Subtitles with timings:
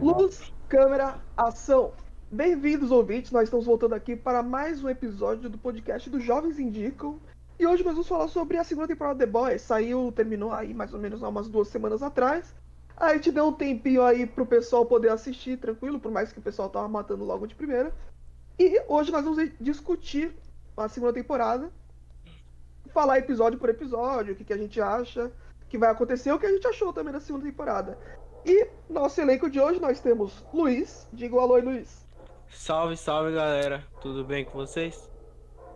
[0.00, 1.92] Luz, câmera, ação.
[2.30, 3.30] Bem-vindos, ouvintes.
[3.30, 7.18] Nós estamos voltando aqui para mais um episódio do podcast do Jovens Indicam.
[7.58, 9.62] E hoje nós vamos falar sobre a segunda temporada de The Boys.
[9.62, 12.54] Saiu, terminou aí mais ou menos há umas duas semanas atrás.
[12.96, 16.42] A gente deu um tempinho aí pro pessoal poder assistir tranquilo, por mais que o
[16.42, 17.94] pessoal tava matando logo de primeira.
[18.58, 20.34] E hoje nós vamos discutir
[20.76, 21.70] a segunda temporada.
[22.92, 25.32] Falar episódio por episódio, o que, que a gente acha
[25.68, 27.98] que vai acontecer, o que a gente achou também da segunda temporada.
[28.46, 31.08] E nosso elenco de hoje nós temos Luiz.
[31.12, 32.06] Diga o alô aí, Luiz.
[32.50, 33.82] Salve, salve galera.
[34.02, 35.10] Tudo bem com vocês?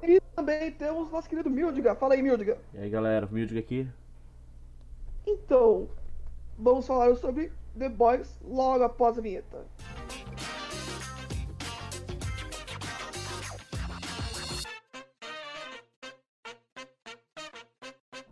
[0.03, 1.95] E também temos nosso querido Mildiga.
[1.95, 2.59] Fala aí, Mildiga.
[2.75, 3.89] E aí galera, Mildiga aqui.
[5.27, 5.89] Então,
[6.59, 9.65] vamos falar sobre The Boys logo após a vinheta.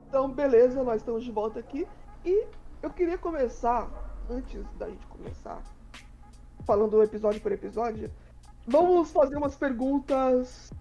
[0.06, 1.86] Então, beleza, nós estamos de volta aqui.
[2.24, 2.46] E
[2.82, 3.90] eu queria começar
[4.30, 5.62] antes da gente começar,
[6.64, 8.10] falando episódio por episódio,
[8.66, 10.72] vamos fazer umas perguntas,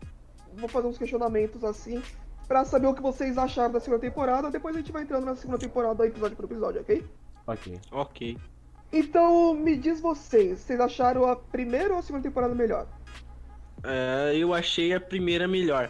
[0.55, 2.01] vou fazer uns questionamentos assim,
[2.47, 4.51] para saber o que vocês acharam da segunda temporada.
[4.51, 7.05] Depois a gente vai entrando na segunda temporada, episódio por episódio, ok?
[7.47, 7.79] Ok.
[7.91, 8.37] Ok.
[8.91, 12.87] Então, me diz vocês, vocês acharam a primeira ou a segunda temporada melhor?
[13.83, 15.89] É, eu achei a primeira melhor.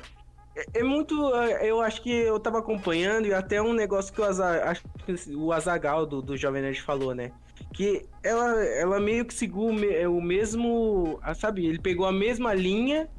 [0.56, 1.34] É, é muito.
[1.36, 4.84] é, Eu acho que eu tava acompanhando e até um negócio que o, Aza, acho
[5.06, 7.32] que o Azagal do, do Jovem Nerd falou, né?
[7.74, 11.20] Que ela, ela meio que seguiu o o mesmo.
[11.36, 13.10] Sabe, ele pegou a mesma linha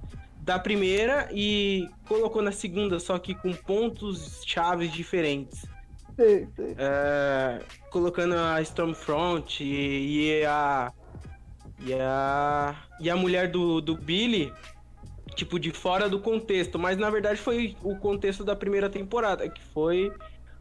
[0.46, 5.66] da primeira e colocou na segunda, só que com pontos chaves diferentes.
[6.14, 6.74] Sei, sei.
[6.78, 10.92] É, colocando a Stormfront e, e a.
[11.84, 12.76] E a.
[13.00, 14.52] E a mulher do, do Billy,
[15.34, 16.78] tipo, de fora do contexto.
[16.78, 20.10] Mas na verdade foi o contexto da primeira temporada, que foi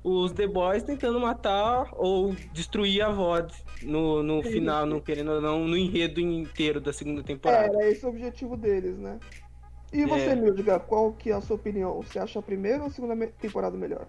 [0.08, 4.52] os The Boys tentando matar ou destruir a VOD no, no Sim.
[4.52, 7.78] final, não querendo ou não, no enredo inteiro da segunda temporada.
[7.78, 9.20] Era esse o objetivo deles, né?
[9.92, 10.36] E você, É.
[10.36, 12.02] Mildiga, qual que é a sua opinião?
[12.04, 14.08] Você acha a primeira ou a segunda temporada melhor?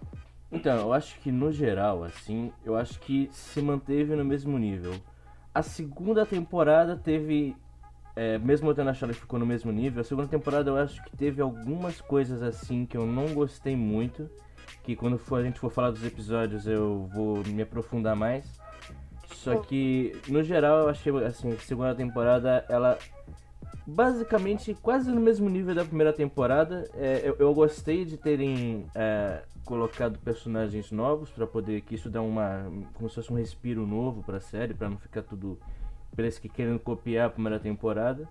[0.51, 5.03] Então, eu acho que no geral, assim, eu acho que se manteve no mesmo nível.
[5.55, 7.57] A segunda temporada teve.
[8.17, 11.03] é, mesmo eu tendo achado que ficou no mesmo nível, a segunda temporada eu acho
[11.05, 14.31] que teve algumas coisas assim que eu não gostei muito.
[14.87, 18.45] Que quando for, a gente for falar dos episódios eu vou me aprofundar mais.
[19.35, 22.97] Só que, no geral, eu achei assim, a segunda temporada ela
[23.85, 26.89] basicamente quase no mesmo nível da primeira temporada.
[26.95, 32.23] É, eu, eu gostei de terem é, colocado personagens novos pra poder que isso dá
[32.23, 35.59] uma como se fosse um respiro novo pra série, pra não ficar tudo
[36.15, 38.29] parece que querendo copiar a primeira temporada.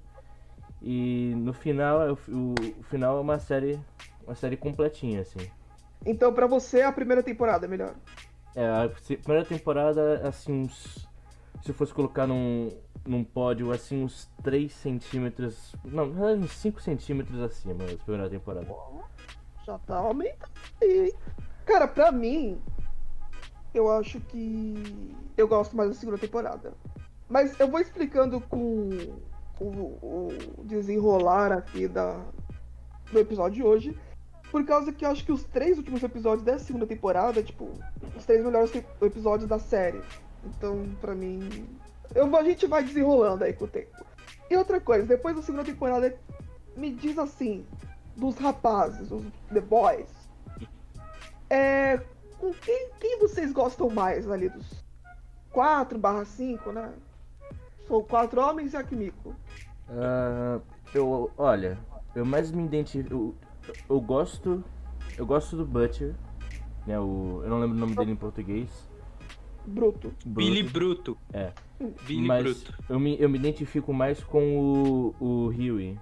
[0.82, 2.00] E no final,
[2.30, 3.78] o, o final é uma série
[4.26, 5.50] uma série completinha assim.
[6.06, 7.96] Então, pra você, a primeira temporada é melhor.
[8.56, 11.08] É, a primeira temporada, assim, uns,
[11.62, 12.70] se eu fosse colocar num,
[13.06, 15.76] num pódio, assim, uns 3 centímetros.
[15.84, 18.68] Não, verdade, uns 5 centímetros acima da primeira temporada.
[19.66, 20.52] Já tá aumentando
[20.82, 21.14] aí, hein?
[21.66, 22.62] Cara, pra mim,
[23.74, 26.74] eu acho que eu gosto mais da segunda temporada.
[27.28, 28.90] Mas eu vou explicando com
[29.60, 32.24] o, o desenrolar aqui da,
[33.12, 33.98] do episódio de hoje.
[34.56, 37.70] Por causa que eu acho que os três últimos episódios dessa segunda temporada, tipo,
[38.16, 40.02] os três melhores episódios da série.
[40.46, 41.68] Então, pra mim.
[42.16, 44.06] Eu, a gente vai desenrolando aí com o tempo.
[44.50, 46.18] E outra coisa, depois da segunda temporada,
[46.78, 47.66] me diz assim,
[48.16, 50.08] dos rapazes, os The Boys.
[51.50, 52.00] É.
[52.40, 54.86] Com quem, quem vocês gostam mais ali dos
[55.52, 56.94] 4 barra 5, né?
[57.90, 59.36] São quatro homens e a Kimiko.
[59.90, 60.62] Ah,
[60.94, 61.78] eu, olha,
[62.16, 63.36] eu mais me identifico.
[63.68, 64.64] Eu, eu gosto.
[65.18, 66.14] Eu gosto do Butcher.
[66.86, 68.70] Né, o, eu não lembro o nome dele em português.
[69.66, 70.14] Bruto.
[70.26, 71.14] Billy Bruto.
[71.14, 71.18] Bruto.
[71.34, 71.52] É.
[72.06, 72.84] Billy Mas Bruto.
[72.88, 75.98] eu me, eu me identifico mais com o, o Huey.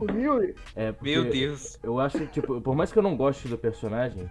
[0.00, 0.54] O Yuri.
[0.74, 1.78] É, porque Meu Deus.
[1.82, 4.28] Eu acho, tipo, por mais que eu não goste do personagem,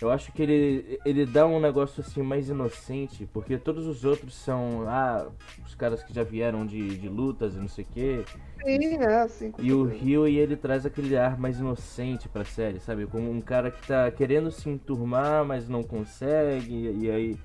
[0.00, 4.34] eu acho que ele, ele dá um negócio assim mais inocente, porque todos os outros
[4.34, 5.28] são, ah,
[5.64, 8.24] os caras que já vieram de, de lutas e não sei o quê.
[8.64, 9.52] Sim, é assim.
[9.58, 9.84] E o.
[9.84, 13.06] Rio e ele traz aquele ar mais inocente pra série, sabe?
[13.06, 17.36] Como um cara que tá querendo se enturmar, mas não consegue, e aí,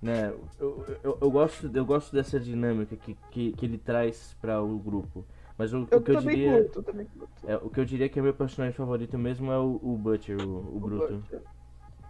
[0.00, 0.32] né?
[0.58, 4.78] Eu, eu, eu gosto, eu gosto dessa dinâmica que, que, que ele traz pra o
[4.78, 5.24] grupo.
[5.58, 6.62] Mas o, Eu o que eu diria.
[6.62, 7.30] curto, também curto.
[7.46, 10.36] É, o que eu diria que é meu personagem favorito mesmo é o, o Butcher,
[10.38, 11.14] o, o Bruto.
[11.14, 11.40] Butcher.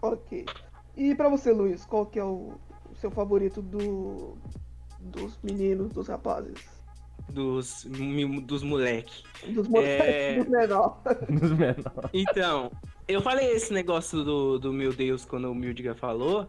[0.02, 0.44] Ok.
[0.96, 2.52] E pra você, Luiz, qual que é o,
[2.90, 4.36] o seu favorito do
[4.98, 6.68] dos meninos, dos rapazes?
[7.28, 9.22] Dos, dos moleque.
[9.52, 10.36] Dos moleques, É.
[10.38, 10.94] dos menores.
[11.40, 11.84] Dos menores.
[12.12, 12.70] Então,
[13.08, 16.48] eu falei esse negócio do, do meu Deus quando o Mildiga falou,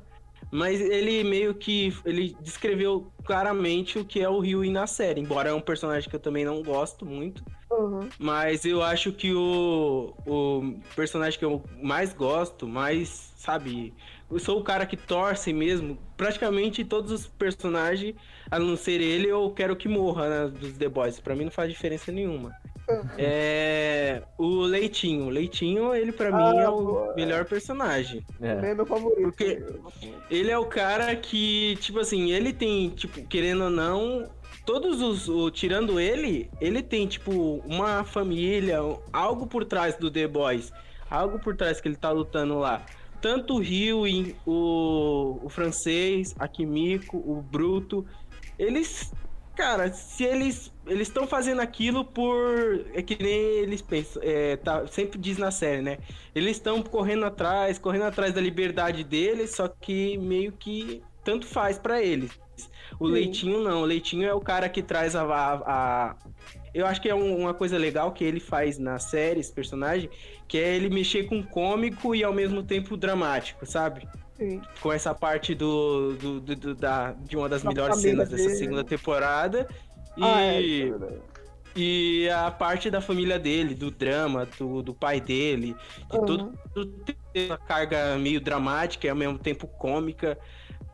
[0.51, 5.49] mas ele meio que ele descreveu claramente o que é o Ryuin na série, embora
[5.49, 7.43] é um personagem que eu também não gosto muito.
[7.69, 8.07] Uhum.
[8.17, 13.93] Mas eu acho que o, o personagem que eu mais gosto, mais, sabe,
[14.31, 15.97] eu sou o cara que torce mesmo.
[16.15, 18.15] Praticamente todos os personagens,
[18.49, 21.19] a não ser ele, eu quero que morra né, dos The Boys.
[21.19, 22.55] Pra mim não faz diferença nenhuma.
[23.17, 24.21] É.
[24.37, 25.25] O Leitinho.
[25.25, 27.13] O Leitinho, ele pra Ah, mim é o boa.
[27.15, 28.23] melhor personagem.
[28.39, 28.71] Também É.
[28.71, 29.21] é meu favorito.
[29.23, 29.63] Porque-
[30.29, 34.29] Ele é o cara que, tipo assim, ele tem, tipo, querendo ou não,
[34.65, 35.27] todos os.
[35.29, 38.79] o- tirando ele, ele tem, tipo, uma família,
[39.11, 40.71] algo por trás do The Boys.
[41.09, 42.85] Algo por trás que ele tá lutando lá.
[43.21, 44.03] Tanto o Rio,
[44.45, 48.05] o, o francês, a Kimiko, o Bruto.
[48.59, 49.11] Eles.
[49.57, 50.71] Cara, se eles.
[50.85, 52.85] Eles estão fazendo aquilo por.
[52.93, 54.21] É que nem eles pensam.
[54.23, 55.97] É, tá, sempre diz na série, né?
[56.35, 61.79] Eles estão correndo atrás, correndo atrás da liberdade deles, só que meio que tanto faz
[61.79, 62.31] pra eles.
[62.99, 63.13] O Sim.
[63.13, 65.23] Leitinho não, o Leitinho é o cara que traz a.
[65.23, 65.63] a-
[66.11, 66.15] a-
[66.73, 70.09] Eu acho que é um- uma coisa legal que ele faz na série, esse personagem,
[70.47, 74.07] que é ele mexer com cômico e ao mesmo tempo dramático, sabe?
[74.37, 74.61] Sim.
[74.81, 78.43] Com essa parte do, do- do- do- da, de uma das Da melhores cenas dessa
[78.43, 78.55] dele.
[78.55, 79.67] segunda temporada.
[80.15, 81.21] E, Ah, é, isso é verdade.
[81.75, 85.75] e a parte da família dele, do drama, do, do pai dele,
[86.09, 86.25] de Aham.
[86.73, 87.03] tudo,
[87.33, 90.37] tem uma carga meio dramática e ao mesmo tempo cômica,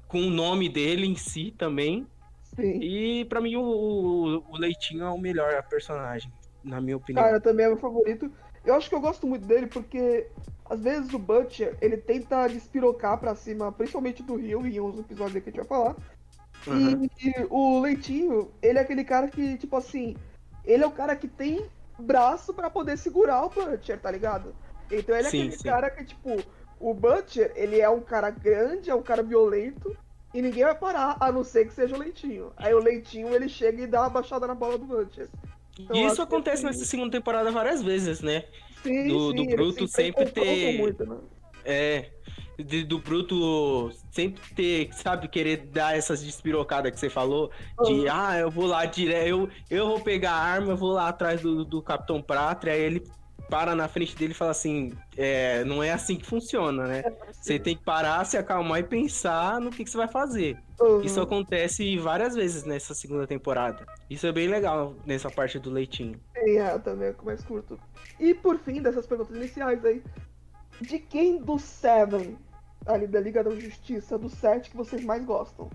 [0.08, 2.08] com o nome dele em si também.
[2.56, 2.80] Sim.
[2.82, 6.32] E pra mim o, o, o Leitinho é o melhor personagem,
[6.64, 7.24] na minha opinião.
[7.26, 8.32] Cara, também é meu favorito.
[8.66, 10.28] Eu acho que eu gosto muito dele porque
[10.70, 15.44] às vezes o Butcher ele tenta despirocar pra cima, principalmente do Rio, em uns episódios
[15.44, 15.96] que a gente vai falar.
[16.68, 17.10] Aham.
[17.22, 20.16] E, e o Leitinho, ele é aquele cara que, tipo assim,
[20.64, 21.66] ele é o cara que tem
[22.00, 24.56] braço pra poder segurar o Butcher, tá ligado?
[24.90, 25.64] Então ele é Sim, aquele sim.
[25.64, 26.38] cara que, tipo,
[26.80, 29.96] o Butcher, ele é um cara grande, é um cara violento,
[30.34, 32.52] e ninguém vai parar, a não ser que seja o Leitinho.
[32.58, 35.30] Aí o Leitinho, ele chega e dá uma baixada na bola do Butcher.
[35.90, 38.44] Eu isso que acontece esse- nessa segunda temporada várias vezes, né?
[38.84, 41.18] Sim, do- sim, do Bruto se sempre ter- muito, né?
[41.66, 42.10] É.
[42.60, 47.50] de- do Bruto sempre ter, sabe, querer dar essas despirocadas que você falou.
[47.84, 51.08] De, ah, eu vou lá direto, eu, eu vou pegar a arma, eu vou lá
[51.08, 53.04] atrás do, do Capitão Pátria, aí ele
[53.50, 57.04] para na frente dele e fala assim: é, não é assim que funciona, né?
[57.32, 60.58] Você tem que parar, se acalmar e pensar no que, que você vai fazer.
[60.80, 61.02] Uhum.
[61.02, 63.86] Isso acontece várias vezes nessa segunda temporada.
[64.10, 66.20] Isso é bem legal nessa parte do leitinho.
[66.34, 67.80] Sim, é, também é o que eu mais curto.
[68.20, 70.04] E por fim, dessas perguntas iniciais aí,
[70.82, 72.38] de quem do Seven,
[72.86, 75.70] ali da Liga da Justiça, do 7 que vocês mais gostam?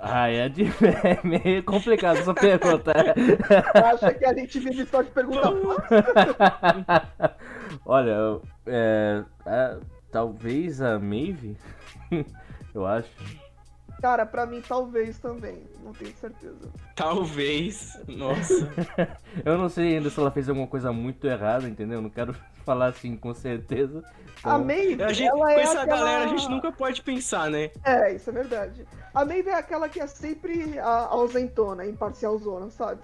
[0.00, 0.64] Ah, é, de...
[1.04, 2.92] é meio complicado essa pergunta.
[3.74, 7.36] Acha que a gente vive só de pergunta fácil?
[7.86, 9.76] Olha, é, é,
[10.10, 11.56] talvez a Maeve,
[12.74, 13.08] eu acho.
[14.02, 16.68] Cara, pra mim talvez também, não tenho certeza.
[16.96, 17.96] Talvez.
[18.08, 18.68] Nossa.
[19.46, 22.02] Eu não sei ainda se ela fez alguma coisa muito errada, entendeu?
[22.02, 22.34] Não quero
[22.66, 24.02] falar assim com certeza.
[24.42, 25.98] A Então, Maeve, A gente, ela com é essa aquela...
[25.98, 27.70] galera a gente nunca pode pensar, né?
[27.84, 28.84] É, isso é verdade.
[29.14, 33.02] A Maeve é aquela que é sempre a ausentona, imparcialzona, sabe?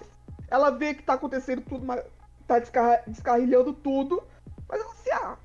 [0.49, 2.03] Ela vê que tá acontecendo tudo, mas
[2.45, 2.59] tá
[3.07, 4.21] descarrilhando tudo,
[4.67, 5.37] mas ela se, ah,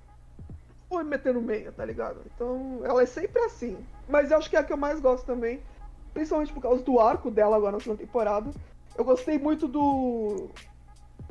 [0.95, 2.21] vou me meter no meio, tá ligado?
[2.35, 3.77] Então, ela é sempre assim.
[4.09, 5.63] Mas eu acho que é a que eu mais gosto também,
[6.13, 8.51] principalmente por causa do arco dela agora na segunda temporada.
[8.97, 10.49] Eu gostei muito do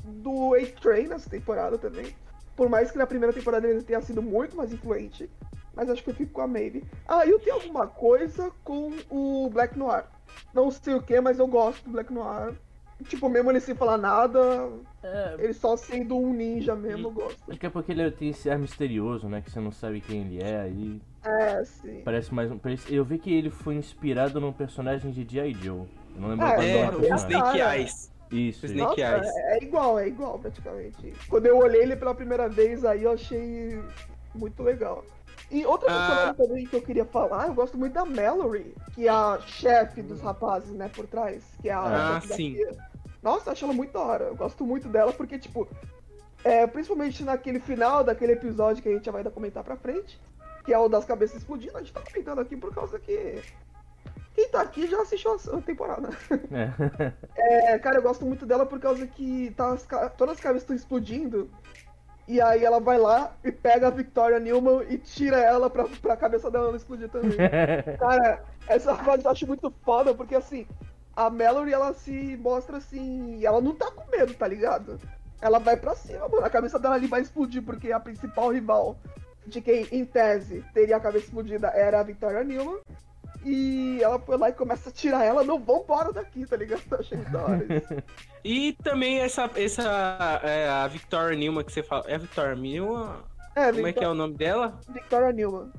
[0.04, 2.14] do A-Train nessa temporada também.
[2.56, 5.30] Por mais que na primeira temporada ele tenha sido muito mais influente.
[5.74, 6.84] Mas acho que eu fico com a Maeve.
[7.08, 10.06] Ah, eu tenho alguma coisa com o Black Noir.
[10.54, 12.54] Não sei o que, mas eu gosto do Black Noir.
[13.06, 14.70] Tipo, mesmo ele sem falar nada,
[15.04, 17.38] é, ele só sendo um ninja mesmo, eu gosto.
[17.50, 19.42] acho que é porque ele tem esse ar misterioso, né?
[19.42, 22.02] Que você não sabe quem ele é, aí É, sim.
[22.06, 22.58] parece mais um.
[22.58, 25.54] parece- Eu vi que ele foi inspirado num personagem de G.I.
[25.56, 25.86] Joe.
[26.16, 27.28] Eu não lembro qual É, nome do o personagem.
[27.38, 27.78] Snake Cara.
[27.78, 28.12] Eyes.
[28.32, 29.02] Isso, Snake.
[29.02, 29.28] Nossa, Eyes.
[29.36, 31.14] é, é igual, é igual praticamente.
[31.28, 33.80] Quando eu olhei ele pela primeira vez, aí eu achei
[34.34, 35.04] muito legal.
[35.54, 35.94] E outra Ah.
[36.00, 40.02] personagem também que eu queria falar, eu gosto muito da Mallory, que é a chefe
[40.02, 42.58] dos rapazes, né, por trás, que é a Ah, sim.
[43.22, 44.24] Nossa, eu acho ela muito da hora.
[44.26, 45.68] Eu gosto muito dela porque, tipo,
[46.44, 50.20] é, principalmente naquele final daquele episódio que a gente já vai dar comentar pra frente,
[50.66, 53.42] que é o das cabeças explodindo, a gente tá comentando aqui por causa que.
[54.34, 56.10] Quem tá aqui já assistiu a temporada.
[56.52, 57.14] É.
[57.76, 59.86] É, cara, eu gosto muito dela por causa que tá as
[60.18, 61.50] todas as cabeças estão explodindo.
[62.28, 66.16] E aí ela vai lá e pega a Victoria Newman e tira ela pra, pra
[66.16, 67.36] cabeça dela não explodir também.
[68.00, 70.66] Cara, essa fase eu acho muito foda, porque assim,
[71.16, 73.46] a Mallory ela se mostra assim.
[73.46, 75.00] Ela não tá com medo, tá ligado?
[75.42, 76.46] Ela vai pra cima, mano.
[76.46, 78.98] A cabeça dela ali vai explodir, porque a principal rival
[79.46, 82.80] de quem, em tese, teria a cabeça explodida era a Victoria Newman.
[83.46, 86.82] E ela foi lá e começa a tirar ela, não, vambora daqui, tá ligado?
[86.98, 87.94] Achei da hora isso.
[88.44, 92.04] E também essa, essa é, a Victoria Newman que você fala.
[92.08, 93.16] É a Victoria Newman?
[93.56, 94.80] É, Como é que é o nome dela?
[94.90, 95.72] Victoria Newman.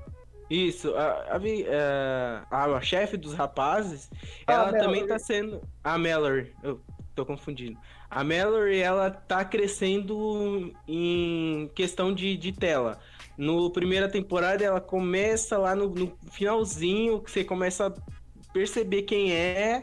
[0.48, 4.10] Isso, a, a, é, a, a chefe dos rapazes,
[4.46, 5.62] Ah, ela também tá sendo.
[5.82, 6.80] A Mallory, eu
[7.14, 7.78] tô confundindo.
[8.10, 12.98] A Mallory, ela tá crescendo em questão de, de tela.
[13.36, 19.32] No primeira temporada, ela começa lá no, no finalzinho, que você começa a perceber quem
[19.32, 19.82] é.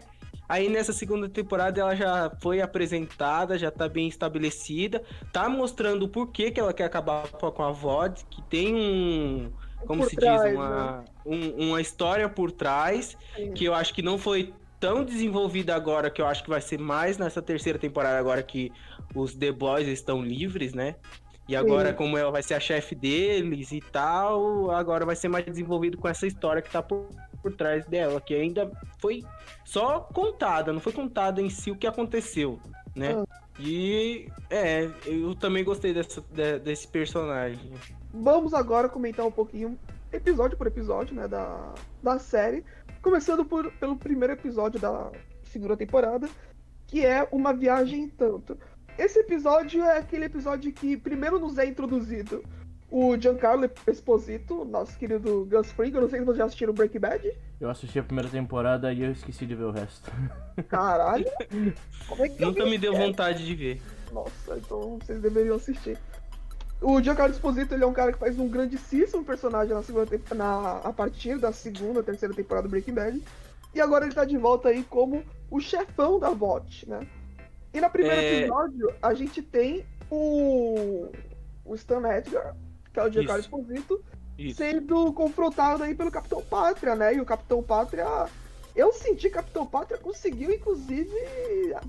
[0.51, 6.09] Aí nessa segunda temporada ela já foi apresentada, já tá bem estabelecida, tá mostrando o
[6.09, 9.49] porquê que ela quer acabar com a VOD, que tem um,
[9.87, 13.53] como Por se trás, diz, uma, um- uma história por trás, Sim.
[13.53, 16.77] que eu acho que não foi tão desenvolvida agora, que eu acho que vai ser
[16.77, 18.73] mais nessa terceira temporada, agora que
[19.15, 20.95] os The Boys estão livres, né?
[21.47, 21.95] E agora, Sim.
[21.95, 26.09] como ela vai ser a chefe deles e tal, agora vai ser mais desenvolvido com
[26.09, 27.07] essa história que tá por,
[27.41, 29.23] por trás dela, que ainda foi
[29.65, 32.59] só contada, não foi contada em si o que aconteceu,
[32.95, 33.13] né?
[33.15, 33.41] Ah.
[33.59, 37.71] E é, eu também gostei dessa, de- desse personagem.
[38.13, 39.77] Vamos agora comentar um pouquinho,
[40.11, 42.63] episódio por episódio, né, da, da série.
[43.01, 45.11] Começando por, pelo primeiro episódio da
[45.43, 46.29] segunda temporada,
[46.87, 48.57] que é Uma Viagem em Tanto.
[48.97, 52.43] Esse episódio é aquele episódio que primeiro nos é introduzido
[52.91, 55.93] o Giancarlo Esposito, nosso querido Gus Fring.
[55.95, 57.33] Eu não sei se vocês já assistiram Breaking Bad.
[57.59, 60.11] Eu assisti a primeira temporada e eu esqueci de ver o resto.
[60.67, 61.25] Caralho!
[62.07, 63.81] Como é que Nunca me deu vontade de ver.
[64.11, 65.97] Nossa, então vocês deveriam assistir.
[66.81, 70.77] O Giancarlo Esposito ele é um cara que faz um grandíssimo personagem na segunda na,
[70.79, 73.23] a partir da segunda, terceira temporada do Breaking Bad.
[73.73, 77.07] E agora ele tá de volta aí como o chefão da VOT, né?
[77.73, 78.39] E no primeiro É.
[78.39, 81.09] episódio, a gente tem o,
[81.63, 82.53] o Stan Edgar,
[82.93, 83.49] que é o Giancarlo Isso.
[83.49, 84.03] Esposito,
[84.37, 84.57] Isso.
[84.57, 87.15] sendo confrontado aí pelo Capitão Pátria, né?
[87.15, 88.05] E o Capitão Pátria.
[88.73, 91.11] Eu senti que o Capitão Pátria conseguiu, inclusive,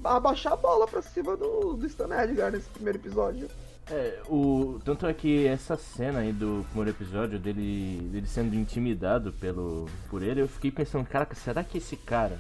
[0.03, 3.49] abaixar a bola pra cima do, do Stan Edgar nesse primeiro episódio.
[3.91, 9.33] É, o, tanto é que essa cena aí do primeiro episódio, dele, dele sendo intimidado
[9.33, 12.39] pelo, por ele, eu fiquei pensando, caraca, será que esse cara.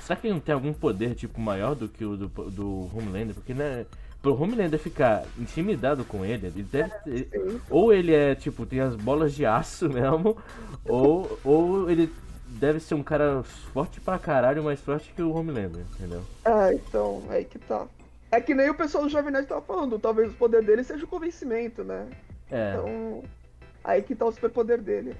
[0.00, 3.34] Será que ele não tem algum poder, tipo, maior do que o do, do Homelander?
[3.34, 3.86] Porque, né,
[4.24, 7.28] pro Homelander ficar intimidado com ele, ele deve ter,
[7.68, 10.38] ou ele é, tipo, tem as bolas de aço mesmo,
[10.88, 12.10] ou, ou ele
[12.46, 16.22] deve ser um cara forte pra caralho, mais forte que o Homelander, entendeu?
[16.42, 17.86] Ah, então, aí que tá.
[18.30, 21.04] É que nem o pessoal do Jovem Nerd tava falando, talvez o poder dele seja
[21.04, 22.08] o convencimento, né?
[22.50, 23.24] É, Então,
[23.84, 25.14] aí que tá o superpoder dele.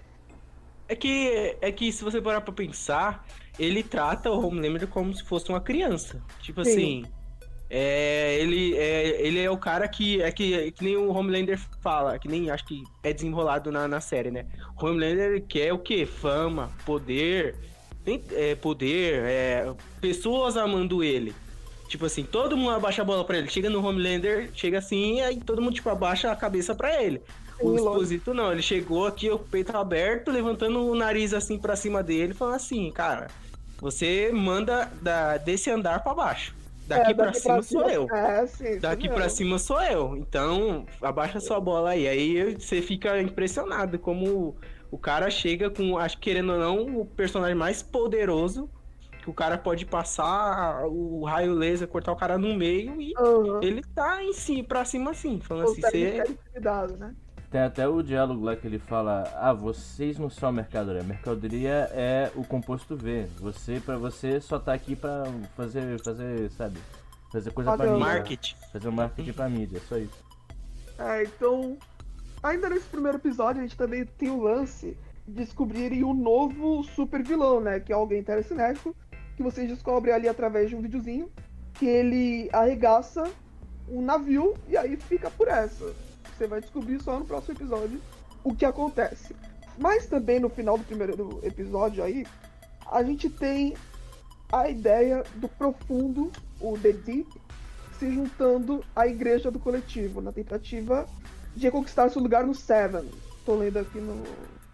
[0.89, 3.27] É que, é que se você parar pra pensar,
[3.59, 6.23] ele trata o Homelander como se fosse uma criança.
[6.41, 6.71] Tipo Sim.
[6.71, 7.05] assim,
[7.71, 11.59] é, ele, é, ele é o cara que é que, é que nem o Homelander
[11.81, 14.47] fala, que nem acho que é desenrolado na, na série, né?
[14.81, 16.07] O Homelander quer o quê?
[16.07, 17.57] Fama, poder,
[18.05, 21.35] tem, é, poder, é, pessoas amando ele.
[21.89, 23.49] Tipo assim, todo mundo abaixa a bola pra ele.
[23.49, 27.23] Chega no Homelander, chega assim, aí todo mundo tipo abaixa a cabeça pra ele.
[27.61, 27.91] O Sim, lógico.
[27.91, 32.35] Exposito não, ele chegou aqui, o peito aberto, levantando o nariz assim pra cima dele,
[32.35, 33.29] falando assim, cara,
[33.81, 36.55] você manda da, desse andar pra baixo.
[36.87, 38.11] Daqui, É, pra cima sou eu.
[38.11, 38.79] É, sim.
[38.79, 40.17] Daqui pra cima sou eu.
[40.17, 42.07] Então, abaixa sua bola aí.
[42.07, 44.57] Aí você fica impressionado como
[44.91, 48.71] o cara chega com, acho que querendo ou não, o personagem mais poderoso
[49.23, 53.61] que o cara pode passar o raio laser, cortar o cara no meio e Aham.
[53.63, 57.15] ele tá em si, pra cima assim, falando assim, Consegue você intimidado, né?
[57.55, 61.05] Tem até o diálogo lá que ele fala: Ah, vocês não são a mercadoria.
[61.05, 63.29] Mercadoria é o composto V.
[63.39, 65.23] Você, pra você, só tá aqui pra
[65.55, 66.81] fazer, fazer, sabe?
[67.31, 68.01] Fazer coisa pra Padrão.
[68.01, 68.13] mídia.
[68.13, 68.57] marketing.
[68.73, 70.25] Fazer um marketing pra mídia, só isso.
[70.99, 71.79] É, então,
[72.43, 77.23] ainda nesse primeiro episódio, a gente também tem o lance de descobrirem o novo super
[77.23, 77.79] vilão, né?
[77.79, 78.97] Que é alguém telecinético,
[79.37, 81.31] que vocês descobrem ali através de um videozinho,
[81.75, 83.31] que ele arregaça
[83.89, 85.95] um navio e aí fica por essa.
[86.37, 88.01] Você vai descobrir só no próximo episódio
[88.43, 89.35] o que acontece.
[89.79, 92.27] Mas também no final do primeiro episódio aí,
[92.91, 93.75] a gente tem
[94.53, 97.27] a ideia do profundo, o The Deep,
[97.99, 101.07] se juntando à igreja do coletivo, na tentativa
[101.57, 103.09] de reconquistar seu lugar no Seven.
[103.47, 104.23] Tô lendo aqui no,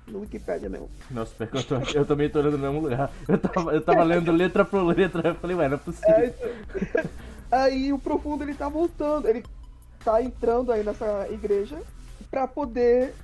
[0.07, 0.90] no Wikipedia mesmo.
[1.11, 3.11] Nossa, pior eu, tô- eu também tô olhando no mesmo lugar.
[3.29, 5.29] Eu tava, eu tava lendo letra por letra.
[5.31, 6.14] Eu falei, ué, não é possível.
[6.14, 6.26] É,
[6.83, 7.05] então-
[7.50, 9.43] aí o profundo ele tá voltando, ele
[10.04, 11.80] tá entrando aí nessa igreja
[12.30, 13.14] pra poder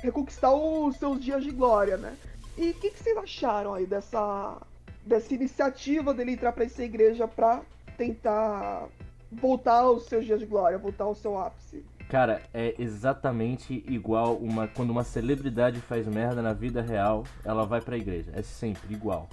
[0.00, 2.16] reconquistar os seus dias de glória, né?
[2.56, 4.58] E o que, que vocês acharam aí dessa,
[5.04, 7.62] dessa iniciativa dele entrar pra essa igreja pra
[7.96, 8.86] tentar
[9.32, 11.84] voltar aos seus dias de glória, voltar ao seu ápice?
[12.08, 17.80] Cara, é exatamente igual uma quando uma celebridade faz merda na vida real, ela vai
[17.80, 18.30] pra igreja.
[18.34, 19.28] É sempre igual.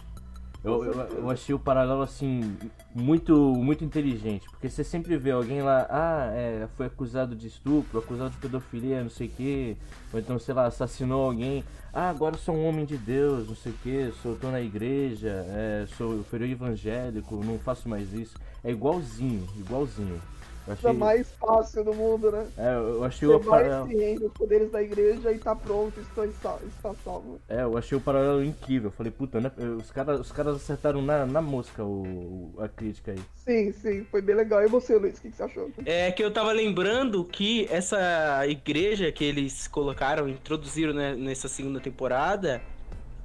[0.64, 2.56] Eu, eu, eu achei o paralelo assim
[2.94, 7.98] muito muito inteligente, porque você sempre vê alguém lá, ah, é, foi acusado de estupro,
[7.98, 9.78] acusado de pedofilia, não sei o que,
[10.14, 13.72] ou então, sei lá, assassinou alguém, ah, agora sou um homem de Deus, não sei
[13.72, 18.38] o que, sou tô na igreja, é, sou fui evangélico, não faço mais isso.
[18.64, 20.22] É igualzinho, igualzinho.
[20.68, 20.94] Achei...
[20.94, 22.48] mais fácil do mundo, né?
[22.58, 24.26] É, eu achei Você o paralelo.
[24.26, 27.40] os poderes da igreja e tá pronto, estou, está salvo.
[27.50, 28.90] É, eu achei o paralelo incrível.
[28.90, 29.52] Eu falei, puta, né?
[29.78, 33.20] Os caras os caras acertaram na, na mosca o, a crítica aí.
[33.36, 34.64] Sim, sim, foi bem legal.
[34.64, 35.72] E você, Luiz, o que, que você achou?
[35.86, 41.80] É que eu tava lembrando que essa igreja que eles colocaram, introduziram né, nessa segunda
[41.80, 42.62] temporada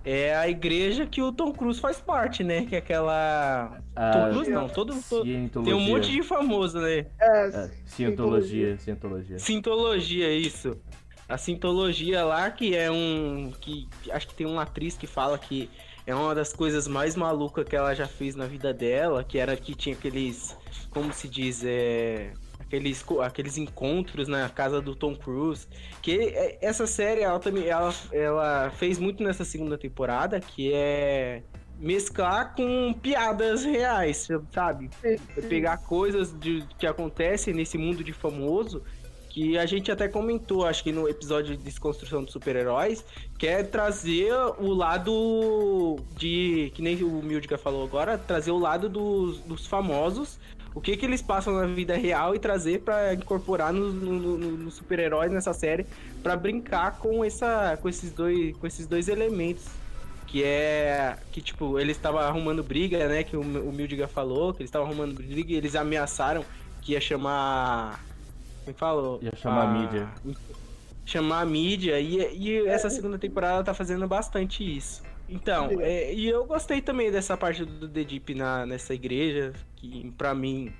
[0.06, 2.64] é a igreja que o Tom Cruise faz parte, né?
[2.64, 3.82] Que é aquela.
[3.96, 5.25] Ah, Tom Cruise não, todo, todo.
[5.25, 7.06] Tem um monte de famoso, né?
[7.20, 9.38] É, é Cientologia, Cientologia.
[9.40, 10.76] Cientologia, isso.
[11.28, 13.52] A Cientologia lá, que é um.
[13.60, 15.68] que Acho que tem uma atriz que fala que
[16.06, 19.56] é uma das coisas mais malucas que ela já fez na vida dela, que era
[19.56, 20.56] que tinha aqueles.
[20.90, 21.64] Como se diz?
[21.64, 22.32] É
[22.66, 25.66] aqueles, aqueles encontros na casa do Tom Cruise.
[26.02, 31.42] Que é, essa série, ela também ela, ela fez muito nessa segunda temporada, que é
[31.78, 34.90] mesclar com piadas reais, sabe?
[35.00, 35.16] Sim.
[35.49, 38.82] Pegar coisas de, que acontecem nesse mundo de famoso
[39.37, 43.04] que a gente até comentou, acho que no episódio de desconstrução dos super-heróis,
[43.38, 48.88] que é trazer o lado de, que nem o Mildiga falou agora, trazer o lado
[48.88, 50.38] dos, dos famosos
[50.76, 54.37] o que, que eles passam na vida real e trazer para incorporar nos no, no,
[54.37, 55.87] no super-heróis nessa série
[56.23, 59.64] para brincar com essa com esses dois com esses dois elementos
[60.26, 64.61] que é que tipo eles estavam arrumando briga né que o, o Mildiga falou que
[64.61, 66.45] eles estavam arrumando briga e eles ameaçaram
[66.83, 67.99] que ia chamar
[68.62, 70.09] como falou ia chamar a, a mídia.
[71.06, 76.26] chamar a mídia e, e essa segunda temporada tá fazendo bastante isso então, é, e
[76.28, 80.73] eu gostei também dessa parte do The Deep na, nessa igreja, que para mim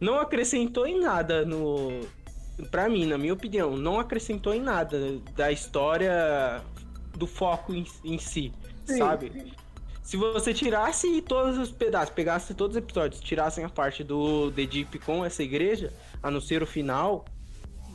[0.00, 2.00] não acrescentou em nada no.
[2.70, 6.62] Pra mim, na minha opinião, não acrescentou em nada da história
[7.14, 8.52] do foco em, em si,
[8.84, 9.30] sim, sabe?
[9.30, 9.52] Sim.
[10.02, 14.64] Se você tirasse todos os pedaços, pegasse todos os episódios, tirassem a parte do The
[14.64, 17.24] Deep com essa igreja, a não ser o final,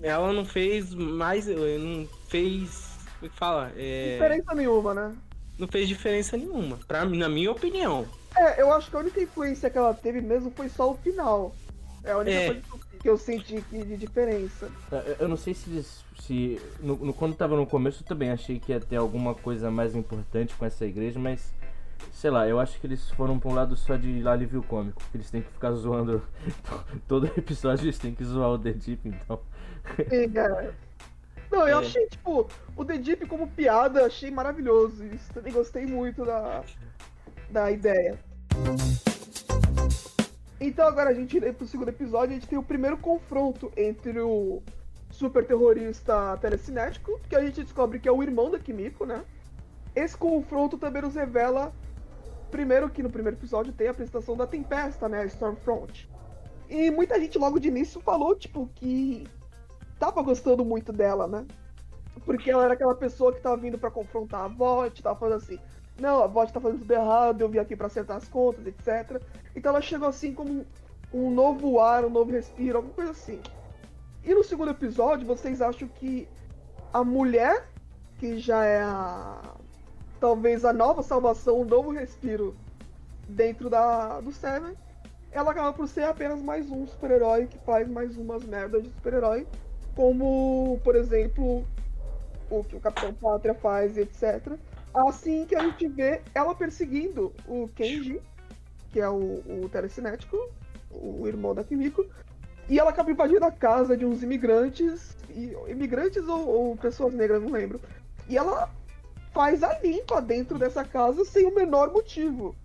[0.01, 1.47] ela não fez mais.
[1.47, 2.97] Não fez.
[3.19, 3.71] Como é que fala?
[3.75, 4.13] É...
[4.13, 5.15] Diferença nenhuma, né?
[5.61, 8.07] Não fez diferença nenhuma, pra, na minha opinião.
[8.35, 11.55] É, eu acho que a única influência que ela teve mesmo foi só o final.
[12.03, 12.47] É a única é.
[12.47, 12.61] coisa
[12.99, 14.71] que eu senti de diferença.
[14.91, 15.85] É, eu não sei se.
[16.19, 19.69] se no, no, quando tava no começo eu também achei que ia ter alguma coisa
[19.69, 21.53] mais importante com essa igreja, mas.
[22.11, 24.99] Sei lá, eu acho que eles foram pra um lado só de alívio cômico.
[25.13, 26.23] Eles têm que ficar zoando.
[27.07, 29.39] Todo episódio eles têm que zoar o The Deep, então.
[30.09, 30.73] Sim, cara.
[31.51, 31.81] Não, eu é.
[31.81, 35.05] achei, tipo, o The Deep como piada, achei maravilhoso.
[35.05, 36.63] Isso também gostei muito da,
[37.49, 38.17] da ideia.
[40.59, 44.19] Então agora a gente ir pro segundo episódio, a gente tem o primeiro confronto entre
[44.21, 44.61] o
[45.09, 49.25] super terrorista telecinético, que a gente descobre que é o irmão da Kimiko, né?
[49.95, 51.73] Esse confronto também nos revela,
[52.49, 55.25] primeiro que no primeiro episódio tem a apresentação da Tempesta, né?
[55.25, 56.09] Stormfront.
[56.69, 59.27] E muita gente logo de início falou, tipo, que
[60.01, 61.45] tava gostando muito dela, né?
[62.25, 65.59] Porque ela era aquela pessoa que tava vindo para confrontar a VOT, tava falando assim,
[65.99, 69.21] não, a VOT tá fazendo tudo errado, eu vim aqui para acertar as contas, etc.
[69.55, 70.65] Então ela chegou assim como
[71.13, 73.39] um novo ar, um novo respiro, alguma coisa assim.
[74.23, 76.27] E no segundo episódio, vocês acham que
[76.91, 77.67] a mulher,
[78.17, 79.53] que já é a.
[80.19, 82.55] talvez a nova salvação, um novo respiro
[83.29, 84.73] dentro da, do Seven,
[85.31, 89.45] ela acaba por ser apenas mais um super-herói que faz mais umas merdas de super-herói
[89.95, 91.65] como, por exemplo,
[92.49, 94.57] o que o Capitão Pátria faz, etc.
[94.93, 98.21] Assim que a gente vê ela perseguindo o Kenji,
[98.91, 100.37] que é o, o telecinético,
[100.89, 102.05] o irmão da Kimiko,
[102.69, 107.41] e ela acaba invadindo a casa de uns imigrantes, e, imigrantes ou, ou pessoas negras,
[107.41, 107.79] não lembro.
[108.27, 108.69] E ela
[109.33, 112.55] faz a limpa dentro dessa casa sem o menor motivo.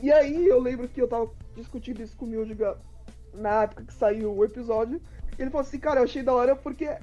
[0.00, 2.76] E aí eu lembro que eu tava discutindo isso com o Mildiga
[3.32, 5.00] na época que saiu o episódio.
[5.38, 6.96] Ele falou assim, cara, eu achei da hora porque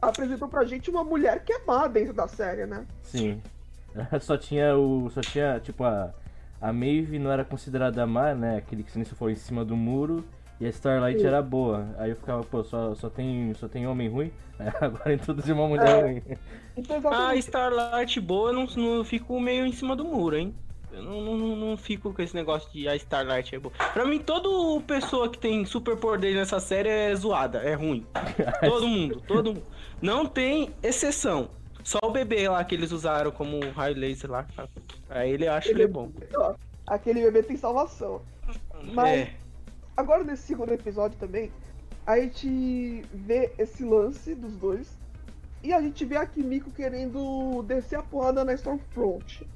[0.00, 2.86] apresentou pra gente uma mulher que é má dentro da série, né?
[3.02, 3.40] Sim.
[4.20, 5.10] Só tinha o.
[5.10, 6.12] Só tinha, tipo, a.
[6.58, 8.56] A Maeve não era considerada má, né?
[8.56, 10.24] Aquele que se for em cima do muro.
[10.58, 11.26] E a Starlight Sim.
[11.26, 11.86] era boa.
[11.98, 14.32] Aí eu ficava, pô, só, só, tem, só tem homem ruim?
[14.80, 16.02] Agora introduziu uma mulher é.
[16.02, 16.22] ruim.
[16.74, 20.54] Então, a Starlight boa não, não fico meio em cima do muro, hein?
[20.96, 23.74] Eu não, não, não fico com esse negócio de a Starlight é boa.
[23.92, 24.48] Pra mim, toda
[24.86, 28.06] pessoa que tem super poder nessa série é zoada, é ruim.
[28.64, 29.66] todo mundo, todo mundo.
[30.00, 31.50] Não tem exceção.
[31.84, 34.46] Só o bebê lá que eles usaram como raio laser lá.
[35.10, 36.10] Aí ele acha ele, que ele é bom.
[36.86, 38.22] Aquele bebê tem salvação.
[38.94, 39.34] Mas é.
[39.94, 41.52] agora nesse segundo episódio também,
[42.06, 44.96] a gente vê esse lance dos dois.
[45.62, 49.46] E a gente vê a Kimiko querendo descer a porrada na Stormfront.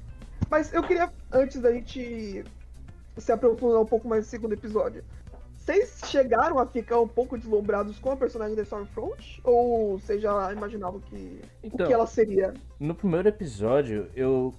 [0.51, 2.43] Mas eu queria, antes da gente
[3.17, 5.01] se aprofundar um pouco mais no segundo episódio,
[5.53, 9.39] vocês chegaram a ficar um pouco deslumbrados com a personagem da Stormfront?
[9.45, 12.53] Ou vocês já imaginavam que, então, o que ela seria?
[12.77, 14.53] No primeiro episódio, eu.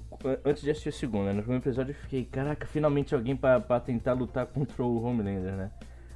[0.46, 1.34] Antes de assistir o segundo, né?
[1.34, 5.52] No primeiro episódio eu fiquei, caraca, finalmente alguém pra, pra tentar lutar contra o Homelander,
[5.52, 5.70] né?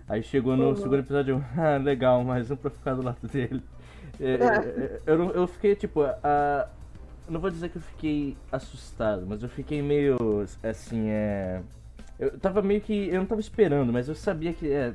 [0.09, 0.77] Aí chegou no uhum.
[0.77, 3.63] segundo episódio, ah, legal, mais um pra ficar do lado dele.
[4.19, 4.37] É, é.
[4.37, 6.71] é eu, eu fiquei, tipo, a,
[7.29, 10.17] não vou dizer que eu fiquei assustado, mas eu fiquei meio
[10.63, 11.63] assim, é.
[12.19, 13.09] Eu tava meio que.
[13.09, 14.71] Eu não tava esperando, mas eu sabia que.
[14.71, 14.95] É,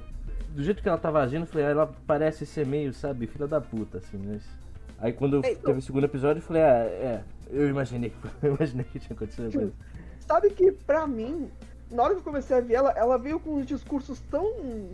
[0.50, 3.48] do jeito que ela tava agindo, eu falei, ah, ela parece ser meio, sabe, filha
[3.48, 4.44] da puta, assim, mas.
[5.00, 7.24] Aí quando teve o segundo episódio, eu falei, ah, é.
[7.50, 9.52] Eu imaginei eu imaginei que tinha acontecido.
[9.54, 10.26] Mas...
[10.26, 11.50] Sabe que pra mim,
[11.92, 14.88] na hora que eu comecei a ver ela, ela veio com uns discursos tão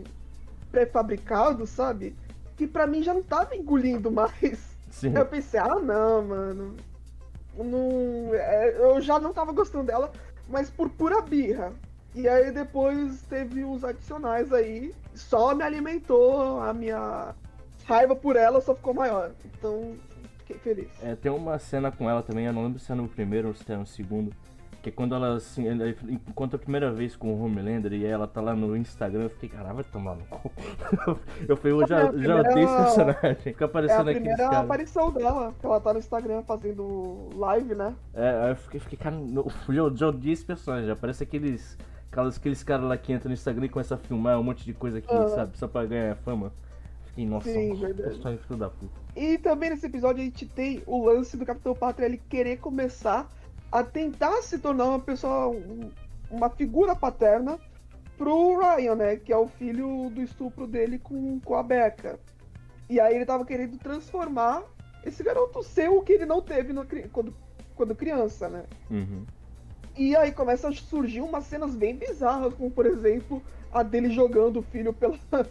[0.70, 2.16] pré-fabricados, sabe?
[2.56, 4.76] Que pra mim já não tava engolindo mais.
[4.90, 5.14] Sim.
[5.14, 6.76] Eu pensei, ah não, mano.
[7.64, 10.12] Não, é, eu já não tava gostando dela,
[10.48, 11.72] mas por pura birra.
[12.14, 17.34] E aí depois teve os adicionais aí, só me alimentou, a minha
[17.84, 19.32] raiva por ela só ficou maior.
[19.44, 19.94] Então,
[20.38, 20.88] fiquei feliz.
[21.02, 23.54] É, tem uma cena com ela também, eu não lembro se é no primeiro ou
[23.54, 24.34] se é no segundo,
[24.88, 25.64] que é quando ela assim,
[26.28, 29.48] encontra a primeira vez com o Homelander e ela tá lá no Instagram, eu fiquei,
[29.48, 30.50] caramba, vai tomar no cu.
[31.46, 33.34] eu falei, eu já, primeira, já odeio esse personagem.
[33.36, 37.94] Fica aparecendo é a primeira aparição dela, que ela tá no Instagram fazendo live, né?
[38.14, 41.76] É, aí eu fiquei, fiquei cara, eu já odeio esse personagem, parece aqueles,
[42.10, 44.72] aqueles, aqueles caras lá que entram no Instagram e começam a filmar um monte de
[44.72, 45.28] coisa aqui, uhum.
[45.28, 46.52] sabe, só pra ganhar fama.
[47.06, 48.92] Fiquei, nossa, Sim, personagem filho da puta.
[49.14, 53.28] E também nesse episódio a gente tem o lance do Capitão Pátria ele querer começar
[53.70, 55.54] a tentar se tornar uma pessoa,
[56.30, 57.58] uma figura paterna
[58.16, 59.16] pro Ryan, né?
[59.16, 62.18] Que é o filho do estupro dele com, com a Becca.
[62.88, 64.62] E aí ele tava querendo transformar
[65.04, 67.34] esse garoto ser o que ele não teve no, quando,
[67.74, 68.64] quando criança, né?
[68.90, 69.24] Uhum.
[69.96, 74.60] E aí começa a surgir umas cenas bem bizarras, como por exemplo a dele jogando
[74.60, 75.18] o filho pela.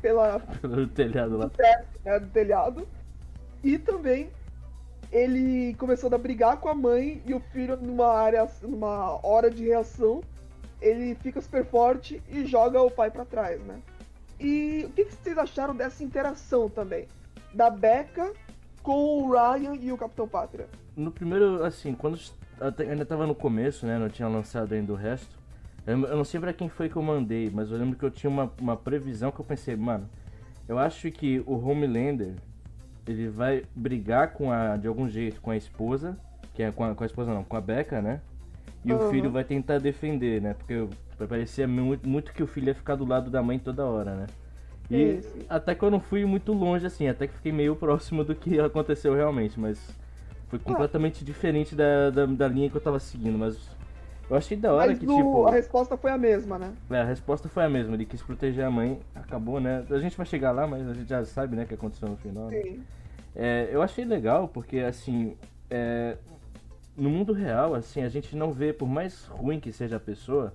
[0.00, 1.46] pela pelo telhado lá.
[1.46, 2.88] Do, teto, né, do telhado.
[3.64, 4.30] E também
[5.12, 9.64] ele começou a brigar com a mãe e o filho numa área, numa hora de
[9.64, 10.20] reação,
[10.80, 13.80] ele fica super forte e joga o pai para trás, né?
[14.38, 17.06] E o que, vocês acharam dessa interação também?
[17.54, 18.32] Da Becca
[18.82, 20.68] com o Ryan e o Capitão Pátria?
[20.94, 22.18] No primeiro, assim, quando
[22.78, 23.98] ainda tava no começo, né?
[23.98, 25.36] Não tinha lançado ainda o resto.
[25.86, 28.28] Eu, não sei pra quem foi que eu mandei, mas eu lembro que eu tinha
[28.28, 30.08] uma, uma previsão que eu pensei, mano,
[30.68, 32.34] eu acho que o Homelander
[33.06, 36.16] ele vai brigar com a de algum jeito com a esposa,
[36.54, 38.20] que é com a, com a esposa não, com a Becca, né?
[38.84, 39.06] E uhum.
[39.06, 40.54] o filho vai tentar defender, né?
[40.54, 40.88] Porque
[41.26, 44.26] parecia muito, muito que o filho ia ficar do lado da mãe toda hora, né?
[44.90, 45.34] E Isso.
[45.48, 48.58] até que eu não fui muito longe assim, até que fiquei meio próximo do que
[48.60, 49.78] aconteceu realmente, mas
[50.48, 51.24] foi completamente ah.
[51.24, 53.58] diferente da, da, da, linha que eu tava seguindo, mas
[54.28, 55.46] eu achei da hora mas que, no, tipo.
[55.46, 56.72] A resposta foi a mesma, né?
[56.90, 59.84] É, a resposta foi a mesma, ele quis proteger a mãe, acabou, né?
[59.88, 62.16] A gente vai chegar lá, mas a gente já sabe, né, o que aconteceu no
[62.16, 62.48] final.
[62.48, 62.62] Né?
[62.62, 62.70] Sim.
[62.70, 62.84] Né?
[63.36, 65.36] É, eu achei legal porque, assim,
[65.70, 66.16] é,
[66.96, 70.52] no mundo real, assim, a gente não vê, por mais ruim que seja a pessoa,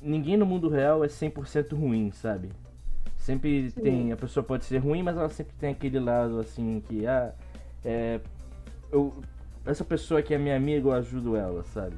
[0.00, 2.50] ninguém no mundo real é 100% ruim, sabe?
[3.16, 3.80] Sempre Sim.
[3.80, 7.32] tem, a pessoa pode ser ruim, mas ela sempre tem aquele lado, assim, que, ah,
[7.84, 8.20] é,
[8.90, 9.14] eu,
[9.64, 11.94] essa pessoa que é minha amiga, eu ajudo ela, sabe?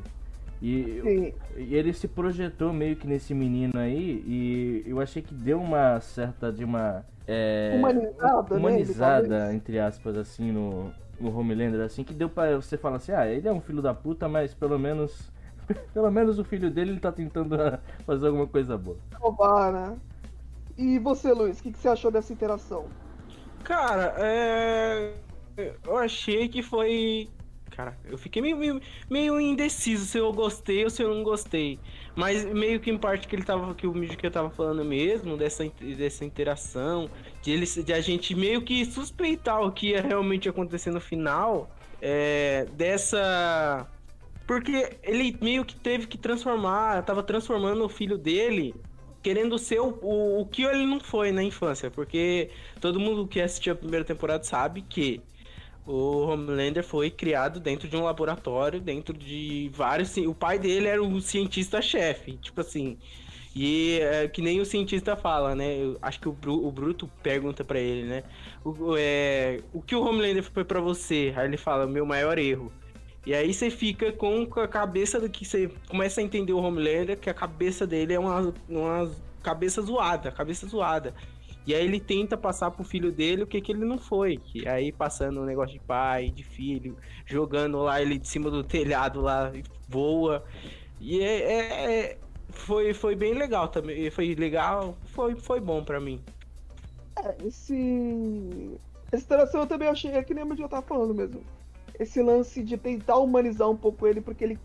[0.67, 5.61] E, e, ele se projetou meio que nesse menino aí, e eu achei que deu
[5.61, 12.03] uma certa de uma é, humanizada, humanizada né, entre aspas, assim, no, no Homelander, assim,
[12.03, 14.79] que deu pra você falar assim, ah, ele é um filho da puta, mas pelo
[14.79, 15.31] menos.
[15.93, 17.59] pelo menos o filho dele ele tá tentando
[18.07, 18.97] fazer alguma coisa boa.
[19.17, 19.99] Roubar, né?
[20.79, 22.87] E você, Luiz, o que, que você achou dessa interação?
[23.63, 25.13] Cara, é.
[25.85, 27.29] Eu achei que foi
[27.75, 27.99] cara.
[28.05, 31.79] Eu fiquei meio, meio, meio, indeciso se eu gostei ou se eu não gostei.
[32.15, 33.75] Mas meio que em parte que ele tava.
[33.75, 35.65] Que o vídeo que eu tava falando mesmo, dessa,
[35.97, 37.11] dessa interação,
[37.43, 41.71] de, ele, de a gente meio que suspeitar o que ia realmente acontecer no final.
[42.01, 43.89] É, dessa.
[44.47, 48.75] Porque ele meio que teve que transformar, tava transformando o filho dele
[49.25, 51.91] querendo ser o, o, o, que ele não foi na infância.
[51.91, 55.23] Porque todo mundo que assistiu a primeira temporada sabe que
[55.87, 60.17] O Homelander foi criado dentro de um laboratório, dentro de vários.
[60.17, 62.97] O pai dele era o cientista-chefe, tipo assim.
[63.55, 65.77] E é, que nem o cientista fala, né?
[65.79, 68.25] Eu acho que o, Bru, o Bruto pergunta para ele, né?
[68.65, 71.33] O, é, o que o Homelander foi para você?
[71.37, 72.73] Aí ele fala, meu maior erro.
[73.27, 77.19] E aí você fica com a cabeça do que você começa a entender o Homelander,
[77.19, 79.11] que a cabeça dele é uma, uma
[79.43, 81.15] cabeça zoada, cabeça zoada.
[81.67, 84.39] E aí ele tenta passar pro filho dele o que que ele não foi.
[84.55, 88.63] E aí passando um negócio de pai, de filho, jogando lá ele de cima do
[88.63, 89.51] telhado lá,
[89.89, 90.45] voa.
[91.01, 92.19] E é, é, é
[92.51, 94.11] foi, foi bem legal também.
[94.11, 96.21] Foi legal, foi, foi bom para mim.
[97.23, 98.79] É, esse.
[99.11, 101.43] Essa interação eu também achei, é que nem o que eu tava falando mesmo.
[101.99, 104.59] Esse lance de tentar humanizar um pouco ele, porque ele,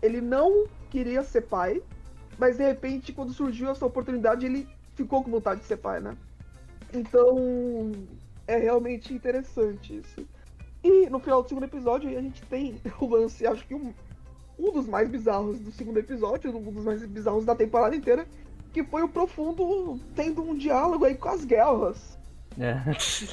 [0.00, 1.82] ele não queria ser pai,
[2.38, 6.16] mas de repente, quando surgiu essa oportunidade, ele ficou com vontade de ser pai, né?
[6.92, 7.92] Então,
[8.46, 10.26] é realmente interessante isso.
[10.82, 13.92] E no final do segundo episódio, a gente tem o lance, acho que um,
[14.58, 18.26] um dos mais bizarros do segundo episódio, um dos mais bizarros da temporada inteira,
[18.72, 22.18] que foi o Profundo tendo um diálogo aí com as guerras.
[22.58, 22.74] É.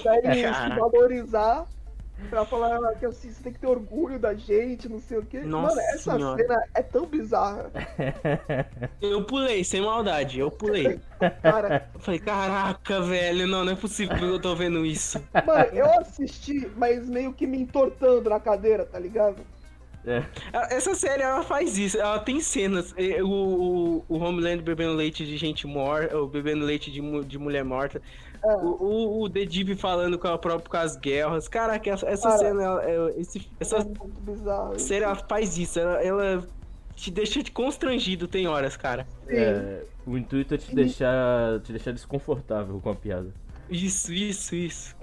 [0.01, 1.67] Pra ele se valorizar,
[2.29, 5.41] pra falar que assim, você tem que ter orgulho da gente, não sei o quê.
[5.41, 6.41] Nossa Mano, essa senhora.
[6.41, 7.71] cena é tão bizarra.
[9.01, 10.99] Eu pulei, sem maldade, eu pulei.
[11.41, 15.21] Cara, eu falei, caraca, velho, não, não é possível que eu tô vendo isso.
[15.45, 19.37] Mano, eu assisti, mas meio que me entortando na cadeira, tá ligado?
[20.05, 20.23] É.
[20.69, 22.93] Essa série ela faz isso, ela tem cenas.
[23.23, 27.63] O, o, o Homeland bebendo leite de gente morta, ou bebendo leite de, de mulher
[27.63, 28.01] morta.
[28.45, 28.55] É.
[28.57, 31.47] O, o, o The Deep falando com a própria com as guerras.
[31.47, 35.79] Caraca, essa, essa Cara, cena, ela, esse, essa é série ela faz isso.
[35.79, 36.47] Ela, ela,
[36.95, 39.05] te deixa constrangido, tem horas, cara.
[39.27, 43.33] É, o intuito é te deixar, te deixar desconfortável com a piada.
[43.69, 44.95] Isso, isso, isso.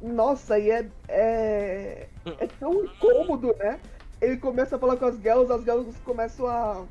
[0.00, 3.78] Nossa, e é, é, é tão incômodo, né?
[4.24, 6.84] ele começa a falar com as girls, as girls começam a.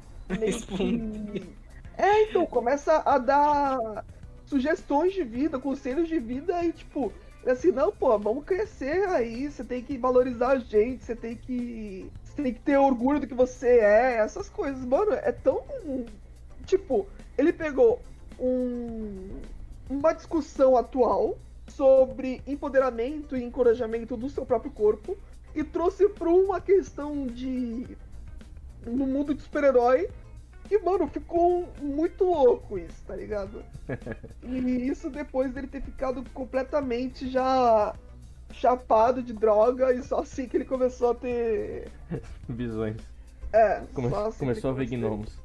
[0.77, 1.55] Que...
[1.97, 4.03] É, então, começa a dar
[4.45, 7.11] sugestões de vida, conselhos de vida e tipo,
[7.45, 12.09] assim, não, pô, vamos crescer aí, você tem que valorizar a gente, você tem que.
[12.23, 14.83] Você tem que ter orgulho do que você é, essas coisas.
[14.85, 15.63] Mano, é tão.
[16.65, 18.01] Tipo, ele pegou
[18.39, 19.29] um,
[19.89, 25.17] uma discussão atual sobre empoderamento e encorajamento do seu próprio corpo
[25.55, 27.97] e trouxe para uma questão de.
[28.85, 30.09] no mundo de super-herói.
[30.73, 33.63] Que, mano, ficou muito louco isso, tá ligado?
[34.41, 37.93] e isso depois dele ter ficado completamente já
[38.51, 41.91] chapado de droga e só assim que ele começou a ter.
[42.49, 42.97] Visões.
[43.51, 45.37] É, Come assim começou a ver gnomos.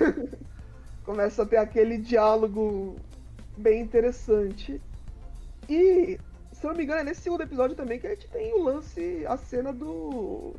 [1.04, 2.96] Começa a ter aquele diálogo
[3.58, 4.80] bem interessante.
[5.68, 6.18] E
[6.50, 8.62] se eu não me engano, é nesse segundo episódio também que a gente tem o
[8.62, 10.54] lance, a cena do.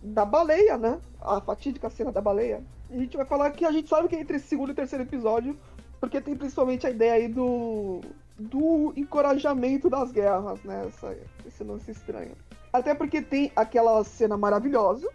[0.00, 1.00] da baleia, né?
[1.20, 2.62] A fatídica cena da baleia.
[2.94, 5.02] A gente vai falar que a gente sabe que é entre esse segundo e terceiro
[5.02, 5.58] episódio,
[5.98, 8.00] porque tem principalmente a ideia aí do.
[8.38, 10.84] do encorajamento das guerras, né?
[10.86, 12.36] Essa, esse lance estranho.
[12.72, 15.08] Até porque tem aquela cena maravilhosa,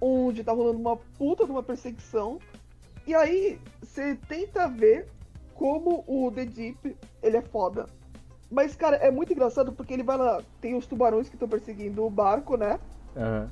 [0.00, 2.38] onde tá rolando uma puta de uma perseguição.
[3.06, 5.06] E aí, você tenta ver
[5.54, 7.86] como o The Deep, ele é foda.
[8.50, 10.42] Mas, cara, é muito engraçado porque ele vai lá.
[10.60, 12.80] Tem os tubarões que estão perseguindo o barco, né?
[13.14, 13.48] Uhum.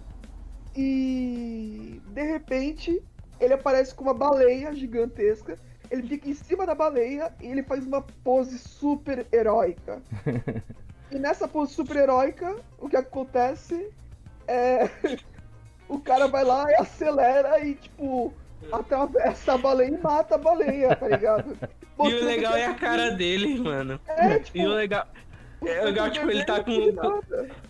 [0.75, 3.03] E de repente
[3.45, 5.59] ele aparece com uma baleia gigantesca.
[5.91, 10.03] Ele fica em cima da baleia e ele faz uma pose super heróica.
[11.11, 13.91] e nessa pose super heróica, o que acontece
[14.49, 14.89] é.
[15.89, 18.33] o cara vai lá e acelera e, tipo,
[18.73, 21.57] atravessa a baleia e mata a baleia, tá ligado?
[22.03, 24.01] e o legal é a cara dele, mano.
[24.07, 25.07] É, tipo, e o legal.
[25.67, 26.71] É legal, tipo, ele tá com.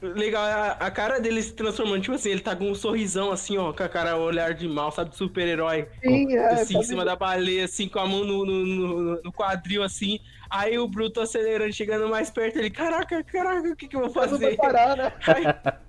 [0.03, 3.57] Legal, a, a, cara dele se transformando, tipo assim, ele tá com um sorrisão assim,
[3.59, 5.89] ó, com a cara, olhar de mal, sabe, super-herói.
[6.03, 6.47] Sim, é.
[6.53, 10.21] Assim, em cima da baleia, assim, com a mão no, no, no, no, quadril, assim.
[10.51, 14.11] Aí o Bruto acelerando, chegando mais perto, ele, caraca, caraca, o que que eu vou
[14.11, 14.57] fazer?
[14.57, 15.13] Parar, né?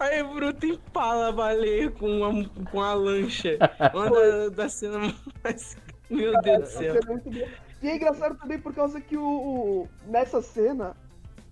[0.00, 3.58] Aí, aí o Bruto empala a baleia com a, com a lancha.
[3.92, 5.76] Uma da, da cena mais
[6.10, 6.94] meu Deus do céu.
[7.82, 10.96] E é engraçado também por causa que o, o, nessa cena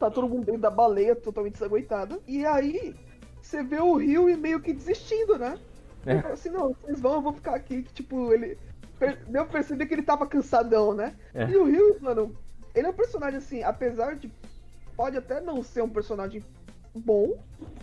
[0.03, 2.19] tá todo mundo dentro da baleia totalmente desaguentada.
[2.27, 2.95] E aí
[3.41, 5.59] você vê o Rio e meio que desistindo, né?
[6.05, 6.13] É.
[6.13, 7.83] Ele fala assim, não, vocês vão, eu vou ficar aqui.
[7.83, 8.59] Que, tipo, ele.
[9.29, 11.15] Deu pra perceber que ele tava cansadão, né?
[11.35, 11.49] É.
[11.49, 12.37] E o Rio, mano,
[12.75, 14.33] ele é um personagem assim, apesar de.
[14.97, 16.45] Pode até não ser um personagem
[16.95, 17.39] bom,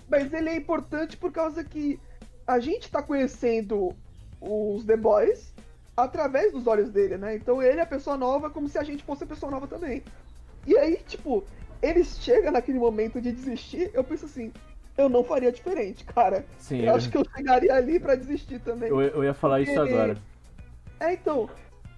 [0.08, 2.00] mas ele é importante por causa que
[2.46, 3.94] a gente tá conhecendo
[4.40, 5.54] os The Boys
[5.98, 7.36] através dos olhos dele, né?
[7.36, 10.04] Então ele é a pessoa nova como se a gente fosse a pessoa nova também.
[10.68, 11.44] E aí, tipo,
[11.82, 14.52] ele chega naquele momento de desistir, eu penso assim,
[14.98, 16.46] eu não faria diferente, cara.
[16.58, 18.90] Sim, eu, eu, acho que eu chegaria ali pra desistir também.
[18.90, 20.18] eu, eu ia falar isso Porque- agora.
[21.00, 21.50] É, então,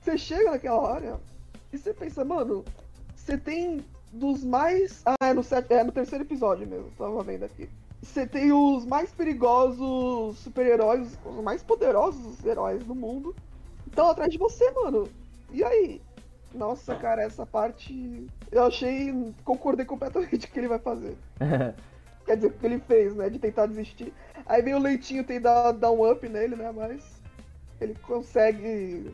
[0.02, 1.20] você chega naquela hora
[1.74, 2.63] e você pensa, mano,
[3.15, 5.02] você tem dos mais.
[5.06, 5.65] Ah, é no, set...
[5.72, 7.67] é no terceiro episódio mesmo, tava vendo aqui.
[8.02, 13.36] Você tem os mais perigosos super-heróis, os mais poderosos heróis do mundo.
[13.88, 15.08] Estão atrás de você, mano.
[15.52, 16.02] E aí?
[16.54, 18.28] Nossa, cara, essa parte.
[18.52, 19.14] Eu achei.
[19.44, 21.16] Concordei completamente com o que ele vai fazer.
[22.26, 23.30] Quer dizer, o que ele fez, né?
[23.30, 24.14] De tentar desistir.
[24.46, 26.72] Aí vem o Leitinho tem dar, dar um up nele, né?
[26.76, 27.20] Mas.
[27.80, 29.12] Ele consegue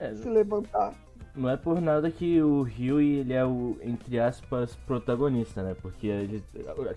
[0.00, 0.92] É, se levantar.
[1.36, 5.76] não é por nada que o Huey ele é o, entre aspas, protagonista, né?
[5.80, 6.42] Porque ele-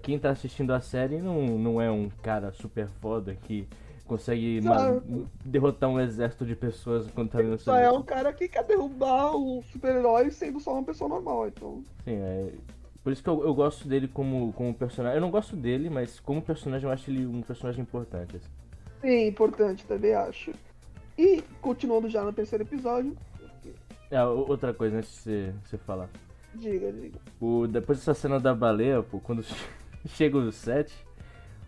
[0.02, 3.68] quem tá assistindo a série não, não é um cara super foda que
[4.06, 5.28] consegue Exato.
[5.46, 9.64] derrotar um exército de pessoas quando tá Só é um cara que quer derrubar o
[9.72, 11.84] super-herói sendo só uma pessoa normal, então.
[12.04, 12.52] Sim, é.
[13.04, 15.18] Por isso que eu, eu gosto dele como, como personagem.
[15.18, 18.38] Eu não gosto dele, mas como personagem eu acho ele um personagem importante.
[18.38, 18.48] assim.
[19.02, 20.52] Sim, importante também, acho.
[21.18, 23.16] E, continuando já no terceiro episódio,
[24.10, 26.10] É, outra coisa antes de você, você falar.
[26.56, 27.20] diga, diga.
[27.42, 29.44] O, depois dessa cena da baleia, pô, quando
[30.08, 30.94] chega o set,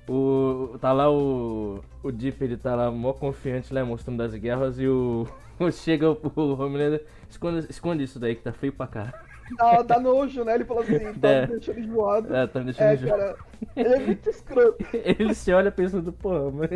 [0.07, 4.79] o, tá lá o, o Deep, ele tá lá mó confiante lá, mostrando das guerras,
[4.79, 5.27] e o,
[5.71, 9.13] chega o, o Homelander, esconde, esconde isso daí que tá feio pra cá.
[9.57, 10.55] Dá, dá nojo, né?
[10.55, 11.41] Ele falou assim, tá É.
[11.41, 12.35] me deixando enjoado.
[12.35, 13.35] É, tá me deixando É, cara,
[13.75, 14.85] ele é muito escroto.
[14.93, 16.69] Ele se olha pensando, porra, mas...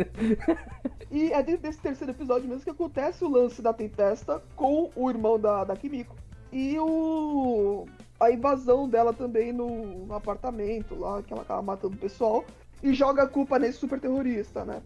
[1.10, 5.10] E é dentro desse terceiro episódio mesmo que acontece o lance da Tempesta com o
[5.10, 6.14] irmão da, da Kimiko.
[6.52, 7.86] E o.
[8.18, 12.44] a invasão dela também no, no apartamento lá, que ela acaba matando o pessoal.
[12.82, 14.80] E joga a culpa nesse super terrorista, né?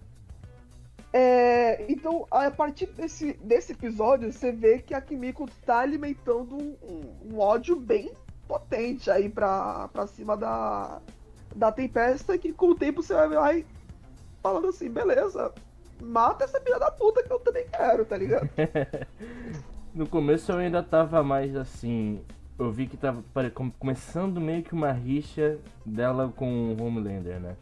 [1.12, 6.76] É, então, a partir desse, desse episódio, você vê que a Kimiko tá alimentando um,
[6.82, 8.12] um- um ódio bem
[8.48, 11.00] potente aí pra, pra cima da,
[11.54, 13.66] da Tempesta, que com o tempo você vai vai
[14.42, 15.52] falando assim, beleza,
[16.02, 18.50] mata essa filha da puta que eu também quero, tá ligado?
[19.94, 22.20] No começo eu ainda tava mais assim.
[22.58, 23.22] Eu vi que tava
[23.78, 27.54] começando meio que uma rixa dela com o Homelander, né?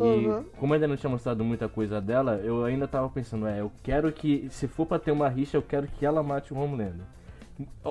[0.00, 0.44] E Uhum.
[0.58, 4.10] como ainda não tinha mostrado muita coisa dela, eu ainda tava pensando, é, eu quero
[4.12, 7.04] que, se for pra ter uma rixa, eu quero que ela mate o Homelander.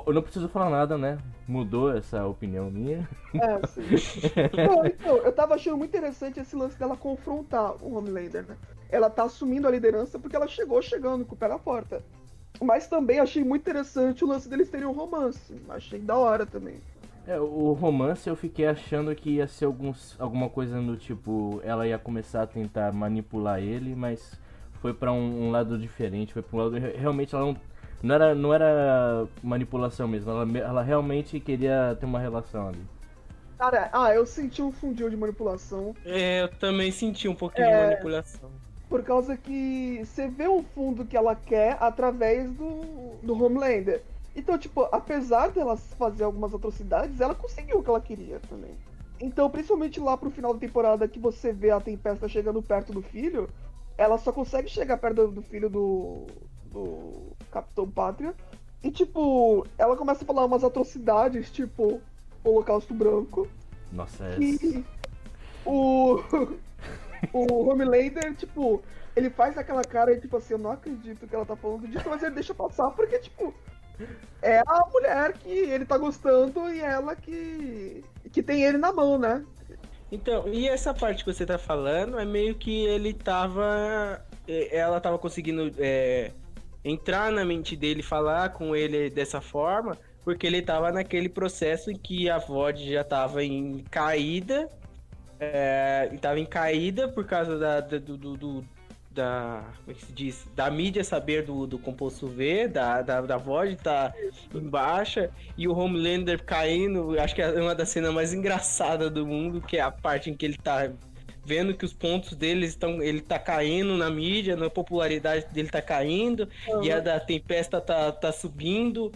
[0.07, 1.19] Eu não preciso falar nada, né?
[1.47, 3.07] Mudou essa opinião minha.
[3.35, 3.81] É, sim.
[4.67, 8.57] Não, então, eu tava achando muito interessante esse lance dela confrontar o Homelander, né?
[8.89, 12.01] Ela tá assumindo a liderança porque ela chegou chegando com o pé na porta.
[12.59, 15.53] Mas também achei muito interessante o lance deles terem um romance.
[15.69, 16.77] Achei da hora também.
[17.29, 21.85] É, o romance eu fiquei achando que ia ser alguns, alguma coisa do tipo, ela
[21.87, 24.33] ia começar a tentar manipular ele, mas
[24.81, 27.57] foi pra um, um lado diferente, foi pra um lado re- realmente ela não,
[28.01, 32.81] não era não era manipulação mesmo, ela, ela realmente queria ter uma relação ali.
[33.59, 35.93] Cara, ah, eu senti um fundinho de manipulação.
[36.05, 37.71] É, eu também senti um pouquinho É.
[37.71, 38.49] de manipulação.
[38.89, 44.01] Por causa que você vê o fundo que ela quer através do, do Homelander.
[44.35, 48.77] Então, tipo, apesar dela fazer algumas atrocidades, ela conseguiu o que ela queria também.
[49.19, 53.01] Então, principalmente lá pro final da temporada que você vê a Tempesta chegando perto do
[53.01, 53.49] filho,
[53.97, 56.25] ela só consegue chegar perto do filho do,
[56.71, 58.33] do Capitão Pátria.
[58.81, 62.01] E, tipo, ela começa a falar umas atrocidades, tipo,
[62.43, 63.45] Holocausto Branco
[63.91, 64.35] Nossa, é...
[64.37, 64.85] que
[65.65, 66.19] o,
[67.33, 68.81] o Homelander, tipo,
[69.13, 72.09] ele faz aquela cara e, tipo assim, eu não acredito que ela tá falando disso,
[72.09, 73.53] mas ele deixa passar porque, tipo,
[74.41, 79.17] é a mulher que ele tá gostando e ela que, que tem ele na mão,
[79.17, 79.43] né?
[80.12, 84.23] Então, e essa parte que você tá falando é meio que ele tava.
[84.71, 86.31] Ela tava conseguindo é,
[86.83, 91.95] entrar na mente dele, falar com ele dessa forma, porque ele tava naquele processo em
[91.95, 94.67] que a VOD já tava em caída.
[95.39, 98.65] É, tava em caída por causa da- do, do- do-
[99.19, 99.63] da.
[99.84, 100.47] Como é que se diz?
[100.55, 104.13] Da mídia saber do, do composto V, da, da, da VOD tá
[104.55, 107.19] em baixa, e o Homelander caindo.
[107.19, 110.34] Acho que é uma das cenas mais engraçadas do mundo, que é a parte em
[110.34, 110.89] que ele tá
[111.43, 113.01] vendo que os pontos dele estão.
[113.01, 116.47] Ele tá caindo na mídia, na popularidade dele tá caindo,
[116.82, 119.12] e a da Tempesta tá, tá subindo.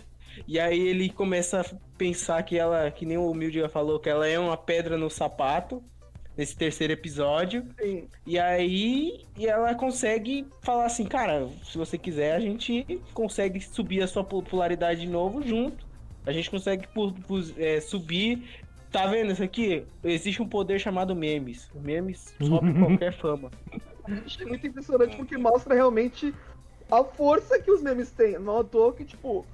[0.47, 1.65] E aí ele começa a
[1.97, 5.81] pensar que ela, que nem o Mildiga falou, que ela é uma pedra no sapato
[6.37, 7.65] nesse terceiro episódio.
[7.81, 8.07] Sim.
[8.25, 14.01] E aí e ela consegue falar assim, cara, se você quiser, a gente consegue subir
[14.01, 15.85] a sua popularidade de novo junto.
[16.25, 18.43] A gente consegue pu- pu- é, subir.
[18.91, 19.85] Tá vendo isso aqui?
[20.03, 21.69] Existe um poder chamado memes.
[21.75, 23.51] Memes sobe qualquer fama.
[24.25, 26.33] Achei muito impressionante porque mostra realmente
[26.91, 28.37] a força que os memes têm.
[28.37, 29.45] Não à toa que, tipo,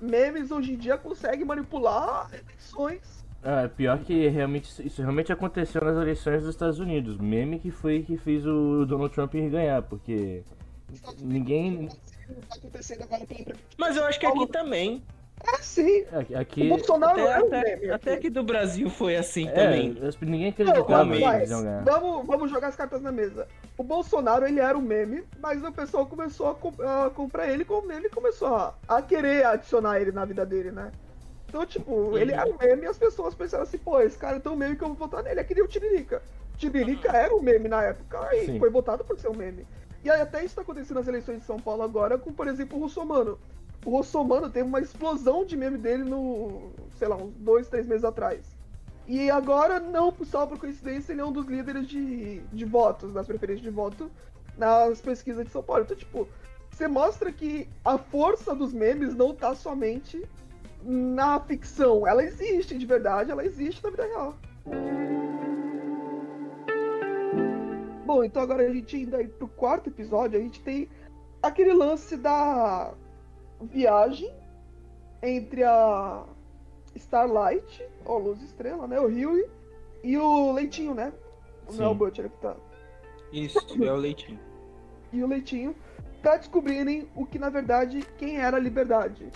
[0.00, 3.24] memes hoje em dia conseguem manipular eleições.
[3.48, 7.16] Ah, pior que realmente isso realmente aconteceu nas eleições dos Estados Unidos.
[7.16, 10.42] Meme que foi que fez o Donald Trump ganhar, porque
[11.20, 11.88] ninguém.
[13.78, 15.00] Mas eu acho que aqui também.
[15.46, 16.04] É sim.
[16.34, 17.90] Aqui, Bolsonaro Até, é um até, meme.
[17.90, 18.30] até aqui.
[18.30, 19.96] do Brasil foi assim é, também.
[20.22, 21.84] ninguém Não, acreditava mas- iam ganhar.
[21.84, 23.46] vamos, vamos jogar as cartas na mesa.
[23.76, 27.64] O Bolsonaro, ele era um meme, mas o pessoal começou a, com- a comprar ele
[27.66, 30.90] como meme e começou a, a querer adicionar ele na vida dele, né?
[31.56, 34.40] Então, tipo, ele era um meme e as pessoas pensaram assim, pô, esse cara é
[34.40, 35.40] tão meme que eu vou votar nele.
[35.40, 36.22] É que nem o Tiririca.
[36.58, 38.58] Tiririca era um meme na época e Sim.
[38.58, 39.66] foi votado por ser um meme.
[40.04, 42.76] E aí até isso tá acontecendo nas eleições de São Paulo agora com, por exemplo,
[42.76, 43.38] o Russomano.
[43.86, 48.04] O Russomano teve uma explosão de meme dele no, sei lá, uns dois, três meses
[48.04, 48.44] atrás.
[49.06, 53.26] E agora, não só por coincidência, ele é um dos líderes de, de votos, das
[53.26, 54.10] preferências de voto
[54.58, 55.84] nas pesquisas de São Paulo.
[55.84, 56.28] Então, tipo,
[56.70, 60.22] você mostra que a força dos memes não tá somente
[60.86, 62.06] na ficção.
[62.06, 64.34] Ela existe de verdade, ela existe na vida real.
[68.04, 70.88] Bom, então agora a gente indo aí pro quarto episódio, a gente tem
[71.42, 72.94] aquele lance da
[73.60, 74.32] viagem
[75.22, 76.24] entre a
[76.94, 79.00] Starlight, ou Luz Estrela, né?
[79.00, 79.48] O Huey
[80.04, 81.12] e o Leitinho, né?
[81.72, 81.96] Não é o Sim.
[81.96, 82.56] Butcher que tá.
[83.32, 84.38] Isso, é o leitinho.
[85.12, 85.74] E o Leitinho
[86.20, 89.30] pra descobrirem o que na verdade quem era a Liberdade.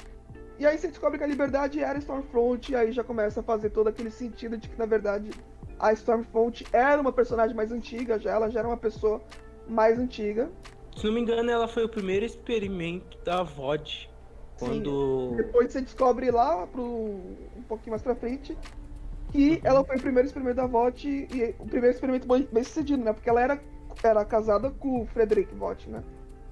[0.60, 3.70] E aí você descobre que a Liberdade era Stormfront, e aí já começa a fazer
[3.70, 5.30] todo aquele sentido de que na verdade
[5.78, 9.22] a Stormfront era uma personagem mais antiga, já ela já era uma pessoa
[9.66, 10.50] mais antiga.
[10.94, 14.10] Se não me engano, ela foi o primeiro experimento da VOD.
[14.58, 15.32] Quando.
[15.36, 18.54] Depois você descobre lá pro um pouquinho mais pra frente
[19.32, 23.14] que ela foi o primeiro experimento da VOT e o primeiro experimento bem sucedido, né?
[23.14, 23.58] Porque ela era,
[24.02, 26.02] era casada com o Frederick Vought, né?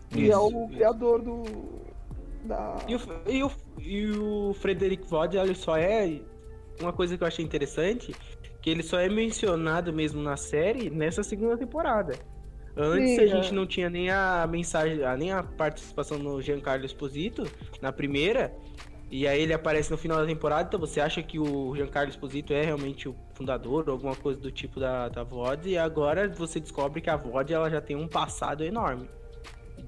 [0.09, 0.69] Que é Isso, o isso.
[0.69, 1.43] criador do.
[2.49, 2.79] Da...
[2.89, 6.21] E o, e o, e o Frederick Vod, ele só é.
[6.81, 8.15] Uma coisa que eu achei interessante,
[8.63, 12.15] que ele só é mencionado mesmo na série nessa segunda temporada.
[12.77, 13.27] Antes Sim, a é.
[13.27, 17.45] gente não tinha nem a mensagem, nem a participação no Giancarlo Esposito
[17.83, 18.55] na primeira.
[19.11, 22.53] E aí ele aparece no final da temporada, então você acha que o Giancarlo Esposito
[22.53, 26.61] é realmente o fundador ou alguma coisa do tipo da, da VOD, e agora você
[26.61, 29.09] descobre que a VOD ela já tem um passado enorme.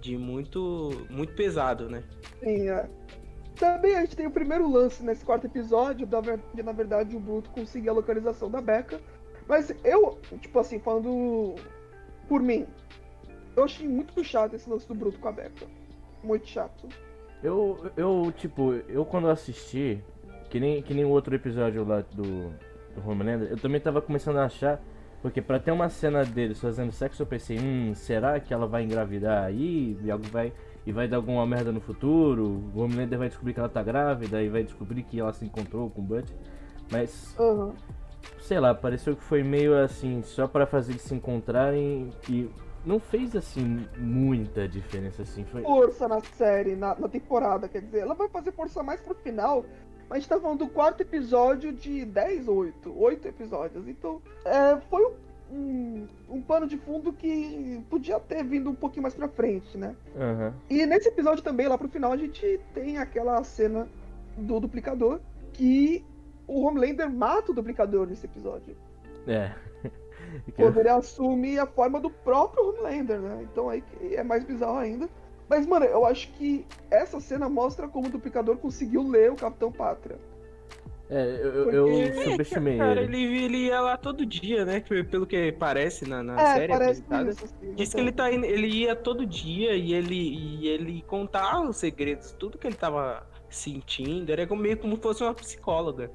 [0.01, 2.03] De muito, muito pesado, né?
[2.43, 2.89] Sim, é.
[3.57, 7.15] Também a gente tem o primeiro lance nesse quarto episódio, da ver- de na verdade
[7.15, 8.99] o Bruto conseguir a localização da Becca.
[9.47, 11.55] Mas eu, tipo assim, falando
[12.29, 12.67] por mim,
[13.57, 15.67] eu achei muito chato esse lance do Bruto com a Becca.
[16.23, 16.89] Muito chato.
[17.43, 20.03] Eu, eu, tipo, eu quando assisti,
[20.49, 22.51] que nem, que nem o outro episódio lá do,
[22.95, 24.81] do Homelander, eu também tava começando a achar,
[25.23, 28.85] porque pra ter uma cena deles fazendo sexo, eu pensei, hum, será que ela vai
[28.85, 29.99] engravidar aí?
[30.03, 30.53] E algo vai.
[30.87, 32.63] E vai dar alguma merda no futuro?
[32.75, 35.91] O Homelander vai descobrir que ela tá grávida e vai descobrir que ela se encontrou
[35.91, 36.31] com o Butch.
[36.91, 37.75] Mas, Aham.
[38.41, 42.49] sei lá, pareceu que foi meio assim, só pra fazer eles se encontrarem e
[42.85, 45.45] não fez assim muita diferença assim.
[45.45, 45.63] Foi...
[45.63, 49.65] Força na série, na, na temporada, quer dizer, ela vai fazer força mais pro final.
[50.11, 53.87] Mas a gente tá falando do quarto episódio de 10 ou 8, 8 episódios.
[53.87, 55.15] Então, é, foi um,
[55.53, 59.95] um, um pano de fundo que podia ter vindo um pouquinho mais pra frente, né?
[60.17, 60.53] Aham.
[60.69, 63.89] E nesse episódio também, lá pro final, a gente tem aquela cena
[64.37, 65.21] do duplicador
[65.53, 66.05] que
[66.45, 68.77] o Homelander mata o duplicador nesse episódio.
[69.29, 69.55] É.
[70.57, 73.47] Quando ele assume a forma do próprio Homelander, né?
[73.53, 75.09] Então aí é mais bizarro ainda.
[75.51, 79.73] Mas, mano, eu acho que essa cena mostra como o duplicador conseguiu ler o Capitão
[79.73, 80.17] Pátria.
[81.11, 83.17] É, eu, eu Porque- subestimei Cara, ele.
[83.21, 84.79] ele, ele ia lá todo dia, né?
[84.81, 87.45] Que Pelo que parece na, na é, série parece isso.
[87.47, 91.69] Assim, Diz que ele, tá indo, ele ia todo dia e ele, e ele contava
[91.69, 94.31] os segredos, tudo que ele tava sentindo.
[94.31, 96.13] Era como- meio como se fosse uma psicóloga.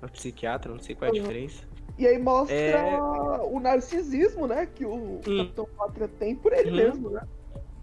[0.00, 1.20] Uma psiquiatra, não sei qual é a Uhum.
[1.22, 1.64] diferença.
[1.98, 3.00] E aí mostra É.
[3.50, 4.68] o narcisismo, né?
[4.72, 5.20] Que o Hum.
[5.38, 6.76] Capitão Pátria tem por ele Uhum.
[6.76, 7.22] mesmo, né?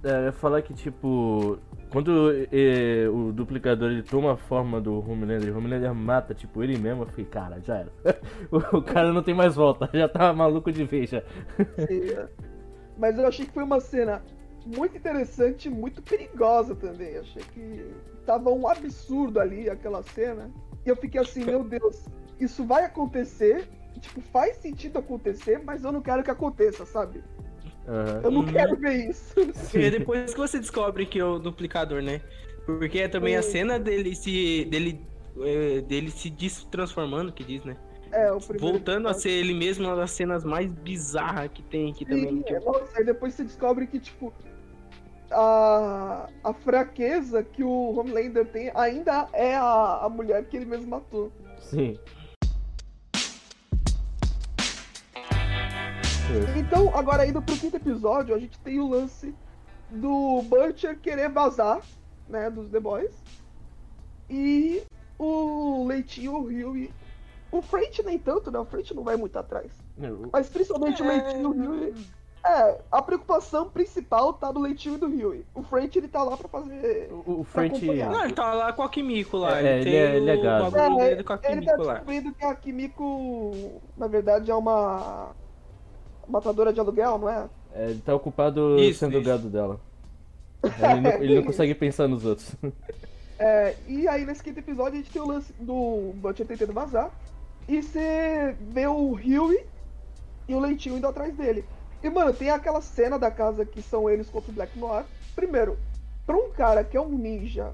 [0.04, 1.58] É, eu falar que, tipo,
[1.92, 6.64] quando é, o duplicador ele toma a forma do Homelander e o Homelander mata, tipo,
[6.64, 7.92] ele mesmo, eu fiquei, cara, já era.
[8.52, 11.24] o, cara não tem mais volta, já tá maluco de vez já.
[11.78, 12.28] É.
[12.98, 14.22] Mas eu achei que foi uma cena
[14.66, 17.18] muito interessante, muito perigosa também.
[17.18, 17.92] Achei que
[18.26, 20.52] tava um absurdo ali aquela cena.
[20.86, 22.06] E eu fiquei assim, meu Deus,
[22.40, 23.68] isso vai acontecer.
[24.00, 27.24] Tipo, faz sentido acontecer, mas eu não quero que aconteça, sabe?
[27.88, 28.22] Aham.
[28.24, 28.52] Eu não Uhum.
[28.52, 29.34] quero ver isso.
[29.74, 32.22] E é depois que você descobre que é o duplicador, né?
[32.66, 34.66] Porque é também a cena dele se.
[34.66, 35.08] dele.
[35.40, 37.78] é, dele se destransformando, que diz, né?
[38.12, 38.60] É, o primeiro.
[38.60, 42.44] Voltando a ser ele mesmo, uma das cenas mais bizarras que tem aqui Sim, também.
[42.48, 44.34] é, nossa, aí depois você descobre que, tipo,
[45.32, 50.88] a, a fraqueza que o Homelander tem ainda é a, a mulher que ele mesmo
[50.88, 51.32] matou.
[51.60, 51.98] Sim.
[56.58, 59.34] Então, agora indo pro quinto episódio, a gente tem o lance
[59.90, 61.82] do Butcher querer vazar,
[62.28, 63.14] né, dos The Boys.
[64.30, 64.84] E
[65.18, 66.92] o Leitinho, o Rio e...
[67.50, 68.60] O French nem tanto, né?
[68.60, 69.72] O French não vai muito atrás.
[69.98, 71.94] Eu- Mas principalmente o Leitinho e o Rio.
[72.46, 75.46] É, a preocupação principal tá do Leitinho e do Rio.
[75.56, 77.10] O French, ele tá lá pra fazer...
[77.26, 77.86] O, o French.
[77.86, 79.60] Não, ele tá lá com a Kimiko lá.
[79.62, 80.78] É, ele ele é- tem ele é o gado.
[81.02, 85.32] É, dele com a ele tá descobrindo que a Kimiko, na verdade, é uma
[86.28, 87.50] matadora de aluguel, não é?
[87.74, 89.30] É, ele tá ocupado Isso, sendo o isso.
[89.30, 89.80] gado dela.
[90.64, 92.56] Ele não, ele não consegue pensar nos outros.
[93.40, 97.12] É, e aí nesse quinto episódio a gente tem o lance do Butcher tentando vazar.
[97.68, 99.64] E você vê o Huey
[100.48, 101.64] e o Leitinho indo atrás dele.
[102.04, 105.06] E, mano, tem aquela cena da casa que são eles contra o Black Noir.
[105.36, 105.78] Primeiro,
[106.26, 107.74] pra um cara que é um ninja,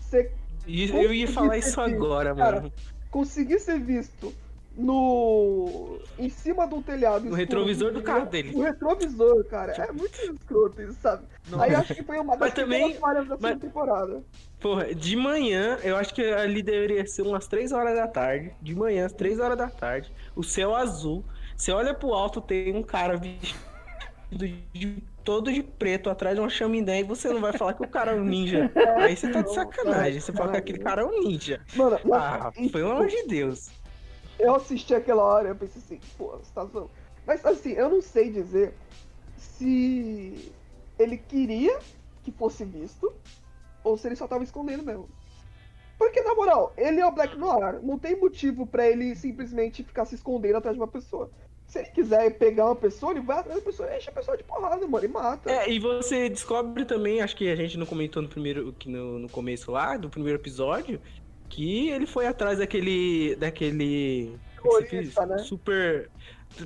[0.00, 0.32] você
[0.66, 2.72] eu ia falar isso agora, Cara, mano.
[3.10, 4.32] conseguir ser visto
[4.76, 5.98] no.
[6.18, 7.24] em cima de um telhado.
[7.24, 8.52] No retrovisor do carro dele.
[8.52, 9.72] No retrovisor, cara.
[9.72, 11.24] É muito escroto isso, sabe?
[11.58, 14.22] Aí eu acho que foi uma das também- falhas da mas- temporada.
[14.60, 18.52] Porra, de manhã, eu acho que ali deveria ser umas 3 horas da tarde.
[18.62, 20.10] De manhã, às 3 horas da tarde.
[20.34, 21.22] O céu azul.
[21.56, 23.58] Você olha pro alto, tem um cara vestido
[24.32, 27.88] de, todo de preto atrás de uma chaminé e você não vai falar que o
[27.88, 28.70] cara é um ninja.
[28.98, 30.18] Aí você tá de sacanagem.
[30.20, 31.60] Você fala que aquele cara é um ninja.
[31.76, 33.68] Mano, mas, Ah, pelo amor de Deus.
[34.38, 36.90] Eu assisti aquela hora eu pensei assim, pô, você tá zoando.
[37.26, 38.74] Mas assim, eu não sei dizer
[39.36, 40.52] se
[40.98, 41.78] ele queria
[42.22, 43.12] que fosse visto
[43.82, 45.08] ou se ele só tava escondendo mesmo.
[45.98, 47.80] Porque, na moral, ele é o Black Noir.
[47.82, 51.30] Não tem motivo pra ele simplesmente ficar se escondendo atrás de uma pessoa.
[51.66, 54.44] Se ele quiser pegar uma pessoa, ele vai atrás da pessoa enche a pessoa de
[54.44, 55.50] porrada, mano, e mata.
[55.50, 59.28] É, e você descobre também, acho que a gente não comentou no primeiro, no, no
[59.28, 61.00] começo lá, do primeiro episódio,
[61.54, 63.36] que ele foi atrás daquele.
[63.36, 64.32] daquele.
[64.32, 64.88] diz?
[64.90, 65.38] Terrorista, né?
[65.38, 66.10] Super.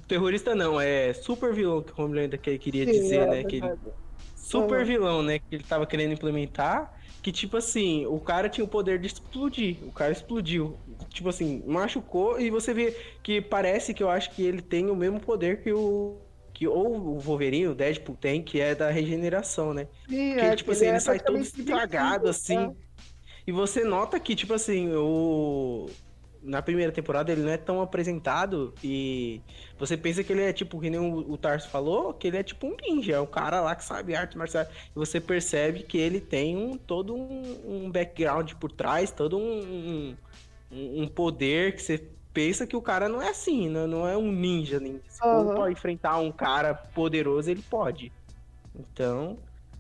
[0.07, 3.45] Terrorista não, é super vilão que o Homelander que- queria Sim, dizer, é né?
[3.45, 3.72] Que ele,
[4.36, 5.39] super vilão, né?
[5.39, 6.95] Que ele tava querendo implementar.
[7.22, 9.76] Que, tipo assim, o cara tinha o poder de explodir.
[9.82, 10.78] O cara explodiu.
[11.11, 12.41] Tipo assim, machucou.
[12.41, 15.72] E você vê que parece que eu acho que ele tem o mesmo poder que
[15.72, 16.18] o.
[16.55, 19.86] Que ou o Wolverine, o Deadpool tem, que é da regeneração, né?
[20.09, 22.57] Sim, Que, é, tipo assim, é ele sai todo estragado, assim.
[22.57, 22.74] né?
[23.49, 25.88] E você nota que, tipo assim, o.
[26.42, 29.40] Na primeira temporada ele não é tão apresentado e
[29.78, 32.42] você pensa que ele é tipo, que nem o, o Tarso falou, que ele é
[32.42, 34.64] tipo um ninja, é um cara lá que sabe arte marcial.
[34.64, 40.14] E você percebe que ele tem um, todo um, um background por trás, todo um,
[40.70, 44.16] um, um poder que você pensa que o cara não é assim, não, não é
[44.16, 44.78] um ninja.
[44.78, 45.01] ninja.
[45.09, 45.55] Se for Aham.
[45.55, 48.12] pra enfrentar um cara poderoso, ele pode.
[48.78, 49.38] Então,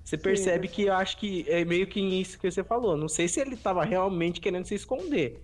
[0.08, 0.22] você Sim.
[0.22, 2.96] percebe que eu acho que é meio que isso que você falou.
[2.96, 5.38] Não sei se ele tava realmente querendo se esconder.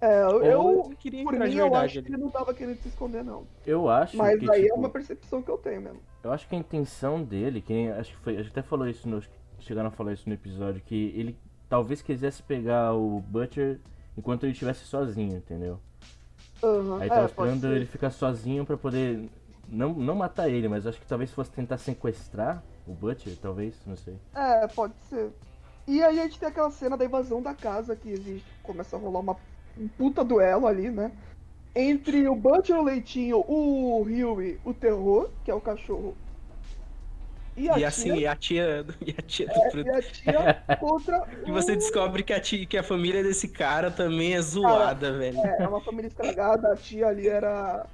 [0.00, 2.88] É, eu, Ou eu queria por mim, eu acho que ele não tava querendo se
[2.88, 3.46] esconder, não.
[3.66, 6.00] Eu acho Mas que, aí tipo, é uma percepção que eu tenho mesmo.
[6.24, 9.06] Eu acho que a intenção dele, que acho que foi, a gente até falou isso
[9.06, 9.22] no,
[9.60, 11.36] chegaram a falar isso no episódio, que ele
[11.68, 13.78] talvez quisesse pegar o Butcher
[14.16, 15.78] enquanto ele estivesse sozinho, entendeu?
[16.62, 19.28] Aham, Aí é, tava pode esperando ele ficar sozinho pra poder
[19.68, 23.96] não, não matar ele, mas acho que talvez fosse tentar sequestrar o Butcher, talvez, não
[23.96, 24.20] sei.
[24.34, 25.32] É, pode ser.
[25.86, 28.58] E aí a gente tem aquela cena da invasão da casa que existe.
[28.62, 29.40] Começa a rolar uma,
[29.76, 31.12] um puta duelo ali, né?
[31.74, 36.18] Entre o Butcher, o Leitinho, o Huey, o Terror, que é o cachorro.
[37.56, 39.88] E a E assim, tia, e a tia, e a tia do é, Fruto.
[39.88, 43.48] e a tia contra E você o- descobre que a, tia, que a família desse
[43.48, 45.44] cara também é zoada, velho.
[45.44, 47.86] É, é uma família estragada, a tia ali era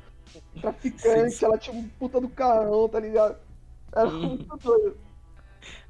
[0.61, 1.45] traficante, Sim.
[1.45, 3.39] ela tinha um puta do carrão, tá ligado?
[3.95, 4.97] Era muito doido.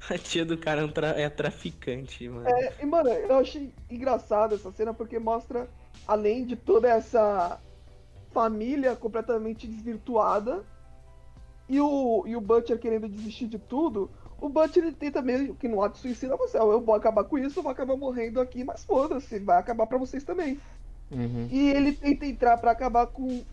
[0.09, 2.47] A tia do cara é um tra- é traficante, mano.
[2.47, 5.67] É, e, mano, eu achei engraçado essa cena porque mostra,
[6.07, 7.59] além de toda essa
[8.31, 10.63] família completamente desvirtuada
[11.67, 15.67] e o, e o Butcher querendo desistir de tudo, o Butcher ele tenta meio que
[15.67, 18.63] no ato de suicida você, eu vou acabar com isso, eu vou acabar morrendo aqui,
[18.63, 20.59] mas foda-se, vai acabar pra vocês também.
[21.09, 21.47] Uhum.
[21.49, 23.43] E ele tenta entrar pra acabar com,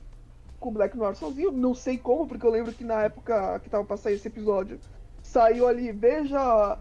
[0.60, 1.50] com o Black Noir sozinho.
[1.50, 4.78] Não sei como, porque eu lembro que na época que tava pra sair esse episódio,
[5.22, 6.78] saiu ali, veja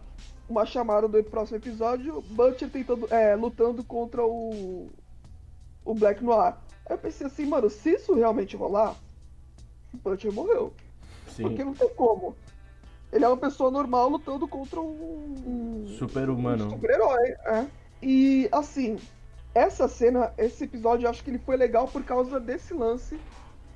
[0.47, 4.89] uma chamada do próximo episódio, Butcher tentando, é, lutando contra o,
[5.86, 6.55] o Black Noir.
[6.86, 8.95] Aí eu pensei assim, mano, se isso realmente rolar,
[9.93, 10.73] o Butcher morreu.
[11.25, 11.63] Porque Sim.
[11.63, 12.36] não tem como.
[13.11, 15.36] Ele é uma pessoa normal lutando contra um.
[15.45, 16.67] um Super-humano.
[16.67, 17.65] Um super-herói, é.
[18.01, 18.97] E assim,
[19.53, 23.19] essa cena, esse episódio, eu acho que ele foi legal por causa desse lance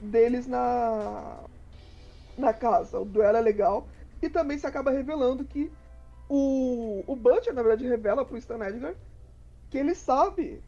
[0.03, 1.39] deles na.
[2.37, 2.99] na casa.
[2.99, 3.87] O duelo é legal.
[4.21, 5.71] E também se acaba revelando que
[6.29, 8.95] o, o Butcher, na verdade, revela pro Stan Edgar
[9.69, 10.61] que ele sabe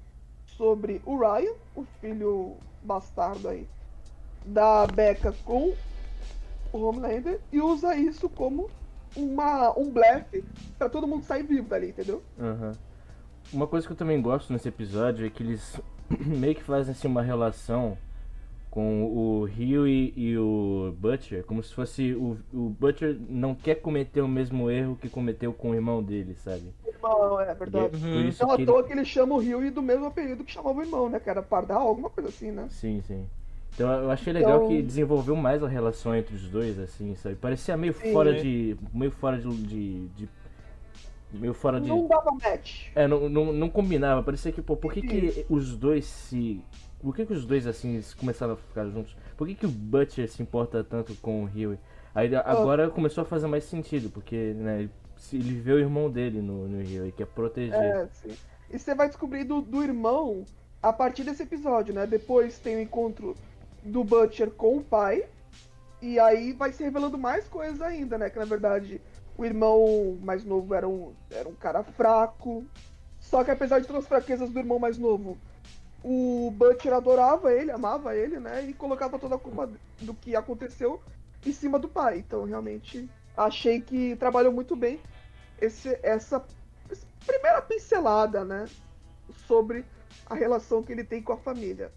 [0.57, 3.67] sobre o Ryan, o filho bastardo aí,
[4.43, 5.75] da Becca com
[6.71, 8.69] pro Homelander e usa isso como
[9.15, 10.43] uma, um blefe
[10.77, 12.23] pra todo mundo sair vivo dali, entendeu?
[12.39, 12.71] Aham.
[13.53, 15.79] Uma coisa que eu também gosto nesse episódio é que eles
[16.09, 17.97] meio que fazem assim uma relação
[18.75, 23.75] com o Rio e, e o Butcher, como se fosse o, o Butcher não quer
[23.75, 26.73] cometer o mesmo erro que cometeu com o irmão dele, sabe?
[26.85, 27.95] Irmão, é verdade.
[27.95, 28.31] E Por Uhum.
[28.41, 30.77] Não à que ele- toa que ele chama o Rio do mesmo apelido que chamava
[30.77, 31.21] o irmão, né?
[31.21, 32.67] Que era Pardal, alguma coisa assim, né?
[32.69, 33.25] Sim, sim.
[33.73, 37.35] Então eu achei legal Então- que desenvolveu mais a relação entre os dois, assim, sabe?
[37.35, 38.75] Parecia meio Sim, fora de.
[38.93, 39.49] meio fora de.
[39.55, 40.29] de, de-
[41.31, 41.87] meio fora de.
[41.87, 42.87] Não dava match.
[42.93, 44.21] É, não, não, não combinava.
[44.21, 46.61] Parecia que, pô, por que, que os dois se.
[47.05, 49.15] Por que, que os dois, assim, começaram a ficar juntos?
[49.37, 51.77] Por que, que o Butcher se importa tanto com o Huey?
[52.15, 56.41] Aí agora começou a fazer mais sentido, porque, né, se- ele vê o irmão dele
[56.41, 57.75] no, no Huey, quer proteger.
[57.75, 58.35] É, sim.
[58.71, 60.45] E você vai descobrir do, do irmão
[60.81, 62.07] a partir desse episódio, né?
[62.07, 63.35] Depois tem o encontro
[63.83, 65.25] do Butcher com o pai.
[66.01, 68.31] E aí vai se revelando mais coisas ainda, né?
[68.31, 68.99] Que na verdade
[69.37, 72.65] o irmão mais novo era um, era um cara fraco.
[73.19, 75.37] Só que apesar de todas as fraquezas do irmão mais novo,
[76.07, 78.63] o Butcher adorava ele, amava ele, né?
[78.63, 79.67] E colocava toda a culpa
[79.99, 81.01] do que aconteceu
[81.43, 82.19] em cima do pai.
[82.19, 84.99] Então realmente achei que trabalhou muito bem
[85.59, 86.45] esse, essa
[86.91, 88.69] essa primeira pincelada, né?
[89.47, 89.83] Sobre
[90.27, 91.91] a relação que ele tem com a família.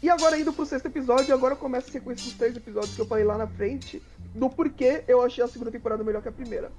[0.00, 3.06] E agora indo pro sexto episódio, agora começa a sequência dos três episódios que eu
[3.08, 4.00] falei lá na frente,
[4.32, 6.70] do porquê eu achei a segunda temporada melhor que a primeira.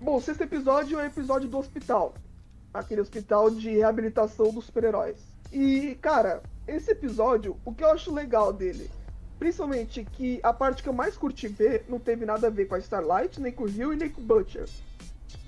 [0.00, 2.14] Bom, o sexto episódio é o episódio do hospital.
[2.72, 5.16] Aquele hospital de reabilitação dos super-heróis.
[5.52, 8.90] E, cara, esse episódio, o que eu acho legal dele,
[9.38, 12.74] principalmente que a parte que eu mais curti ver não teve nada a ver com
[12.74, 14.68] a Starlight, nem com o Rio e nem com o Butcher.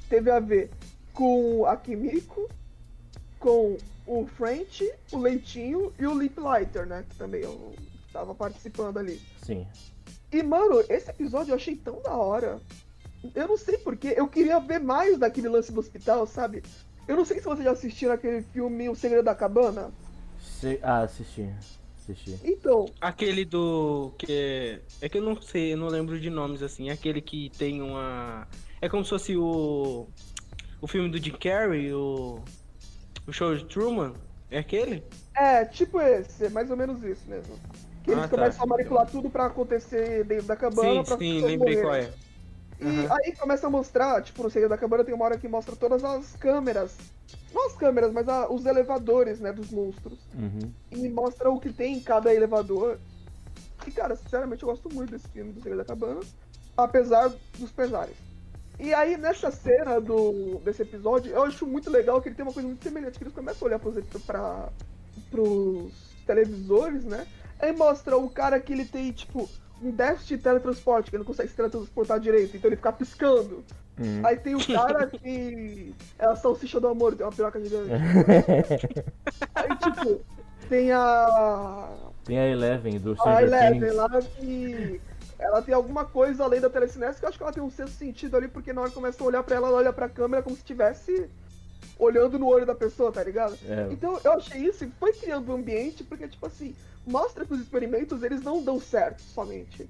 [0.08, 0.70] Teve a ver
[1.12, 2.48] com a Kimiko,
[3.38, 7.04] com o French, o Leitinho e o Lip Lighter, né?
[7.08, 7.74] Que também eu
[8.12, 9.20] tava participando ali.
[9.42, 9.66] Sim.
[10.32, 12.60] E, mano, esse episódio eu achei tão da hora.
[13.34, 16.62] Eu não sei porquê, eu queria ver mais daquele lance do hospital, sabe?
[17.10, 19.90] Eu não sei se vocês já assistiram aquele filme O Segredo da Cabana.
[20.38, 21.48] Se- Ah, assisti.
[21.98, 22.38] Assisti.
[22.44, 24.12] Então, Aquele do.
[24.16, 26.88] que É que eu não sei, eu não lembro de nomes assim.
[26.88, 28.46] Aquele que tem uma.
[28.80, 30.06] É como se fosse o.
[30.80, 32.38] O filme do Jim Carrey, o.
[33.26, 34.14] O show de Truman.
[34.48, 35.02] É aquele?
[35.34, 37.54] é tipo esse, é mais ou menos isso mesmo.
[38.04, 38.36] Que eles Ah, tá.
[38.36, 41.00] começam a manipular tudo pra acontecer dentro da cabana.
[41.00, 42.08] sim, pra sim, lembrei qual morrerem.
[42.08, 42.29] é.
[42.80, 43.16] E Aham.
[43.24, 46.02] aí começa a mostrar, tipo, no Segredo da Cabana tem uma hora que mostra todas
[46.02, 46.96] as câmeras.
[47.52, 50.18] Não as câmeras, mas a- os elevadores, né, dos monstros.
[50.34, 50.72] Uhum.
[50.90, 52.98] E mostra o que tem em cada elevador.
[53.86, 56.20] E, cara, sinceramente, eu gosto muito desse filme do Segredo da Cabana.
[56.76, 58.16] Apesar dos pesares.
[58.78, 62.52] E aí, nessa cena do, desse episódio, eu acho muito legal que ele tem uma
[62.52, 64.70] coisa muito semelhante, que eles começam a olhar pros, pra,
[65.30, 65.92] pros
[66.26, 67.26] televisores, né?
[67.58, 69.48] Aí mostra o cara que ele tem, tipo,
[69.82, 73.64] um déficit de teletransporte, que ele não consegue se teletransportar direito, então ele fica piscando.
[73.98, 74.22] Uhum.
[74.24, 77.90] Aí tem o cara que é a salsicha do amor, tem uma piroca gigante.
[79.54, 80.20] Aí, tipo,
[80.68, 81.88] tem a.
[82.24, 83.94] Tem a Eleven do A Stranger Eleven Things.
[83.94, 85.00] lá que.
[85.38, 87.96] Ela tem alguma coisa além da telecinese que eu acho que ela tem um sexto
[87.96, 90.42] sentido ali, porque na hora que começa a olhar pra ela, ela olha pra câmera
[90.42, 91.30] como se estivesse
[91.98, 93.56] olhando no olho da pessoa, tá ligado?
[93.66, 96.74] É, Então eu achei isso e foi criando um ambiente, porque, tipo assim,
[97.06, 99.88] mostra que os experimentos eles não dão certo somente.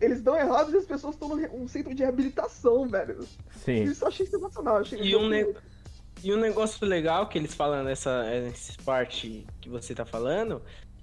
[0.00, 3.18] Eles dão errado e as pessoas estão num centro de reabilitação, velho.
[3.64, 3.82] sim.
[3.84, 4.76] Isso eu achei sensacional.
[4.76, 5.54] eu Achei E um, ne-
[6.22, 10.62] e um negócio legal que eles falam nessa, nessa parte que você tá falando,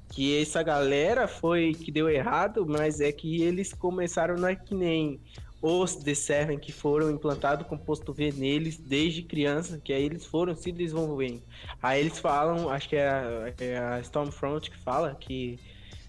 [0.10, 4.74] que essa galera foi que deu errado, mas é que eles começaram não é que
[4.74, 5.20] nem
[5.62, 10.26] os The Seven que foram implantados com posto V neles desde criança, que aí eles
[10.26, 11.42] foram se desenvolvendo.
[11.82, 15.60] Aí eles falam, acho que é a, é a Stormfront que fala que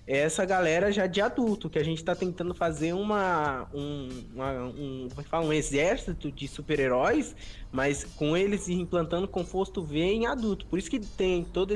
[0.07, 4.65] é essa galera já de adulto, que a gente tá tentando fazer uma, um, uma-
[4.65, 5.45] um, é fala?
[5.45, 7.37] um exército de super-heróis,
[7.71, 10.65] mas com eles implantando composto V em adulto.
[10.65, 11.75] Por isso que tem toda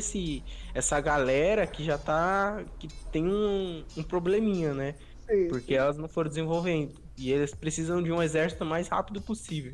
[0.75, 2.65] essa galera que já tá.
[2.79, 4.95] que tem um, um probleminha, né?
[5.33, 6.93] Sim, Porque elas não foram desenvolvendo.
[7.19, 9.73] E eles precisam de um exército mais rápido possível.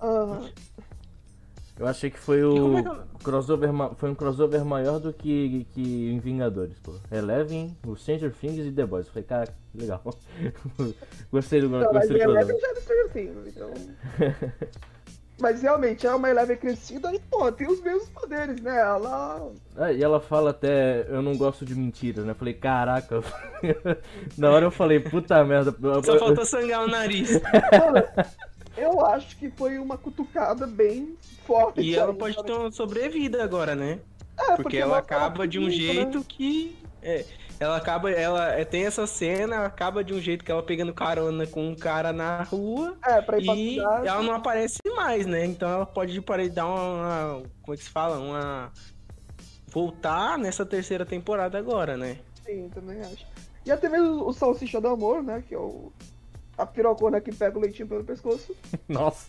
[0.00, 0.48] Aham.
[1.78, 5.12] Eu achei que foi o é que eu- crossover, ma- foi um crossover maior do
[5.12, 6.94] que, que em Vingadores, pô.
[7.10, 9.06] Eleven, o Stranger Things e The Boys.
[9.06, 10.02] Eu Falei, cara, legal.
[11.30, 12.60] gostei do, Não, mas gostei a do Eleven crossover.
[12.60, 13.70] já é do Stranger Things, então.
[15.40, 18.76] Mas realmente é uma Eleven crescida e, pô, tem os mesmos poderes, né?
[18.78, 19.50] Ela.
[19.76, 22.32] Ah, e ela fala até, eu não gosto de mentiras, né?
[22.32, 23.22] Eu falei, caraca.
[24.36, 25.72] Na hora eu falei, puta merda.
[26.04, 27.32] Só faltou sangrar o nariz.
[27.32, 28.04] Mano,
[28.76, 31.16] eu acho que foi uma cutucada bem
[31.46, 31.80] forte.
[31.80, 34.00] E ela aí, pode ter uma sobrevida agora, né?
[34.38, 35.70] É, Porque ela mostra acaba de um né?
[35.70, 36.76] jeito que.
[37.02, 37.24] É,
[37.60, 41.44] Ela acaba, ela é, tem essa cena, acaba de um jeito que ela pegando carona
[41.46, 44.06] com um cara na rua É, pra ir pra e cidade.
[44.06, 45.44] ela não aparece mais, né?
[45.46, 46.20] Então ela pode
[46.50, 48.72] dar uma, como é que se fala, uma
[49.68, 52.18] voltar nessa terceira temporada agora, né?
[52.44, 53.26] Sim, também acho.
[53.64, 55.42] E até mesmo o Salsicha do Amor, né?
[55.46, 55.92] Que é o.
[56.56, 58.54] A pirocona que pega o leitinho pelo pescoço.
[58.88, 59.28] Nossa.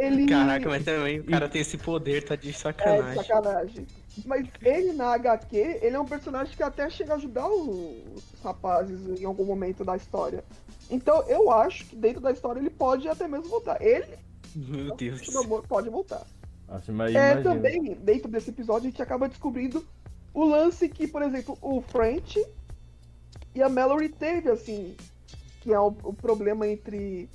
[0.00, 0.26] Ele.
[0.26, 3.22] Caraca, mas também o cara tem esse poder, tá de É, de sacanagem.
[3.22, 3.86] sacanagem.
[4.24, 9.20] Mas ele na HQ, ele é um personagem que até chega a ajudar os rapazes
[9.20, 10.42] em algum momento da história.
[10.90, 13.80] Então eu acho que dentro da história ele pode até mesmo voltar.
[13.80, 14.06] Ele,
[14.54, 15.34] Meu Deus.
[15.36, 16.26] amor, pode voltar.
[16.68, 17.42] Nossa, mas É, imagina.
[17.42, 19.84] também, dentro desse episódio, a gente acaba descobrindo
[20.32, 22.44] o lance que, por exemplo, o French
[23.54, 24.96] e a Mallory teve, assim,
[25.60, 27.28] que é o, o problema entre.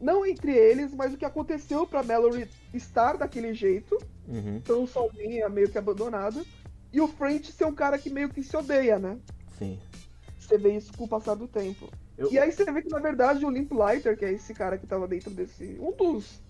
[0.00, 3.96] Não entre eles, mas o que aconteceu pra Mallory estar daquele jeito,
[4.28, 6.44] Uhum, tão sozinha, meio que abandonada,
[6.92, 9.18] e o French ser um cara que meio que se odeia, né?
[9.58, 9.78] sim.
[10.38, 11.90] Você vê isso com o passar do tempo.
[12.18, 14.78] Eu- E aí você vê que, na verdade, o Limp Lighter, que é esse cara
[14.78, 15.76] que tava dentro desse.
[15.80, 16.40] um dos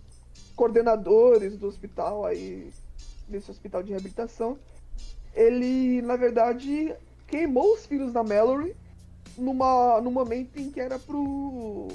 [0.54, 2.70] coordenadores do hospital aí.
[3.28, 4.56] desse hospital de reabilitação,
[5.34, 6.94] ele, na verdade,
[7.26, 8.76] queimou os filhos da Mallory
[9.36, 11.88] numa, num momento em que era pro.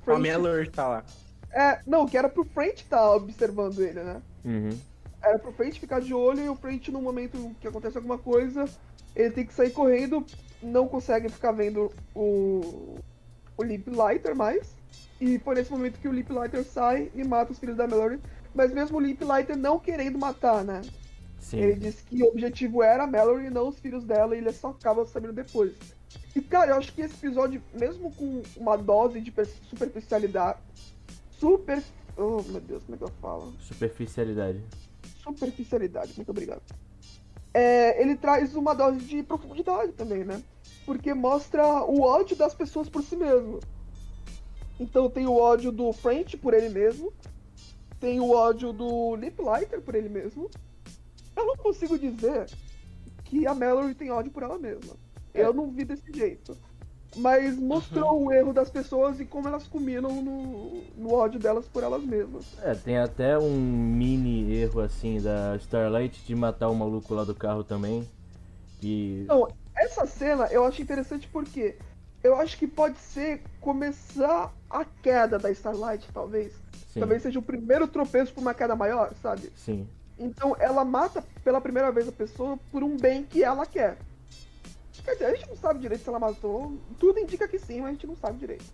[0.00, 1.04] A French- Mallory tá lá.
[1.52, 4.22] É, não, que era pro French estar observando ele, né?
[4.42, 4.70] Uhum.
[5.22, 8.64] Era pro French ficar de olho e o French, no momento que acontece alguma coisa,
[9.14, 10.24] ele tem que sair correndo,
[10.62, 12.94] não consegue ficar vendo o,
[13.60, 14.74] o Lip Lighter mais.
[15.20, 18.18] E foi nesse momento que o Lip Lighter sai e mata os filhos da Mallory.
[18.54, 20.80] Mas mesmo o Lip Lighter não querendo matar, né?
[21.38, 21.58] Sim.
[21.58, 24.52] Ele disse que o objetivo era a Mallory e não os filhos dela, e ele
[24.52, 25.74] só acaba sabendo depois.
[26.34, 30.58] E cara, eu acho que esse episódio, mesmo com uma dose de per- superficialidade.
[31.30, 31.82] Super.
[32.16, 33.54] Oh meu Deus, como é que eu falo?
[33.60, 34.60] Superficialidade.
[35.22, 36.62] superficialidade, muito obrigado.
[37.52, 40.42] É, ele traz uma dose de profundidade também, né?
[40.90, 43.60] Porque mostra o ódio das pessoas por si mesmo.
[44.80, 47.12] Então tem o ódio do French por ele mesmo,
[48.00, 50.50] tem o ódio do Lip Lighter por ele mesmo.
[51.36, 52.50] Eu não consigo dizer
[53.22, 54.96] que a Mallory tem ódio por ela mesma.
[55.32, 56.56] Eu não vi desse jeito.
[57.14, 61.84] Mas mostrou o erro das pessoas e como elas culminam no, no ódio delas por
[61.84, 62.46] elas mesmas.
[62.64, 67.34] É, tem até um mini erro assim da Starlight de matar o maluco lá do
[67.34, 68.04] carro também.
[68.80, 69.24] Que.
[69.28, 69.46] Não,
[69.80, 71.76] essa cena eu acho interessante porque
[72.22, 76.52] eu acho que pode ser começar a queda da Starlight, talvez.
[76.92, 77.00] Sim.
[77.00, 79.50] Talvez seja o primeiro tropeço pra uma queda maior, sabe?
[79.56, 79.88] Sim.
[80.18, 83.96] Então ela mata pela primeira vez a pessoa por um bem que ela quer.
[85.02, 86.78] Quer dizer, a gente não sabe direito se ela matou.
[86.98, 88.66] Tudo indica que sim, mas a gente não sabe direito.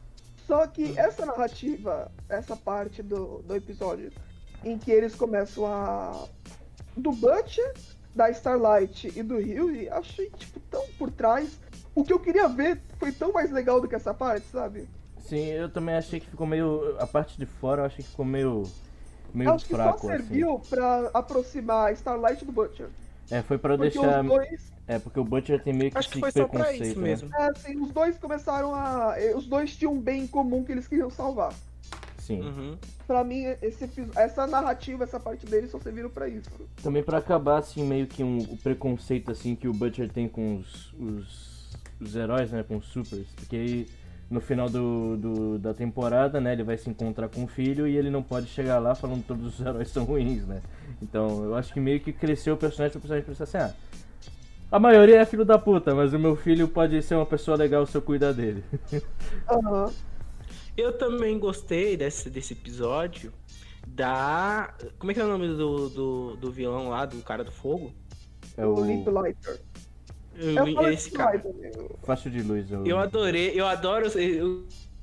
[0.45, 4.13] Só que essa narrativa, essa parte do, do episódio,
[4.65, 6.27] em que eles começam a.
[6.97, 7.75] Do Butcher,
[8.17, 11.51] da Starlight e do Rio, achei, tipo, tão por trás.
[11.95, 14.89] O que eu queria ver foi tão mais legal do que essa parte, sabe?
[15.21, 16.97] Sim, eu também achei que ficou meio.
[16.99, 18.63] A parte de fora eu achei que ficou meio.
[19.35, 20.17] meio Eu acho que fraco, só assim.
[20.17, 22.89] serviu pra aproximar a Starlight do Butcher.
[23.31, 24.21] É, foi pra Porque deixar.
[24.23, 26.61] os dois É, porque o Butcher tem meio que Acho que esse foi só pra
[26.61, 27.09] preconceito, isso né?
[27.09, 27.31] mesmo.
[27.35, 29.15] É, assim, os dois começaram a.
[29.19, 31.53] eh, Os dois tinham um bem em comum que eles queriam salvar.
[32.27, 32.41] Sim.
[32.41, 32.77] Uhum.
[33.07, 36.51] Pra mim, esse, essa narrativa, essa parte deles só serviram pra isso.
[36.83, 40.57] Também pra acabar, assim, meio que um, o preconceito, assim, que o Butcher tem com
[40.57, 41.71] os, os,
[42.01, 43.29] os heróis, né, com os supers.
[43.37, 43.87] Porque aí,
[44.29, 47.97] no final do, do- da temporada, né, ele vai se encontrar com o filho e
[47.97, 50.61] ele não pode chegar lá falando que todos os heróis são ruins, né.
[51.01, 53.73] Então, eu acho que meio que cresceu o personagem pro personagem pensar assim, ah,
[54.73, 57.87] a maioria é filho da puta, mas o meu filho pode ser uma pessoa legal
[57.87, 58.65] se eu cuidar dele.
[59.49, 59.93] Aham.
[60.77, 63.33] Eu também gostei desse, desse episódio
[63.87, 64.75] da.
[64.99, 67.95] Como é que é o nome do, do, do vilão lá, do cara do fogo?
[68.57, 69.61] É O o Limp Lighter.
[70.35, 71.43] Eu- Eu falo esse cara.
[72.03, 72.71] Faixa de luz.
[72.71, 72.87] Eu...
[72.87, 74.15] Eu adorei, eu adoro os,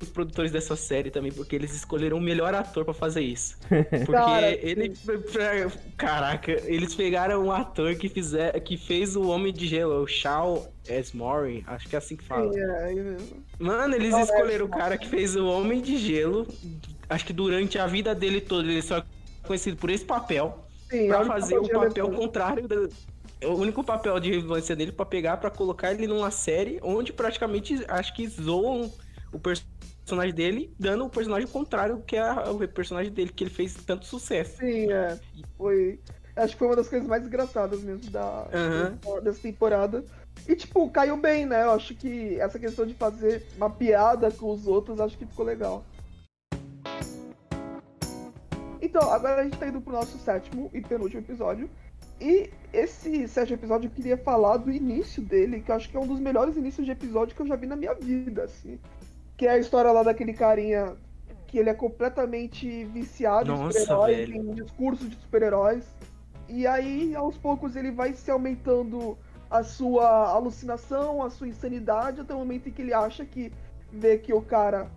[0.00, 3.56] os produtores dessa série também, porque eles escolheram o melhor ator pra fazer isso.
[4.04, 4.90] Porque Cara, ele.
[4.90, 10.06] pra- caraca, eles pegaram um ator que, fizer, que fez o Homem de Gelo, o
[10.06, 12.52] Shaw Esmore, acho que é assim que fala.
[12.58, 13.44] É, mesmo.
[13.58, 16.46] Mano, eles escolheram o cara que fez o Homem de Gelo.
[17.08, 19.04] Acho que durante a vida dele toda ele só é
[19.46, 20.66] conhecido por esse papel.
[20.90, 22.66] Sim, Pra olha fazer o papel contrário.
[22.68, 22.76] Da...
[23.40, 27.12] é O único papel de relevância dele pra pegar pra colocar ele numa série onde
[27.12, 28.92] praticamente acho que zoam
[29.32, 29.73] o personagem
[30.34, 34.58] dele, dando o personagem contrário que é o personagem dele, que ele fez tanto sucesso.
[34.58, 35.18] Sim, é.
[35.56, 35.98] Foi.
[36.36, 39.20] Acho que foi uma das coisas mais engraçadas mesmo da, Aham.
[39.22, 40.04] dessa temporada.
[40.48, 41.62] E, tipo, caiu bem, né?
[41.62, 45.44] Eu acho que essa questão de fazer uma piada com os outros, acho que ficou
[45.44, 45.84] legal.
[48.82, 51.70] Então, agora a gente tá indo pro nosso sétimo e penúltimo episódio,
[52.20, 56.00] E esse sétimo episódio eu queria falar do início dele, que eu acho que é
[56.00, 58.78] um dos melhores inícios de episódio que eu já vi na minha vida, assim.
[59.36, 60.96] Que é a história lá daquele carinha
[61.46, 64.36] que ele é completamente viciado Nossa, em super-heróis, velho.
[64.36, 65.84] em discurso de super-heróis.
[66.48, 69.16] E aí, aos poucos, ele vai se aumentando
[69.50, 73.52] a sua alucinação, a sua insanidade, até o momento em que ele acha que
[73.92, 74.90] vê que o cara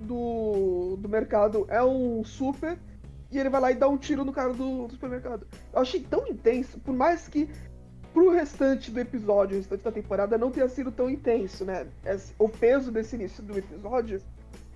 [0.00, 2.78] do, do mercado é um super,
[3.30, 5.46] e ele vai lá e dá um tiro no cara do, do supermercado.
[5.72, 7.48] Eu achei tão intenso, por mais que
[8.16, 11.86] pro restante do episódio, o restante da temporada, não tenha sido tão intenso, né?
[12.38, 14.22] O peso desse início do episódio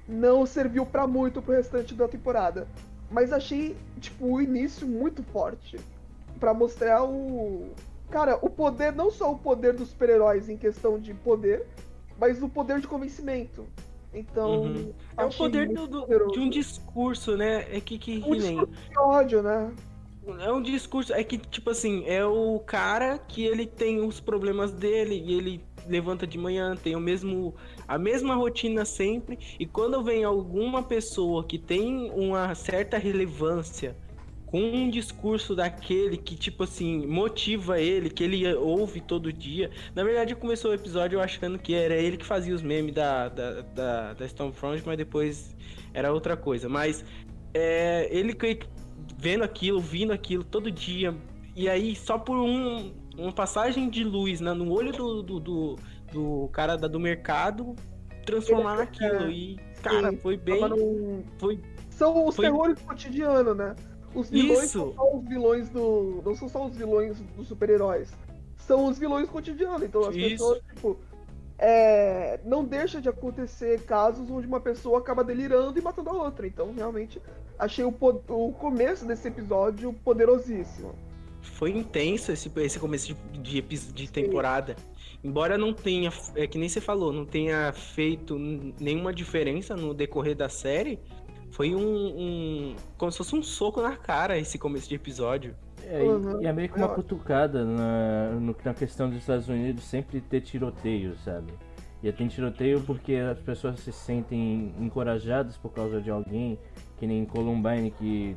[0.06, 2.68] não serviu pra muito pro restante da temporada.
[3.10, 5.80] Mas achei, tipo, o início muito forte.
[6.38, 7.70] Pra mostrar o.
[8.10, 11.64] Cara, o poder, não só o poder dos super-heróis em questão de poder,
[12.18, 13.64] mas o poder de convencimento.
[14.12, 14.64] Então.
[14.64, 14.92] Uhum.
[15.16, 17.74] É o poder do- de um discurso, né?
[17.74, 19.72] É que, que, Um discurso de ódio, né?
[20.38, 24.72] É um discurso, é que, tipo assim, é o cara que ele tem os problemas
[24.72, 27.54] dele e ele levanta de manhã, tem o mesmo,
[27.88, 33.96] a mesma rotina sempre, e quando vem alguma pessoa que tem uma certa relevância
[34.50, 39.70] com um discurso daquele que, tipo assim, motiva ele, que ele ouve todo dia.
[39.94, 43.60] Na verdade, começou o episódio achando que era ele que fazia os memes da, da,
[43.60, 45.54] da, da Stormfront, mas depois
[45.94, 46.68] era outra coisa.
[46.68, 47.04] Mas
[47.54, 48.34] é, ele
[49.18, 51.14] vendo aquilo, ouvindo aquilo todo dia,
[51.56, 55.76] e aí só por um, uma passagem de luz né, no olho do, do, do,
[56.12, 57.74] do cara da, do mercado,
[58.24, 59.24] transformar Ele- naquilo.
[59.24, 60.60] é, E, cara, sim, foi bem.
[60.68, 63.74] Num- Foi São os Foi- terrores do cotidiano, né?
[64.14, 64.78] Os vilões Isso.
[64.78, 66.20] são só os vilões do.
[66.24, 68.12] Não são só os vilões dos super-heróis.
[68.56, 69.82] São os vilões cotidianos.
[69.82, 70.30] Então as Isso.
[70.30, 70.98] pessoas, tipo.
[71.58, 76.46] é, não deixa de acontecer casos onde uma pessoa acaba delirando e matando a outra.
[76.46, 77.20] Então, realmente,
[77.60, 77.94] achei o,
[78.28, 80.94] o começo desse episódio poderosíssimo.
[81.42, 84.74] foi intenso esse, esse começo de, de, de temporada.
[85.22, 88.38] Embora não tenha, é que nem você falou, não tenha feito
[88.80, 90.98] nenhuma diferença no decorrer da série,
[91.50, 95.54] foi um, um- como se fosse um soco na cara esse começo de episódio.
[95.84, 96.42] É, e- Uhum.
[96.42, 96.94] e é meio que uma acho.
[96.94, 101.52] cutucada na, no- na questão dos Estados Unidos sempre ter tiroteio, sabe?
[102.02, 106.58] E tem tiroteio porque as pessoas se sentem encorajadas por causa de alguém,
[107.00, 108.36] que nem Columbine, que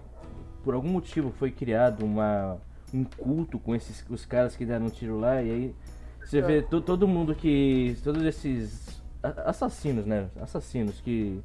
[0.64, 2.58] por algum motivo foi criado uma,
[2.94, 5.76] um culto com esses os caras que deram um tiro lá, e aí
[6.24, 7.98] você vê to- todo mundo que.
[8.02, 9.02] Todos esses
[9.46, 10.30] assassinos, né?
[10.42, 11.42] Assassinos que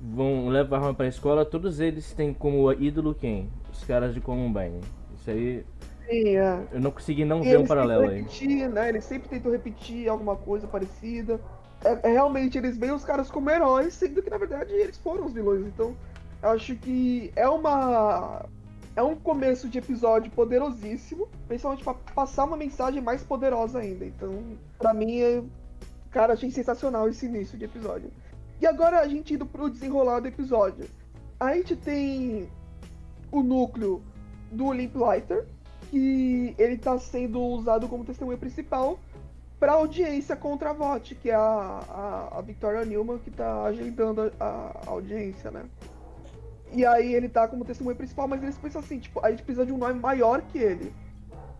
[0.00, 3.48] vão levar arma pra escola, todos eles têm como ídolo quem?
[3.72, 4.80] Os caras de Columbine.
[5.16, 5.64] Isso aí
[6.08, 6.66] Sim, é.
[6.72, 8.22] eu não consegui não E ver um paralelo tentam aí.
[8.22, 8.88] repetir, né?
[8.88, 11.40] Eles sempre tentam repetir alguma coisa parecida.
[11.84, 15.26] É, é realmente, eles veem os caras como heróis, sendo que na verdade eles foram
[15.26, 15.64] os vilões.
[15.66, 15.94] Então,
[16.42, 18.44] acho que é uma.
[18.94, 24.04] É um começo de episódio poderosíssimo, principalmente pra passar uma mensagem mais poderosa ainda.
[24.04, 24.42] Então,
[24.76, 25.42] pra mim, é...
[26.10, 28.10] cara, achei sensacional esse início de episódio.
[28.60, 30.88] E agora a gente indo pro desenrolar do episódio.
[31.38, 32.48] A gente tem
[33.30, 34.02] o núcleo
[34.50, 35.46] do Limplighter,
[35.90, 38.98] que ele tá sendo usado como testemunha principal
[39.60, 44.32] para audiência contra a VOT, que é a, a, a Victoria Newman que tá agendando
[44.38, 45.64] a, a audiência, né?
[46.72, 49.64] E aí ele tá como testemunha principal, mas eles pensam assim, tipo, a gente precisa
[49.64, 50.92] de um nome maior que ele.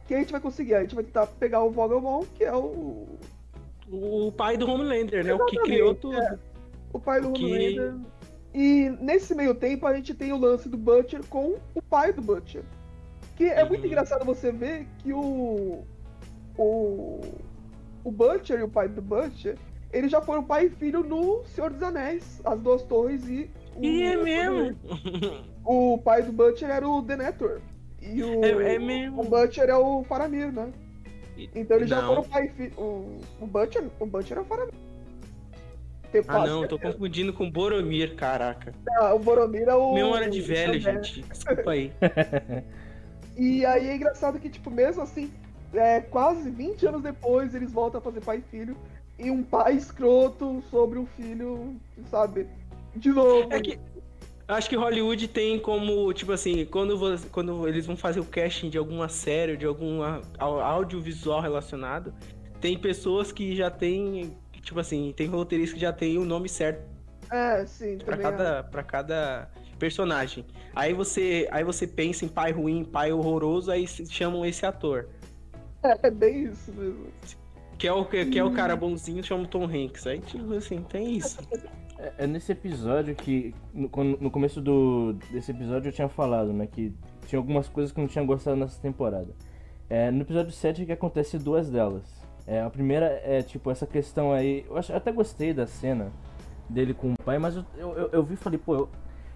[0.06, 0.74] Que a gente vai conseguir?
[0.74, 3.06] A gente vai tentar pegar o Vogelbon, que é o,
[3.90, 5.32] O pai do Homelander, né?
[5.34, 6.38] O que Exatamente, criou tudo.
[6.92, 7.94] o pai do Que- Homelander.
[8.54, 12.20] E nesse meio tempo a gente tem o lance do Butcher com o pai do
[12.22, 12.62] Butcher.
[13.36, 13.86] Que é muito Uhum.
[13.86, 15.84] engraçado você ver que o.
[16.56, 17.20] O.
[18.04, 19.56] O Butcher e o pai do Butcher,
[19.92, 23.50] eles já foram pai e filho no Senhor dos Anéis, As Duas Torres e.
[23.78, 24.76] o- E é mesmo.
[25.64, 27.60] O pai do Butcher era o Denethor.
[28.02, 28.44] E o.
[28.44, 29.20] É, é mesmo.
[29.22, 30.72] O Butcher é o Faramir, né?
[31.54, 32.08] Então eles já Não.
[32.08, 32.72] foram pai e filho.
[32.78, 33.84] O, o Butcher.
[34.00, 34.74] O Butcher é o Faramir.
[36.10, 36.92] Tenho Ah, não, tô certeza.
[36.94, 38.72] confundindo com Boromir, caraca.
[38.98, 39.92] Ah, o Boromir é o.
[39.94, 41.22] Memória de velho, o- gente.
[41.22, 41.92] Desculpa aí.
[43.36, 45.30] E aí é engraçado que, tipo, mesmo assim,
[45.72, 48.76] é, quase 20 anos depois, eles voltam a fazer pai e filho.
[49.16, 51.76] E um pai escroto sobre um filho,
[52.10, 52.48] sabe?
[52.98, 53.48] De novo.
[53.52, 53.78] É que.
[54.46, 58.70] Acho que Hollywood tem como, tipo assim, quando, você- quando eles vão fazer o casting
[58.70, 59.98] de alguma série, de algum
[60.38, 62.14] audiovisual relacionado,
[62.58, 66.80] tem pessoas que já tem, tipo assim, tem roteiristas que já tem o nome certo
[67.30, 70.46] É, sim, pra cada, pra cada personagem.
[70.74, 75.10] Aí você, aí você pensa em pai ruim, pai horroroso, aí chamam esse ator.
[75.82, 77.06] É, é bem isso mesmo.
[77.76, 80.06] Que é o, que é o cara bonzinho, chama o Tom Hanks.
[80.06, 81.38] Aí, tipo assim, tem isso.
[81.98, 83.54] É, é nesse episódio que.
[83.74, 83.90] No,
[84.20, 86.66] no começo do, desse episódio eu tinha falado, né?
[86.66, 86.94] Que
[87.26, 89.34] tinha algumas coisas que eu não tinha gostado nessa temporada.
[89.90, 92.04] É, no episódio 7 é que acontece duas delas.
[92.46, 94.64] É, a primeira é tipo essa questão aí.
[94.68, 96.12] Eu, acho, eu até gostei da cena
[96.68, 98.88] dele com o pai, mas eu, eu, eu vi e falei, pô, eu,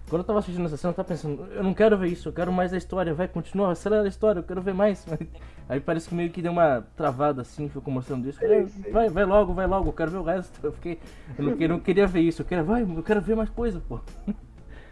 [0.09, 2.33] quando eu tava assistindo essa cena, eu tava pensando, eu não quero ver isso, eu
[2.33, 5.05] quero mais da história, vai, continua, acelera a história, eu quero ver mais.
[5.67, 8.39] Aí parece que meio que deu uma travada assim, ficou mostrando isso.
[8.39, 10.59] Falei, vai, vai logo, vai logo, eu quero ver o resto.
[10.61, 10.99] Eu fiquei.
[11.37, 13.81] Eu não, eu não queria ver isso, eu quero, vai, eu quero ver mais coisa,
[13.87, 13.99] pô.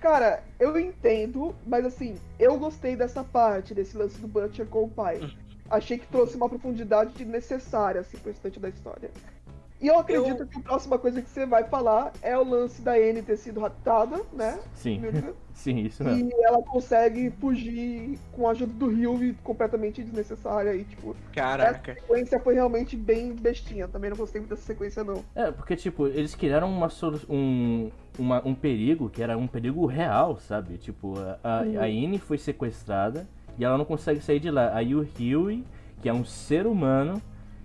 [0.01, 4.89] Cara, eu entendo, mas assim, eu gostei dessa parte, desse lance do Butcher com o
[4.89, 5.19] pai.
[5.69, 9.11] Achei que trouxe uma profundidade necessária, assim, pro restante da história.
[9.81, 10.47] E eu acredito eu...
[10.47, 13.59] que a próxima coisa que você vai falar é o lance da Anne ter sido
[13.59, 14.59] raptada, né?
[14.75, 15.01] Sim.
[15.53, 16.29] Sim, isso mesmo.
[16.29, 20.73] E ela consegue fugir com a ajuda do Rio completamente desnecessária.
[20.73, 21.91] E, tipo, Caraca.
[21.91, 23.87] Essa sequência foi realmente bem bestinha.
[23.87, 25.23] Também não gostei muito dessa sequência, não.
[25.35, 26.89] É, porque, tipo, eles criaram uma,
[27.29, 30.77] um, uma, um perigo que era um perigo real, sabe?
[30.77, 33.27] Tipo, a, a Anne foi sequestrada
[33.57, 34.75] e ela não consegue sair de lá.
[34.75, 35.63] Aí o Huey,
[36.01, 37.21] que é um ser humano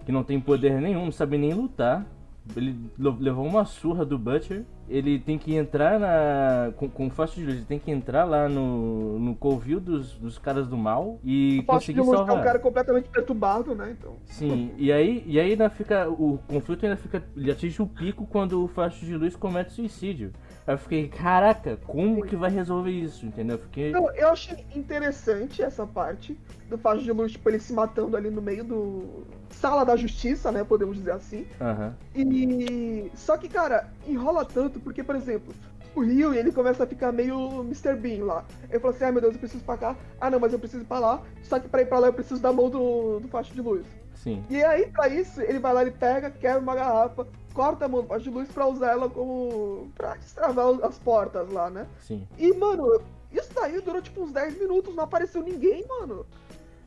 [0.06, 2.06] que não tem poder nenhum, não sabe nem lutar.
[2.54, 4.64] Ele levou uma surra do Butcher.
[4.88, 6.72] Ele tem que entrar na.
[6.76, 10.38] Com, com fácil de luz, ele tem que entrar lá no, no covil dos, dos
[10.38, 12.36] caras do mal e conseguir salvar.
[12.36, 13.96] É um cara completamente perturbado, né?
[13.98, 14.14] Então.
[14.26, 16.08] Sim, e aí, e aí ainda fica.
[16.08, 17.20] O conflito ainda fica.
[17.36, 20.32] Ele atinge o pico quando o Faixa de Luz comete suicídio.
[20.66, 23.24] Aí eu fiquei, caraca, como que vai resolver isso?
[23.24, 23.56] Entendeu?
[23.56, 23.92] Eu fiquei.
[23.92, 26.36] Não, eu achei interessante essa parte
[26.68, 29.24] do Faixa de Luz, tipo, ele se matando ali no meio do.
[29.48, 30.64] Sala da Justiça, né?
[30.64, 31.46] Podemos dizer assim.
[31.60, 31.92] Uhum.
[32.14, 33.10] E.
[33.14, 35.54] Só que, cara, enrola tanto, porque, por exemplo,
[35.96, 37.96] o Rio ele começa a ficar meio Mr.
[37.96, 38.44] Bean lá.
[38.68, 39.96] Ele falou assim: ai meu Deus, eu preciso pra cá.
[40.20, 41.22] Ah não, mas eu preciso ir pra lá.
[41.42, 43.86] Só que pra ir pra lá eu preciso da mão do, do faixa de luz.
[44.14, 44.44] Sim.
[44.50, 48.02] E aí, pra isso, ele vai lá, ele pega, quebra uma garrafa, corta a mão
[48.02, 49.90] do faixa de luz pra usar ela como.
[49.94, 51.86] pra destravar as portas lá, né?
[52.00, 52.26] Sim.
[52.36, 53.00] E, mano,
[53.32, 56.26] isso daí durou tipo uns 10 minutos, não apareceu ninguém, mano.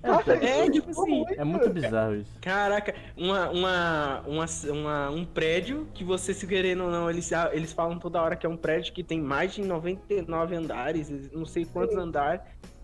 [0.02, 1.26] É, é, tipo assim.
[1.38, 2.32] É muito bizarro isso.
[2.42, 7.74] Caraca, uma, uma, uma, uma, um prédio que você, se querendo ou não, eles, eles
[7.74, 11.66] falam toda hora que é um prédio que tem mais de 99 andares, não sei
[11.66, 12.02] quantos Sim.
[12.02, 12.42] andares,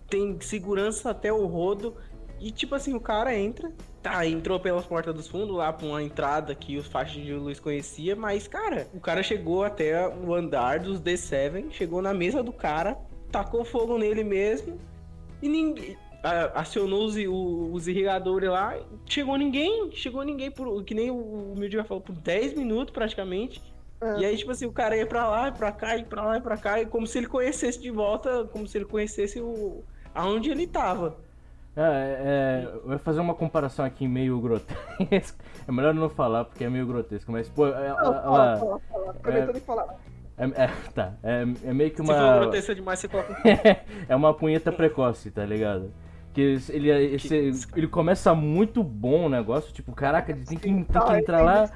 [0.10, 1.96] tem segurança até o rodo.
[2.38, 3.72] E tipo assim, o cara entra,
[4.04, 7.62] tá, entrou pelas portas dos fundos lá pra uma entrada que os faixas de luz
[7.62, 12.52] conhecia, mas, cara, o cara chegou até o andar dos D7, chegou na mesa do
[12.52, 12.98] cara,
[13.32, 14.78] tacou fogo nele mesmo,
[15.42, 15.98] e ninguém
[16.54, 22.02] acionou os, os irrigadores lá, chegou ninguém, chegou ninguém, por, que nem o Mildiga falou,
[22.02, 23.62] por 10 minutos praticamente.
[24.02, 24.20] É.
[24.20, 26.42] E aí, tipo assim, o cara ia pra lá, pra cá, ia pra lá, ia
[26.42, 30.50] pra cá, e como se ele conhecesse de volta, como se ele conhecesse o aonde
[30.50, 31.18] ele tava.
[31.78, 35.44] É, é, eu vou fazer uma comparação aqui meio grotesca.
[35.68, 38.04] É melhor não falar porque é meio grotesco, mas pô, ela.
[38.04, 38.80] Não, fala, fala,
[39.24, 39.36] fala.
[39.36, 39.96] É, falar.
[40.38, 42.14] É, é, tá, é, é meio que uma.
[42.14, 43.36] Se for grotesca demais, você coloca.
[44.08, 45.92] é uma punheta precoce, tá ligado?
[46.36, 47.34] Que ele, esse,
[47.78, 51.72] ele começa muito bom o negócio, tipo, caraca, ele tem que, tem que entrar lá.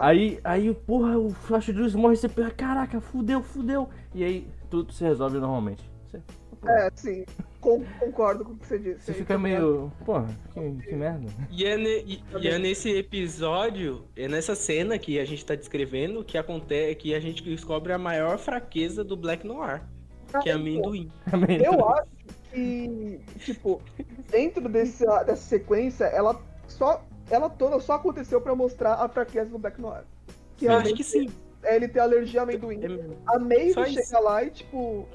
[0.00, 3.86] Aí, aí, porra, o Flash luz morre, você pensa, caraca, fudeu, fudeu.
[4.14, 5.84] E aí tudo se resolve normalmente.
[6.10, 6.22] Você,
[6.66, 7.26] é, sim.
[7.60, 9.04] concordo com o que você disse.
[9.04, 9.92] Você fica meio.
[10.06, 11.26] Porra, que, que merda.
[11.50, 15.54] E é, ne, e, e é, nesse episódio, é nessa cena que a gente tá
[15.54, 19.82] descrevendo que acontece que a gente descobre a maior fraqueza do Black Noir.
[20.42, 21.10] Que é amendoim.
[21.62, 22.08] Eu acho
[22.52, 23.80] que, tipo,
[24.30, 27.04] dentro desse, dessa sequência, ela só.
[27.30, 30.02] Ela toda só aconteceu pra mostrar a fraqueza do Black Noir.
[30.56, 31.28] Que Eu acho que sim.
[31.62, 32.80] É ele ter alergia a amendoim.
[32.82, 35.06] É, a Maeve chega lá e, tipo,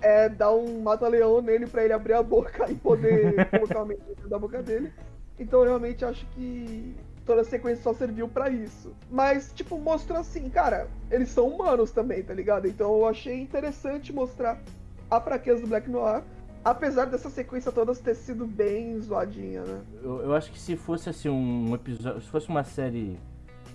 [0.00, 4.06] é, dar um mata-leão nele pra ele abrir a boca e poder colocar o amendoim
[4.06, 4.92] dentro da boca dele.
[5.38, 6.94] Então, eu realmente acho que
[7.26, 8.94] toda a sequência só serviu para isso.
[9.10, 12.68] Mas, tipo, mostrou assim, cara, eles são humanos também, tá ligado?
[12.68, 14.62] Então eu achei interessante mostrar
[15.10, 16.22] a fraqueza do Black Noir
[16.66, 19.82] Apesar dessa sequência toda ter sido bem zoadinha, né?
[20.02, 22.20] Eu, eu acho que se fosse assim um episódio.
[22.20, 23.16] Se fosse uma série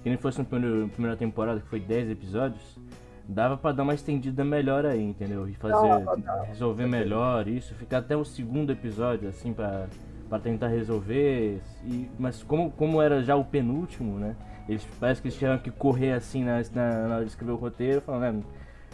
[0.03, 2.77] que nem fosse na primeira, temporada, que foi 10 episódios,
[3.25, 5.47] dava para dar uma estendida melhor aí, entendeu?
[5.47, 5.87] E fazer.
[6.47, 9.87] resolver melhor isso, ficar até o segundo episódio, assim, para
[10.27, 11.61] para tentar resolver.
[11.85, 14.35] E, mas como, como era já o penúltimo, né?
[14.67, 17.55] Eles parece que eles tiveram que correr assim na, na, na hora de escrever o
[17.55, 18.43] roteiro, falando, né?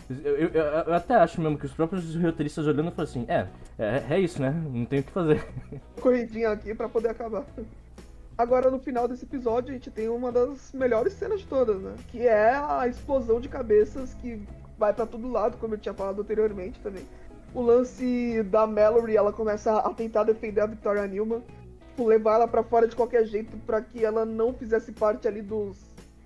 [0.10, 3.48] Eu, eu, eu, até acho mesmo que os próprios roteiristas olhando falam assim, é,
[3.78, 4.52] é, é isso, né?
[4.52, 5.46] Não tem o que fazer.
[6.00, 7.46] Corridinha aqui para poder acabar.
[8.38, 11.96] Agora, no final desse episódio, a gente tem uma das melhores cenas de todas, né?
[12.10, 14.42] Que é a explosão de cabeças que
[14.78, 17.04] vai para todo lado, como eu tinha falado anteriormente também.
[17.54, 21.42] O lance da Mallory, ela começa a tentar defender a Victoria Newman,
[21.90, 25.42] tipo, levar ela para fora de qualquer jeito para que ela não fizesse parte ali
[25.42, 25.78] dos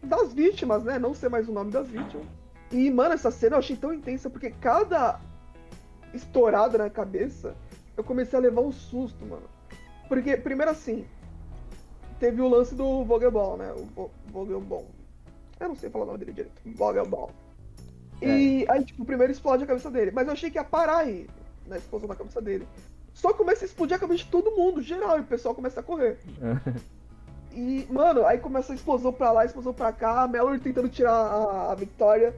[0.04, 1.00] das vítimas, né?
[1.00, 2.26] Não ser mais o nome das vítimas.
[2.72, 5.20] E, mano, essa cena eu achei tão intensa porque cada
[6.14, 7.56] estourada na cabeça
[7.98, 9.48] eu comecei a levar um susto, mano.
[10.08, 11.06] Porque, primeiro assim,
[12.20, 13.74] teve o lance do Vogelball, né?
[13.96, 14.88] O Vogelball.
[15.60, 16.62] Eu não sei falar o nome dele direito.
[16.66, 17.32] Vogelball.
[18.22, 18.72] E é.
[18.72, 20.12] aí, tipo, primeiro explode a cabeça dele.
[20.12, 21.30] Mas eu achei que ia parar aí,
[21.68, 22.68] na explosão da cabeça dele.
[23.14, 25.84] Só começa a explodir a cabeça de todo mundo, geral, e o pessoal começa a
[25.84, 26.18] correr.
[27.52, 31.14] e, mano, aí começa a explosão pra lá, explosão pra cá, a Mallory tentando tirar
[31.14, 32.34] a, a vitória.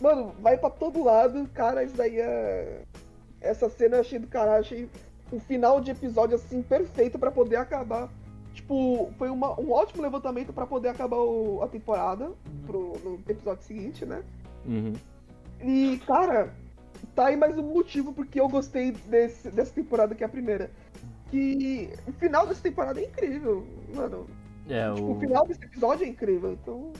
[0.00, 2.82] Mano, vai pra todo lado, cara, isso daí é.
[3.40, 4.88] Essa cena eu achei do caralho, achei
[5.32, 8.08] um final de episódio assim perfeito para poder acabar.
[8.52, 12.62] Tipo, foi uma, um ótimo levantamento para poder acabar o, a temporada uhum.
[12.66, 14.22] pro, no episódio seguinte, né?
[14.66, 14.94] Uhum.
[15.62, 16.52] E, cara,
[17.14, 20.70] tá aí mais um motivo porque eu gostei desse, dessa temporada que é a primeira.
[21.30, 24.26] Que o final dessa temporada é incrível, mano.
[24.68, 25.16] É, tipo, o...
[25.16, 26.92] o final desse episódio é incrível, então.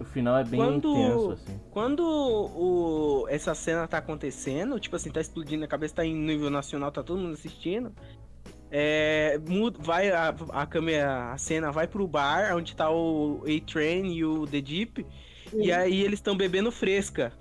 [0.00, 1.60] O final é bem quando, intenso, assim.
[1.70, 6.48] Quando o, essa cena tá acontecendo, tipo assim, tá explodindo, a cabeça tá em nível
[6.48, 7.92] nacional, tá todo mundo assistindo.
[8.70, 14.14] É, muda, vai a, a câmera, a cena vai pro bar onde tá o A-Train
[14.14, 15.06] e o The Deep.
[15.52, 17.32] E aí eles estão bebendo fresca.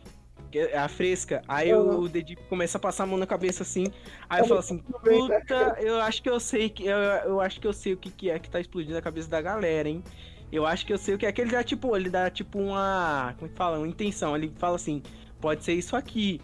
[0.54, 1.44] É a fresca.
[1.48, 2.00] Aí uhum.
[2.00, 3.86] o The Deep começa a passar a mão na cabeça assim.
[4.28, 6.86] Aí eu falo assim, puta, eu acho que eu sei que.
[6.86, 9.30] Eu, eu acho que eu sei o que, que é que tá explodindo a cabeça
[9.30, 10.04] da galera, hein?
[10.52, 12.60] Eu acho que eu sei o que é que ele dá, tipo, ele dá tipo
[12.60, 13.34] uma.
[13.38, 13.78] Como é que fala?
[13.78, 14.36] Uma intenção.
[14.36, 15.02] Ele fala assim,
[15.40, 16.42] pode ser isso aqui.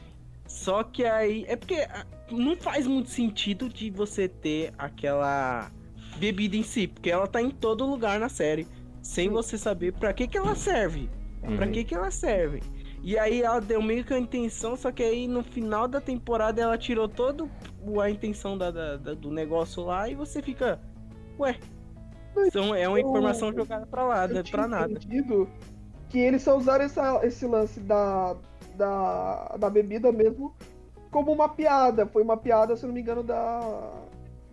[0.47, 1.45] Só que aí.
[1.47, 5.71] É porque ah, não faz muito sentido de você ter aquela
[6.17, 8.67] bebida em si, porque ela tá em todo lugar na série.
[9.01, 11.09] Sem você saber para que que ela serve.
[11.43, 11.57] Uhum.
[11.57, 12.61] Pra que que ela serve.
[13.03, 16.59] E aí ela deu meio que a intenção, só que aí no final da temporada
[16.59, 17.47] ela tirou todo
[18.01, 20.79] a intenção da, da, da do negócio lá e você fica.
[21.39, 21.55] Ué,
[22.37, 24.99] então é uma informação jogada pra lá, não é pra nada.
[26.09, 28.35] Que eles só usaram essa, esse lance da,
[28.75, 30.55] da, da bebida mesmo
[31.11, 32.05] como uma piada.
[32.05, 33.93] Foi uma piada, se não me engano, da,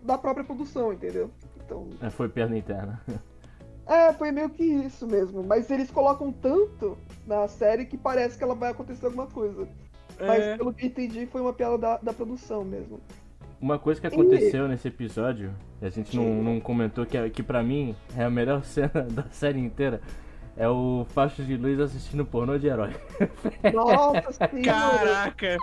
[0.01, 1.29] da própria produção, entendeu?
[1.57, 1.87] Então...
[2.01, 3.01] É, foi perna interna.
[3.85, 5.43] É, foi meio que isso mesmo.
[5.43, 9.67] Mas eles colocam tanto na série que parece que ela vai acontecer alguma coisa.
[10.19, 10.27] É...
[10.27, 12.99] Mas pelo que entendi, foi uma piada da, da produção mesmo.
[13.63, 14.67] Uma coisa que aconteceu e...
[14.67, 18.61] nesse episódio, a gente não, não comentou, que, é, que pra mim é a melhor
[18.67, 20.01] cena da série inteira,
[20.57, 22.93] é o Faixo de Luz assistindo pornô de herói.
[23.73, 25.31] Nossa senhora!
[25.33, 25.57] Caraca!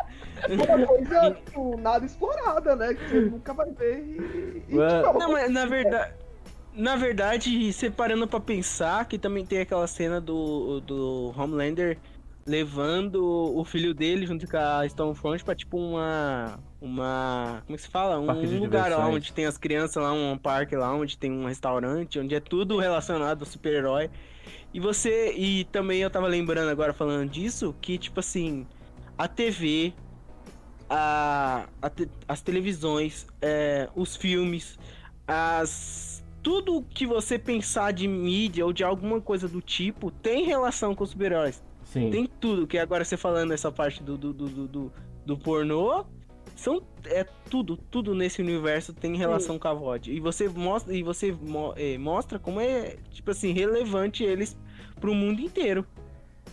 [0.49, 2.95] Uma coisa tipo, nada explorada, né?
[2.95, 4.17] Que você nunca vai ver e.
[4.17, 6.15] e tipo, não, mas na verdade.
[6.73, 11.99] Na verdade, separando para pensar que também tem aquela cena do, do Homelander
[12.51, 13.23] levando
[13.57, 16.59] o filho dele junto com a Stormfront pra tipo uma.
[16.81, 17.63] Uma.
[17.65, 18.19] Como é que se fala?
[18.19, 22.19] Um lugar lá onde tem as crianças lá, um parque lá, onde tem um restaurante,
[22.19, 24.11] onde é tudo relacionado ao super-herói.
[24.75, 25.33] E você.
[25.33, 28.67] E também eu tava lembrando agora falando disso, que tipo assim,
[29.17, 29.93] a TV,
[30.89, 34.77] a, a te, as televisões, é, os filmes,
[35.27, 40.95] as tudo que você pensar de mídia ou de alguma coisa do tipo tem relação
[40.95, 41.63] com os super-heróis.
[41.91, 42.11] Sim.
[42.11, 44.93] Tem tudo, que agora você falando essa parte do, do, do, do,
[45.27, 46.05] do pornô,
[46.55, 49.59] são é tudo, tudo nesse universo tem relação Sim.
[49.59, 50.13] com a VOD.
[50.13, 54.57] E você mostra e você mo, é, mostra como é, tipo assim, relevante eles
[55.01, 55.85] pro mundo inteiro.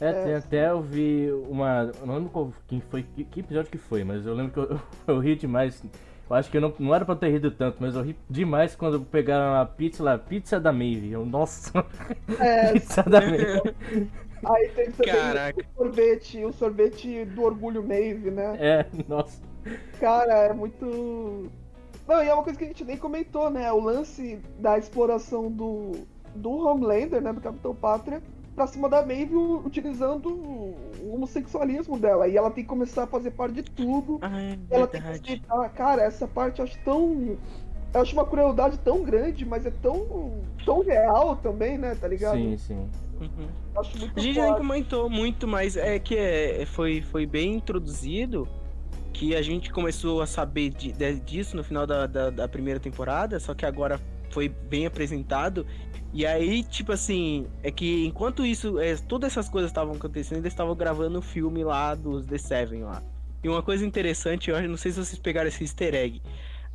[0.02, 0.36] É, é.
[0.38, 1.92] até eu vi uma.
[2.00, 4.80] Eu não lembro quem foi, que, que, episódio que foi, mas eu lembro que eu,
[5.16, 5.84] eu ri demais.
[6.30, 8.76] Eu acho que eu não, não era pra ter rido tanto, mas eu ri demais
[8.76, 11.12] quando pegaram a pizza lá, pizza da Maeve.
[11.12, 11.86] Eu, nossa,
[12.40, 13.76] é, pizza da Maeve.
[14.46, 15.62] Aí tem também Caraca.
[15.62, 18.56] o sorvete, o sorvete do orgulho Maeve, né?
[18.60, 19.42] É, nossa.
[20.00, 21.50] Cara, é muito.
[22.08, 23.72] Não, e é uma coisa que a gente nem comentou, né?
[23.72, 25.92] O lance da exploração do,
[26.36, 27.34] do Homelander, né?
[27.34, 28.22] Do Capitão Pátria,
[28.56, 32.28] pra cima da Maeve utilizando o homossexualismo dela.
[32.28, 34.20] E ela tem que começar a fazer parte de tudo.
[34.22, 34.92] Ai, ela verdade.
[34.92, 35.08] tem que
[35.48, 35.70] aceitar.
[35.74, 37.38] Cara, essa parte eu acho tão.
[37.94, 41.96] Eu acho uma crueldade tão grande, mas é tão, tão real também, né?
[42.00, 42.38] Tá ligado?
[42.38, 42.90] Sim, sim.
[43.20, 43.48] Uhum.
[44.16, 48.48] a gente já comentou muito, mas é que é, foi, foi bem introduzido
[49.12, 52.80] que a gente começou a saber de, de, disso no final da, da, da, primeira
[52.80, 54.00] temporada, só que agora
[54.30, 55.66] foi bem apresentado.
[56.14, 60.54] E aí, tipo assim, é que enquanto isso, é, todas essas coisas estavam acontecendo, eles
[60.54, 63.02] estavam gravando o filme lá dos The Seven lá.
[63.44, 66.22] E uma coisa interessante, eu não sei se vocês pegaram esse easter egg.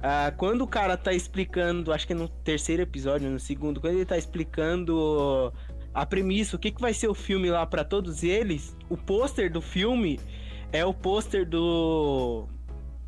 [0.02, 3.94] Uh, quando o cara tá explicando, acho que é no terceiro episódio, no segundo, quando
[3.94, 5.52] ele tá explicando
[5.94, 9.50] a premissa, o que, que vai ser o filme lá para todos eles, o pôster
[9.50, 10.18] do filme
[10.72, 12.48] é o pôster do.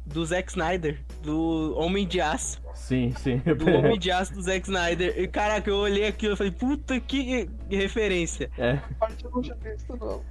[0.07, 2.63] do Zack Snyder, do Homem de Aço.
[2.75, 3.39] Sim, sim.
[3.39, 5.19] Do Homem de Aço do Zack Snyder.
[5.19, 8.51] E caraca, eu olhei aquilo e falei, puta que referência.
[8.57, 8.77] É.
[9.01, 10.23] Parte eu não tinha visto, não.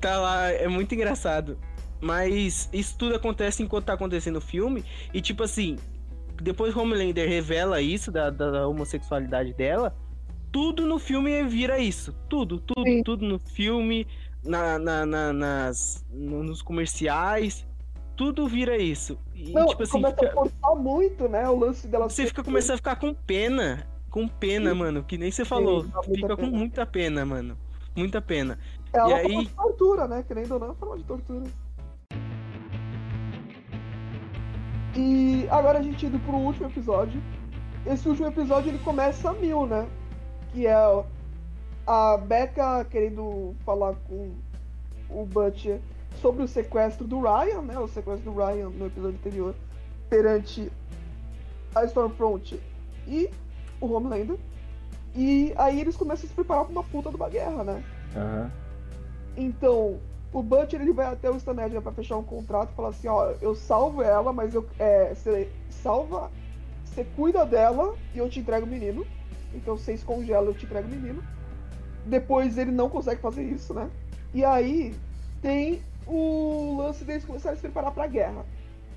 [0.00, 1.56] Tá lá, é muito engraçado.
[2.02, 4.84] Mas isso tudo acontece enquanto tá acontecendo o filme.
[5.14, 5.78] E tipo assim,
[6.42, 9.94] depois Homelander revela isso da, da homossexualidade dela.
[10.50, 12.12] tudo no filme vira isso.
[12.28, 13.02] Tudo, tudo, Sim.
[13.02, 14.06] tudo no filme,
[14.44, 17.64] na, na- na- nas, no- nos comerciais,
[18.16, 19.16] tudo vira isso.
[19.34, 21.48] E, Não, tipo assim, começa fica- a forçar muito, né?
[21.48, 23.86] O lance dela você fica começando a ficar com pena.
[24.10, 24.76] Com pena, Sim.
[24.76, 25.02] mano.
[25.04, 25.84] Que nem você falou.
[25.84, 26.58] muita Fica com pena.
[26.58, 27.56] muita pena, mano.
[27.96, 28.58] Muita pena.
[28.92, 30.22] É uma E forma aí- de tortura, né?
[30.28, 31.44] Querendo ou não, é uma forma de tortura.
[34.94, 37.20] E agora a gente indo pro último episódio.
[37.86, 39.86] Esse último episódio ele começa a mil, né?
[40.52, 41.04] Que é
[41.86, 44.30] a Becca querendo falar com
[45.10, 45.80] o Butcher
[46.20, 47.78] sobre o sequestro do Ryan, né?
[47.78, 49.54] O sequestro do Ryan no episódio anterior,
[50.08, 50.70] perante
[51.74, 52.60] a Stormfront
[53.06, 53.30] e
[53.80, 54.36] o Homelander.
[55.14, 57.82] E aí eles começam a se preparar pra uma puta de uma guerra, né?
[58.16, 58.50] Aham.
[59.36, 59.98] Então,
[60.32, 63.08] o Butcher ele vai até o Stan Edgar pra fechar um contrato e falar assim,
[63.08, 66.30] ó, eu salvo ela, mas eu é, você salva,
[66.84, 69.06] você cuida dela e eu te entrego o menino.
[69.54, 71.22] Então você escongela, eu te entrego o menino.
[72.06, 73.90] Depois ele não consegue fazer isso, né?
[74.32, 74.94] E aí
[75.42, 78.44] tem o lance deles começarem a se preparar pra guerra.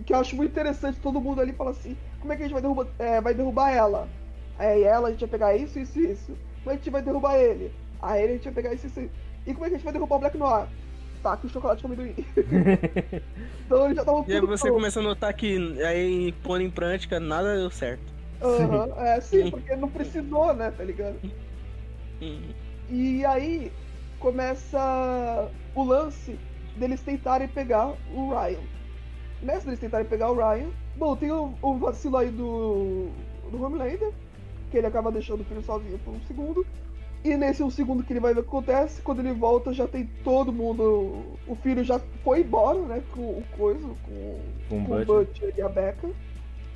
[0.05, 2.53] Que eu acho muito interessante, todo mundo ali fala assim, como é que a gente
[2.53, 4.07] vai derrubar, é, vai derrubar ela?
[4.57, 6.37] Aí ela, a gente vai pegar isso, isso e isso.
[6.63, 7.73] Como é que a gente vai derrubar ele?
[8.01, 9.09] Aí ele, a gente vai pegar isso, isso e
[9.45, 10.67] e como é que a gente vai derrubar o Black Noir?
[11.25, 12.13] Tá, que o chocolate de amendoim.
[13.65, 14.75] então eles já estavam E aí você pronto.
[14.75, 18.13] começa a notar que aí pondo em prática nada deu certo.
[18.43, 21.19] Aham, É, sim, porque não precisou, né, tá ligado?
[22.21, 22.41] Hum.
[22.91, 23.71] E aí
[24.19, 26.37] começa o lance
[26.77, 28.59] deles tentarem pegar o Ryan.
[29.41, 33.07] Nessa deles tentarem pegar o Ryan, bom, tem o, o vacilo aí do,
[33.49, 34.11] do Homelander,
[34.69, 36.63] que ele acaba deixando o filho sozinho por um segundo.
[37.25, 39.87] E nesse um segundo que ele vai ver o que acontece, quando ele volta já
[39.87, 41.35] tem todo mundo.
[41.47, 43.01] O filho já foi embora, né?
[43.11, 44.39] Com o coisa, com,
[44.69, 45.51] Com o com o Butcher.
[45.57, 46.07] E a Becca.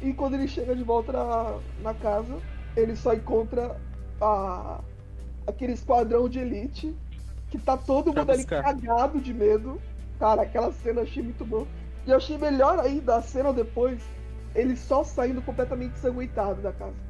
[0.01, 2.35] E quando ele chega de volta na, na casa,
[2.75, 3.79] ele só encontra
[4.19, 4.81] a,
[5.45, 6.95] aquele esquadrão de elite
[7.51, 9.79] que tá todo Pra mundo ali cagado de medo.
[10.17, 11.67] Cara, aquela cena eu achei muito bom.
[12.07, 14.01] E eu achei melhor ainda a cena depois,
[14.55, 17.08] ele só saindo completamente ensanguentado da casa.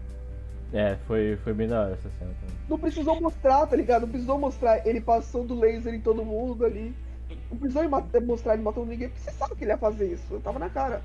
[0.72, 2.56] É, foi, foi bem da hora essa cena também.
[2.70, 4.02] Não precisou mostrar, tá ligado?
[4.04, 6.94] Não precisou mostrar ele passando laser em todo mundo ali.
[7.50, 10.24] Não precisou ma- mostrar ele matando ninguém, porque você sabe que ele ia fazer isso.
[10.32, 11.02] Eu tava na cara.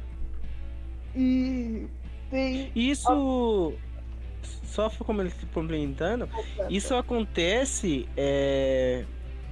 [1.17, 1.87] E
[2.31, 2.71] tem.
[2.75, 3.73] Isso.
[4.65, 6.29] Só como ele se complementando,
[6.69, 8.07] isso acontece.
[8.17, 9.05] é,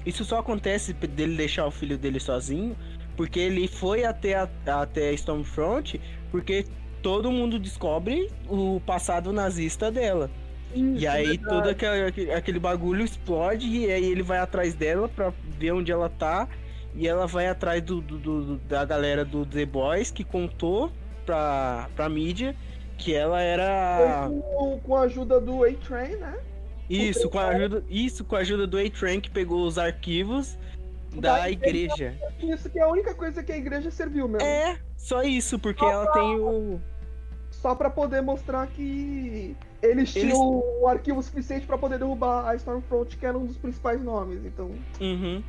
[0.05, 2.77] Isso só acontece dele deixar o filho dele sozinho,
[3.17, 5.99] porque ele foi até a, até Stormfront,
[6.31, 6.67] porque
[7.03, 10.31] todo mundo descobre o passado nazista dela.
[10.75, 15.73] E aí todo aquele, aquele- bagulho explode e aí ele vai atrás dela pra ver
[15.73, 16.49] onde ela tá.
[16.95, 20.91] E ela vai atrás do, do- do- da galera do The Boys que contou
[21.27, 22.55] pra, pra mídia
[22.97, 24.29] que ela era.
[24.29, 26.39] Foi com, com a ajuda do A-Train, né?
[26.89, 30.59] Isso, com a ajuda, isso, com a ajuda do A-Train que pegou os arquivos
[31.15, 32.15] da Da igreja.
[32.41, 34.47] Isso que é a única coisa que a igreja serviu mesmo.
[34.47, 36.81] É, só isso, porque ela tem o.
[37.63, 40.37] Só pra poder mostrar que eles tinham
[40.81, 44.45] o arquivo suficiente pra poder derrubar a Stormfront, que era um dos principais nomes.
[44.45, 45.41] Então, Uhum.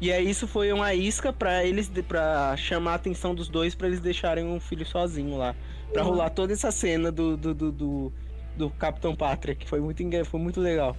[0.00, 3.86] E aí isso foi uma isca pra eles para chamar a atenção dos dois pra
[3.88, 5.54] eles deixarem um filho sozinho lá,
[5.92, 6.08] Pra Uhum.
[6.12, 8.12] rolar toda essa cena do do, do, do,
[8.56, 10.96] do Capitão Pátria, que foi muito engra- foi muito legal.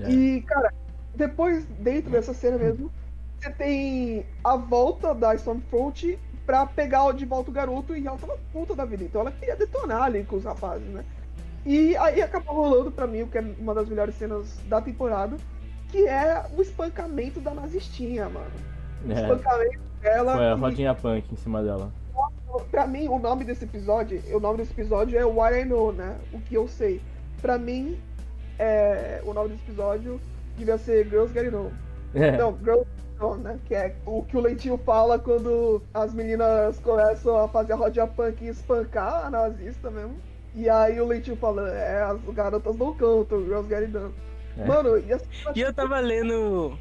[0.00, 0.10] É.
[0.10, 0.74] E, cara,
[1.14, 2.90] depois, dentro dessa cena mesmo,
[3.38, 8.38] você tem a volta da Stormfront pra pegar de volta o garoto e ela tava
[8.52, 9.04] puta da vida.
[9.04, 11.04] Então ela queria detonar ali com os rapazes, né?
[11.64, 15.36] E aí acabou rolando pra mim o que é uma das melhores cenas da temporada,
[15.90, 18.50] que é o espancamento da nazistinha, mano.
[19.06, 20.34] O É, espancamento dela.
[20.36, 21.92] foi a rodinha punk em cima dela.
[22.70, 26.16] Pra mim, o nome desse episódio, o nome desse episódio é What I Know, né?
[26.32, 27.00] O que eu sei.
[27.40, 27.98] Pra mim,
[28.58, 30.20] é, o nome desse episódio
[30.58, 31.70] devia ser Girls Get It On.
[32.14, 32.86] É, Não, Girls
[33.38, 33.58] Né?
[33.66, 38.06] Que é o que o Leitinho fala quando as meninas começam a fazer a rodinha
[38.06, 40.16] punk e espancar a nazista mesmo.
[40.54, 44.10] E aí o Leitinho fala, é, as garotas não cantam, Girls Get It On.
[44.58, 44.66] É.
[44.66, 46.78] Mano, e assim, E eu tava lendo.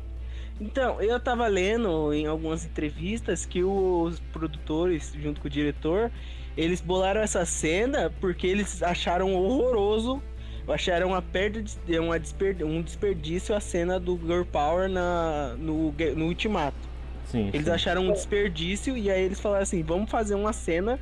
[0.60, 6.12] Então, eu tava lendo em algumas entrevistas que os produtores, junto com o diretor,
[6.56, 10.22] eles bolaram essa cena porque eles acharam horroroso,
[10.72, 15.94] acharam uma perda de uma desper, um desperdício a cena do Girl Power na, no,
[16.16, 16.78] no Ultimato.
[17.26, 17.50] sim.
[17.54, 17.72] Eles sim.
[17.72, 21.00] acharam um desperdício e aí eles falaram assim: vamos fazer uma cena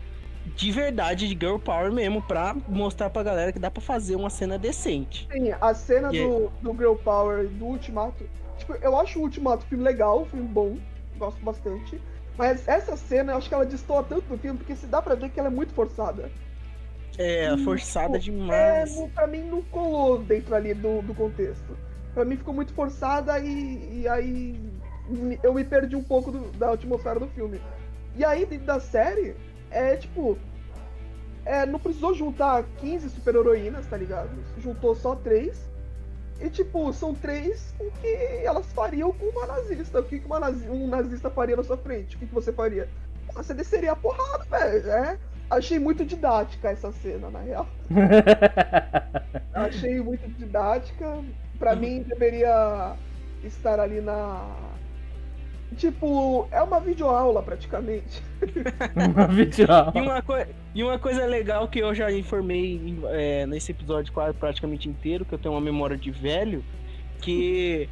[0.55, 4.29] de verdade de Girl Power mesmo, pra mostrar pra galera que dá pra fazer uma
[4.29, 5.27] cena decente.
[5.31, 8.23] Sim, a cena E do, do Girl Power do Ultimato.
[8.57, 10.77] Tipo, eu acho o Ultimato um filme legal, um filme bom,
[11.17, 11.99] gosto bastante.
[12.37, 15.15] Mas essa cena, eu acho que ela destoa tanto do filme, porque se dá pra
[15.15, 16.31] ver que ela é muito forçada.
[17.17, 18.95] É, forçada É, demais.
[18.95, 21.77] não- pra mim não colou dentro ali do, do contexto.
[22.13, 24.59] Pra mim ficou muito forçada e, e aí
[25.43, 27.59] eu me perdi um pouco do- da atmosfera do filme.
[28.15, 29.35] E aí, dentro da série,
[29.71, 30.37] é tipo.
[31.45, 34.29] É, não precisou juntar 15 super-heroínas, tá ligado?
[34.57, 35.67] Juntou só três.
[36.39, 38.07] E, tipo, são três o que
[38.45, 39.99] elas fariam com uma nazista.
[39.99, 42.15] O que nazi- um nazista faria na sua frente?
[42.15, 42.87] O que, que você faria?
[43.35, 44.89] Ah, Você desceria a porrada, velho.
[44.91, 45.17] É.
[45.49, 47.67] Achei muito didática essa cena, na real.
[49.53, 51.19] Achei muito didática.
[51.57, 52.93] Pra mim, deveria
[53.43, 54.47] estar ali na.
[55.77, 58.23] Tipo, é uma videoaula praticamente.
[58.95, 59.91] Uma videoaula.
[59.95, 64.35] E uma, coi- e uma coisa legal que eu já informei é, nesse episódio quase
[64.35, 66.63] praticamente inteiro, que eu tenho uma memória de velho,
[67.21, 67.87] que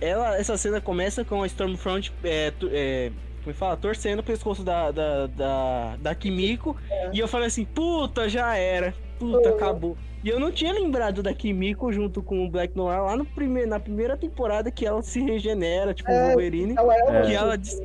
[0.00, 3.12] ela, essa cena começa com a Stormfront é, é,
[3.42, 6.76] como fala, torcendo o pescoço da, da, da, da Kimiko.
[7.12, 8.94] E eu falei assim, puta, já era.
[9.18, 9.54] Puta, Uhum.
[9.56, 9.96] acabou.
[10.24, 13.68] E eu não tinha lembrado da Kimiko junto com o Black Noir lá no primeiro,
[13.68, 16.74] na primeira temporada que ela se regenera, tipo, o É, Wolverine.
[16.76, 16.98] Ela é.
[17.16, 17.22] É.
[17.22, 17.82] Que ela, des-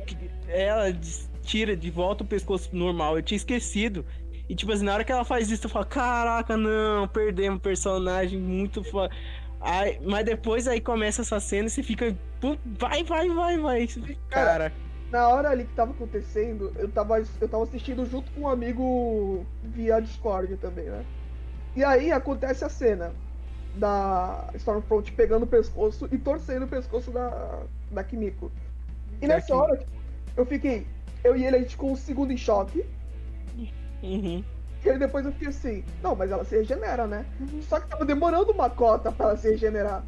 [0.48, 3.16] ela des- tira de volta o pescoço normal.
[3.16, 4.04] Eu tinha esquecido.
[4.48, 7.60] E tipo assim, na hora que ela faz isso, eu falo, caraca, não, perdemos um
[7.60, 9.12] personagem muito foda.
[9.60, 12.16] Aí, mas depois aí começa essa cena e você fica.
[12.40, 13.88] "Pô, Vai, vai, vai, vai.
[14.30, 14.72] Cara,
[15.10, 19.46] Na hora ali que tava acontecendo, eu tava, eu tava assistindo junto com um amigo
[19.62, 21.04] via Discord também, né?
[21.74, 23.12] E aí acontece a cena
[23.74, 27.60] da Stormfront pegando o pescoço e torcendo o pescoço da,
[27.90, 28.50] da Kimiko.
[29.22, 29.64] E Da nessa Kimiko.
[29.64, 29.86] hora,
[30.36, 30.86] eu fiquei.
[31.24, 32.84] Eu e ele, a gente ficou um segundo em choque.
[34.02, 34.44] uhum.
[34.84, 37.24] E aí depois eu fiquei assim, não, mas ela se regenera, né?
[37.62, 40.04] Só que tava demorando uma cota pra ela se regenerar.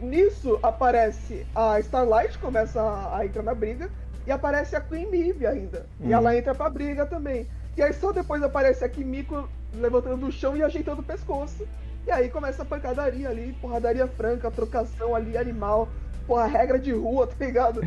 [0.00, 3.90] Nisso aparece a Starlight, começa a, a entrar na briga,
[4.26, 5.86] e aparece a Queen Mive ainda.
[6.00, 6.12] E Uhum.
[6.12, 7.46] ela entra pra briga também.
[7.76, 11.66] E aí só depois aparece a Kimiko levantando do chão e ajeitando o pescoço.
[12.06, 15.88] E aí começa a pancadaria ali, porradaria franca, trocação ali, animal,
[16.26, 17.80] porra, regra de rua, tá ligado?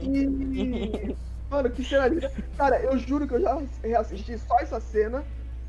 [0.00, 1.16] E.
[1.50, 2.32] Mano, que cena linda.
[2.56, 5.24] Cara, eu juro que eu já reassisti só essa cena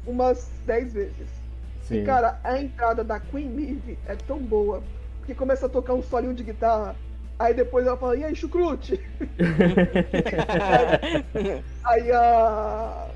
[0.06, 1.28] umas 10 vezes.
[1.84, 2.02] Sim.
[2.02, 4.82] E, cara, a entrada da Queen Mive é tão boa.
[5.20, 6.96] Porque começa a tocar um solinho de guitarra.
[7.38, 9.00] Aí depois ela fala, e aí, chucrute?
[11.84, 13.08] Aí a.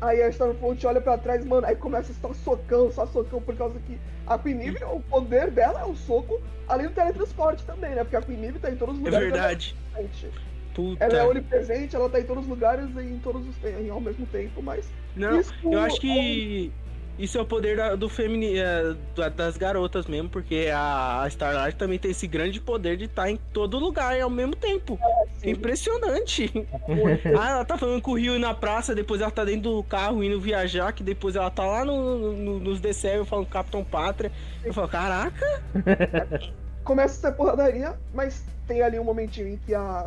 [0.00, 3.80] Aí a Stormfront olha pra trás, mano, aí começa só socão, só socão, por causa
[3.80, 3.98] que
[4.28, 8.04] a Queen o poder dela é o soco, além do teletransporte também, né?
[8.04, 9.28] Porque a Queen tá em todos os é lugares.
[9.28, 9.76] verdade.
[9.96, 10.38] ela é presente.
[10.72, 11.04] Puta.
[11.04, 14.00] Ela é onipresente, ela tá em todos os lugares e em todos os em- ao
[14.00, 14.88] mesmo tempo, mas.
[15.16, 16.72] Não, isso eu acho que
[17.18, 21.76] isso é o poder da- do femini, é, da- das garotas mesmo, porque a, Starlight
[21.76, 24.98] também tem esse grande poder de estar em todo lugar e ao mesmo tempo.
[25.42, 26.50] É impressionante.
[27.38, 30.22] ah, ela tá falando com o Rio na praça, depois ela tá dentro do carro
[30.22, 34.30] indo viajar, que depois ela tá lá no, no- nos DCL falando Capitão Pátria.
[34.64, 35.62] Eu falo, caraca,
[36.84, 40.06] começa essa porradaria, mas tem ali um momentinho em que a,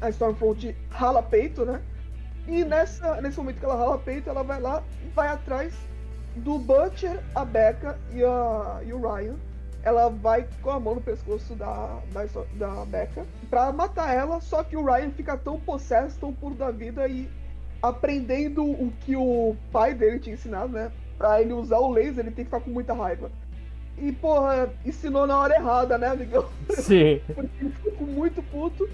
[0.00, 1.80] a Stormfront rala peito, né?
[2.48, 5.72] E nessa, nesse momento que ela rala peito, ela vai lá e vai atrás
[6.36, 9.36] do Butcher, a Becca e, a, e o Ryan.
[9.84, 14.62] Ela vai com a mão no pescoço da, da, da Becca pra matar ela, só
[14.62, 17.28] que o Ryan fica tão possesso, tão puro da vida e
[17.82, 20.92] aprendendo o que o pai dele tinha ensinado, né?
[21.18, 23.30] Pra ele usar o laser, ele tem que ficar com muita raiva.
[23.98, 26.48] E, porra, ensinou na hora errada, né, amigão?
[26.70, 27.20] Sim.
[27.34, 28.88] Porque ele ficou muito puto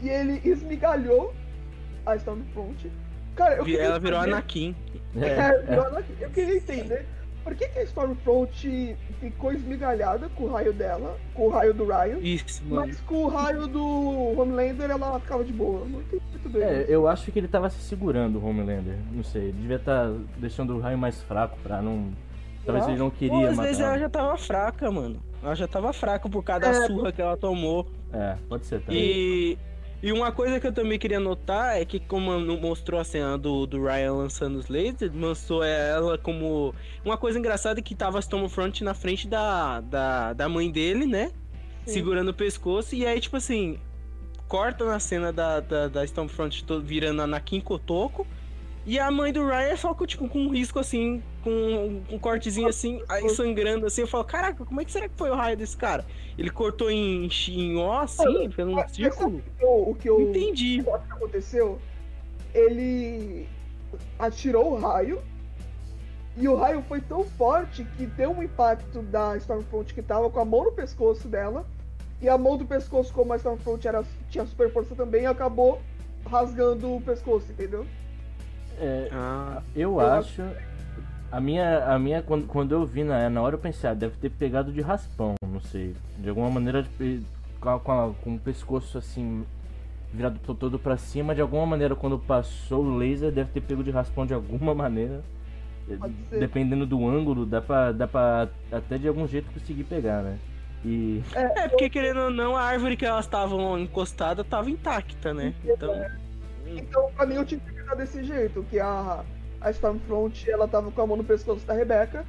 [0.00, 1.34] e ele esmigalhou
[2.04, 2.90] a Stormfront.
[3.36, 4.76] Cara, eu ela virou saber- Anakin.
[5.16, 6.14] É, É, virou Anakin.
[6.20, 7.06] Eu queria entender
[7.42, 11.84] por que, que a Stormfront ficou esmigalhada com o raio dela, com o raio do
[11.84, 12.86] Ryan, Isso, mano.
[12.86, 15.84] mas com o raio do Homelander ela ficava de boa.
[15.86, 16.62] Não entendi muito bem.
[16.62, 16.90] É, isso.
[16.90, 18.96] eu acho que ele tava se segurando, o Homelander.
[19.12, 22.12] Não sei, ele devia estar deixando o raio mais fraco pra não.
[22.64, 23.68] Talvez ele não Pô, queria às matar.
[23.68, 25.20] vezes ela já tava fraca, mano.
[25.42, 27.86] Ela já tava fraca por causa da É, surra que ela tomou.
[28.10, 28.98] É, pode ser também.
[29.02, 29.58] E,
[30.04, 33.66] e uma coisa que eu também queria notar é que como mostrou a cena do,
[33.66, 36.74] do Ryan lançando os lasers, mostrou ela como...
[37.02, 41.06] Uma coisa engraçada é que tava a Stormfront na frente da, da, da mãe dele,
[41.06, 41.32] né?
[41.86, 41.94] Sim.
[41.94, 42.94] Segurando o pescoço.
[42.94, 43.78] E aí, tipo assim,
[44.46, 48.26] corta na cena da, da, da Stormfront to- virando a Anakin Kotoko.
[48.86, 52.18] E a mãe do Ryan é só com, tipo, com um risco assim, com um
[52.18, 54.02] cortezinho assim, aí sangrando assim.
[54.02, 56.04] Eu falo, caraca, como é que será que foi o raio desse cara?
[56.36, 59.30] Ele cortou em, em assim, fez um Mas círculo?
[59.30, 60.80] sabe o que eu- o que eu Entendi.
[60.80, 61.78] o que aconteceu?
[62.52, 63.48] Ele
[64.18, 65.22] atirou o raio
[66.36, 70.40] e o raio foi tão forte que deu um impacto da Stormfront que tava com
[70.40, 71.64] a mão no pescoço dela
[72.20, 75.80] e a mão do pescoço, como a Stormfront era, tinha super força também, acabou
[76.26, 77.86] rasgando o pescoço, entendeu?
[78.78, 80.42] É, Ah, eu Eu acho.
[81.30, 84.16] A minha, a minha quando, quando eu vi na, na hora eu pensei, ah, deve
[84.16, 85.96] ter pegado de raspão, não sei.
[86.18, 87.22] De alguma maneira de,
[87.60, 89.44] com, a, com, a, com o pescoço assim
[90.12, 93.90] virado todo para cima, de alguma maneira quando passou o laser deve ter pego de
[93.90, 95.22] raspão de alguma maneira.
[96.30, 100.38] Dependendo do ângulo, dá pra, dá pra até de algum jeito conseguir pegar, né?
[100.84, 101.22] E...
[101.34, 105.52] É, é porque querendo ou não, a árvore que elas estavam encostada tava intacta, né?
[105.64, 105.92] Então.
[106.66, 109.24] Então, pra mim, eu tinha que pegar desse jeito, que a,
[109.60, 112.24] a Stormfront ela tava com a mão no pescoço da Rebecca.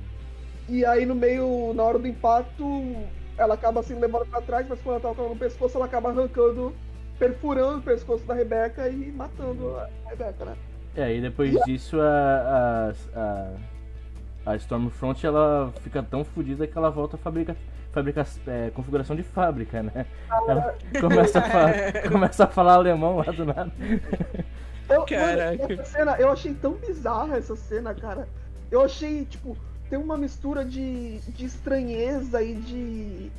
[0.67, 2.95] E aí no meio, na hora do impacto,
[3.37, 5.77] ela acaba assim levando pra trás, mas quando ela tava com a mão no pescoço,
[5.77, 6.73] ela acaba arrancando,
[7.19, 10.55] perfurando o pescoço da Rebecca e matando a Rebecca, né?
[10.95, 13.19] É, e depois e disso a, a,
[14.45, 17.55] a, a, Stormfront ela fica tão fodida que ela volta a fabricar
[17.95, 20.05] fabricar é, configuração de fábrica, né?
[20.29, 21.73] Ela começa a, falar,
[22.11, 23.71] começa a falar alemão lá do nada.
[24.89, 25.67] Eu, Caraca.
[25.67, 28.27] Mano, cena, eu achei tão bizarra essa cena, cara.
[28.69, 29.57] Eu achei, tipo,
[29.89, 33.31] tem uma mistura de, de estranheza e de.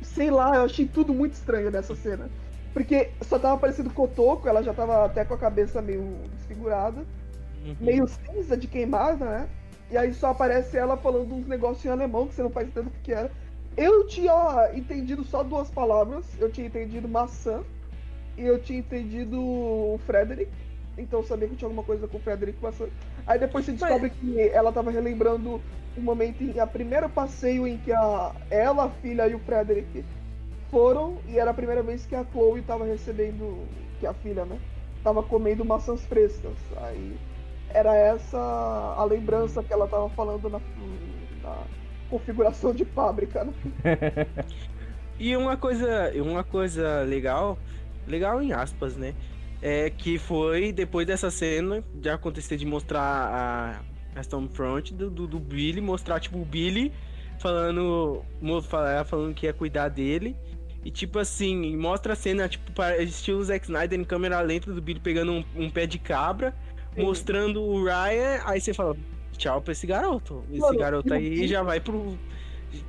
[0.00, 2.30] Sei lá, eu achei tudo muito estranho nessa cena.
[2.72, 7.04] Porque só tava parecendo Kotoko, ela já tava até com a cabeça meio desfigurada,
[7.64, 7.76] uhum.
[7.78, 9.48] meio cinza de queimada, né?
[9.90, 12.88] E aí só aparece ela falando uns negócios em alemão que você não faz tanto
[12.88, 13.30] o que era.
[13.76, 16.24] Eu tinha entendido só duas palavras.
[16.38, 17.62] Eu tinha entendido maçã
[18.36, 20.50] e eu tinha entendido Frederick.
[20.96, 22.86] Então eu sabia que tinha alguma coisa com Frederick maçã.
[23.26, 24.12] Aí depois se descobre Mas...
[24.12, 25.60] que ela tava relembrando
[25.96, 30.04] o momento em a primeiro passeio em que a ela, a filha e o Frederick
[30.70, 33.66] foram e era a primeira vez que a Chloe tava recebendo
[34.00, 34.58] que a filha, né?
[35.02, 36.56] Tava comendo maçãs frescas.
[36.78, 37.16] Aí
[37.70, 40.60] era essa a lembrança que ela tava falando na,
[41.42, 41.58] na
[42.12, 43.52] configuração de fábrica, né?
[45.18, 47.58] e uma coisa, uma coisa legal,
[48.06, 49.14] legal em aspas, né?
[49.62, 53.80] É que foi depois dessa cena de acontecer de mostrar a,
[54.14, 56.92] a Stormfront do, do, do Billy, mostrar tipo o Billy
[57.38, 58.22] falando,
[59.06, 60.36] falando que ia cuidar dele.
[60.84, 65.00] E tipo assim, mostra a cena, tipo, estilo Zack Snyder em câmera lenta do Billy
[65.00, 66.52] pegando um, um pé de cabra,
[66.94, 67.02] Sim.
[67.02, 68.96] mostrando o Ryan, aí você fala,
[69.42, 70.44] tchau pra esse garoto.
[70.50, 72.16] Esse Mano, garoto aí já vai pro.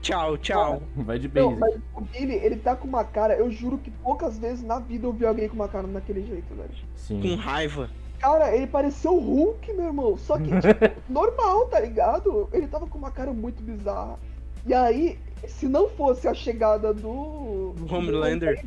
[0.02, 0.82] Tchau, tchau.
[0.96, 1.56] Vai de bem.
[1.58, 5.06] mas o Billy, ele tá com uma cara, eu juro que poucas vezes na vida
[5.06, 6.70] eu vi alguém com uma cara daquele jeito, velho.
[6.96, 7.22] Sim.
[7.22, 7.90] Com raiva.
[8.20, 10.18] Cara, ele pareceu o Hulk, meu irmão.
[10.18, 12.48] Só que, tipo, normal, tá ligado?
[12.54, 14.18] Ele tava com uma cara muito bizarra.
[14.66, 17.76] E aí, se não fosse a chegada do.
[17.90, 18.64] Homelander.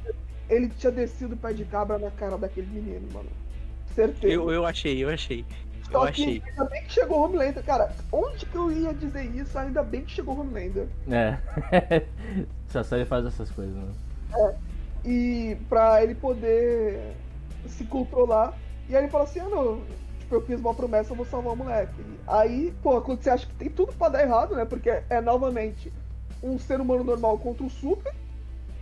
[0.51, 3.31] Ele tinha descido o pé de cabra na cara daquele menino, mano.
[3.95, 4.33] Certeza.
[4.33, 5.45] Eu, eu achei, eu achei.
[5.91, 6.43] Eu que achei.
[6.47, 7.63] ainda bem que chegou Homelander.
[7.65, 9.59] Cara, onde que eu ia dizer isso?
[9.59, 10.89] Ainda bem que chegou Homelander.
[11.11, 11.39] É.
[12.69, 13.93] Essa série faz essas coisas, né?
[14.35, 14.55] É.
[15.05, 17.15] E pra ele poder
[17.69, 18.55] se controlar.
[18.89, 19.81] E aí ele fala assim, ah não,
[20.19, 22.05] tipo, eu fiz uma promessa, eu vou salvar o moleque.
[22.27, 24.65] Aí, pô, quando você acha que tem tudo pra dar errado, né?
[24.65, 25.93] Porque é novamente
[26.43, 28.13] um ser humano normal contra o super.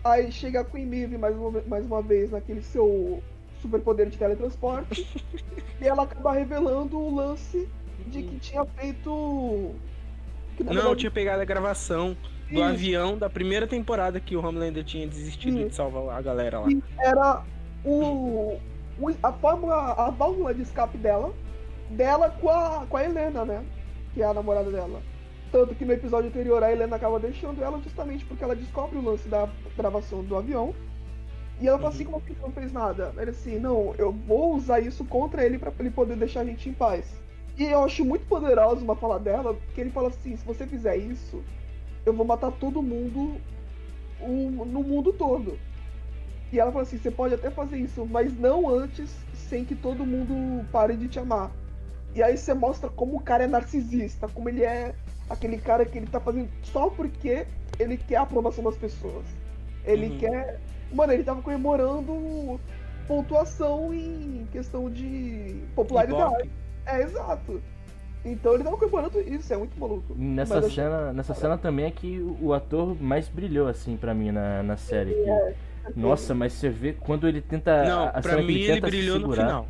[0.03, 3.23] Aí chega a Queen Maeve mais uma, mais uma vez naquele seu
[3.65, 5.07] superpoder de teletransporte.
[5.81, 7.69] e ela acaba revelando o lance
[8.07, 9.75] de que tinha feito.
[10.57, 10.97] Que, não, verdade...
[10.97, 12.17] tinha pegado a gravação
[12.49, 12.63] do Isso.
[12.63, 15.69] avião da primeira temporada que o Homelander tinha desistido Isso.
[15.71, 16.71] de salvar a galera lá.
[16.71, 17.43] E era
[17.85, 18.59] o,
[19.01, 21.35] o, a fórmula, a válvula de escape dela,
[21.91, 23.65] dela com a, com a Helena, né?
[24.13, 25.03] Que é a namorada dela.
[25.51, 29.03] Tanto que no episódio anterior a Helena acaba deixando ela justamente porque ela descobre o
[29.03, 30.75] lance da gravação do avião
[31.65, 33.15] e ela fala assim, como que não fez nada?
[33.17, 36.69] Ele assim, não, eu vou usar isso contra ele para ele poder deixar a gente
[36.69, 37.07] em paz.
[37.57, 40.95] E eu acho muito poderosa uma fala dela, que ele fala assim, se você fizer
[40.99, 41.43] isso,
[42.05, 43.41] eu vou matar todo mundo
[44.21, 45.59] um, no mundo todo.
[46.53, 50.05] E ela fala assim, você pode até fazer isso, mas não antes sem que todo
[50.05, 51.51] mundo pare de te amar.
[52.15, 54.95] E aí você mostra como o cara é narcisista, como ele é
[55.31, 57.47] aquele cara que ele tá fazendo só porque
[57.79, 59.25] ele quer a aprovação das pessoas.
[59.87, 60.19] Ele uhum.
[60.19, 60.61] quer
[60.95, 62.61] Mano, ele tava comemorando
[63.07, 66.49] pontuação em questão de popularidade.
[66.87, 67.61] É, exato.
[68.25, 70.15] Então ele tava comemorando isso, é muito maluco.
[70.17, 74.31] Nessa Mas cena, nessa cena também é que o ator mais brilhou, assim, para mim,
[74.31, 75.13] na, na série.
[75.13, 75.31] Que...
[75.31, 75.55] É,
[75.95, 77.85] Nossa, mas você vê quando ele tenta.
[77.85, 79.69] Não, a pra mim ele, ele brilhou segurar, no final.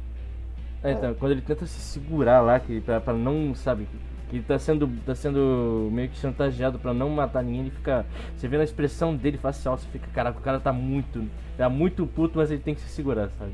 [0.85, 3.89] É, então, quando ele tenta se segurar lá, que, pra, pra não, sabe,
[4.29, 8.07] que tá sendo, tá sendo meio que chantageado para não matar ninguém, ele fica.
[8.37, 11.29] Você vê na expressão dele facial, você fica, caraca, o cara tá muito.
[11.57, 13.53] Tá muito puto, mas ele tem que se segurar, sabe?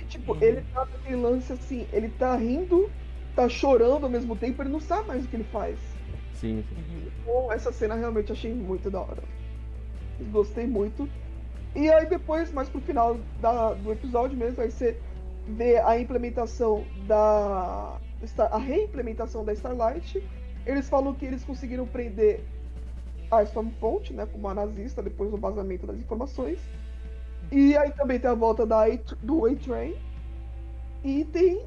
[0.00, 2.90] E, tipo, ele tá naquele lance assim, ele tá rindo,
[3.34, 5.78] tá chorando ao mesmo tempo, ele não sabe mais o que ele faz.
[6.34, 7.10] Sim, sim.
[7.24, 9.22] Bom, essa cena realmente achei muito da hora.
[10.30, 11.08] Gostei muito.
[11.74, 14.98] E aí depois, mais pro final da, do episódio mesmo, aí você
[15.46, 17.96] vê a implementação da
[18.50, 20.22] a reimplementação da Starlight
[20.66, 22.40] Eles falam que eles conseguiram prender
[23.30, 26.58] a Stormfront, né, como a nazista, depois do vazamento das informações.
[27.50, 28.88] E aí também tem a volta da A
[29.22, 29.94] do A-Train.
[31.02, 31.66] E tem,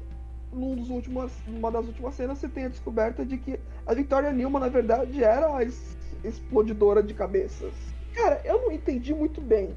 [0.52, 4.32] num dos últimos, numa das últimas cenas, você tem a descoberta de que a Victoria
[4.32, 7.74] Newman, na verdade, era a es- explodidora de cabeças.
[8.14, 9.76] Cara, eu não entendi muito bem.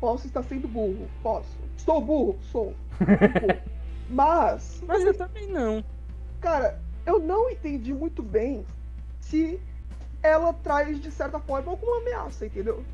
[0.00, 1.56] Posso estar sendo burro, posso.
[1.76, 2.36] Sou burro?
[2.42, 2.74] Sou.
[4.10, 5.84] Mas, Mas eu também não.
[6.40, 8.64] Cara, eu não entendi muito bem
[9.20, 9.60] se
[10.22, 12.84] ela traz, de certa forma, alguma ameaça, entendeu?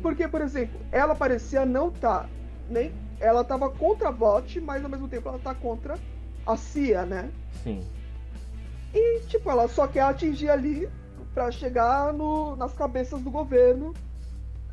[0.00, 2.26] Porque, por exemplo, ela parecia não tá
[2.68, 2.92] nem.
[3.20, 5.96] Ela tava contra a VOT, mas ao mesmo tempo ela tá contra
[6.46, 7.30] a CIA, né?
[7.62, 7.84] Sim.
[8.92, 10.88] E, tipo, ela só quer atingir ali
[11.32, 13.94] pra chegar no, nas cabeças do governo,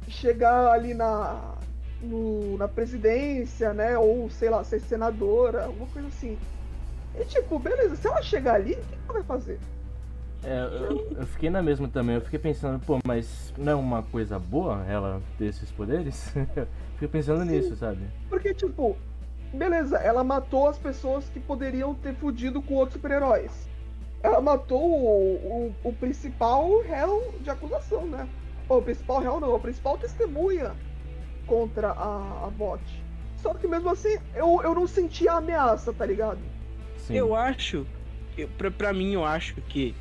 [0.08, 1.56] chegar ali na,
[2.02, 3.98] no- na presidência, né?
[3.98, 6.38] Ou, sei lá, ser senadora, alguma coisa assim.
[7.16, 9.60] E, tipo, beleza, se ela chegar ali, o que ela vai fazer?
[10.44, 12.16] É, eu, eu fiquei na mesma também.
[12.16, 16.34] Eu fiquei pensando, pô, mas não é uma coisa boa ela ter esses poderes?
[16.94, 17.52] fiquei pensando Sim.
[17.52, 18.02] nisso, sabe?
[18.30, 18.98] Porque, tipo,
[19.54, 23.70] beleza, ela matou as pessoas que poderiam ter fugido com outros super-heróis.
[24.24, 25.36] Ela matou o,
[25.84, 28.28] o, o principal réu de acusação, né?
[28.70, 30.74] Ou, o principal réu não, a principal testemunha
[31.46, 32.82] contra a, a bot.
[33.38, 36.40] Só que mesmo assim, eu, eu não senti a ameaça, tá ligado?
[37.12, 37.18] Sim.
[37.18, 37.86] Eu acho,
[38.38, 39.94] eu, pra, pra mim, eu acho que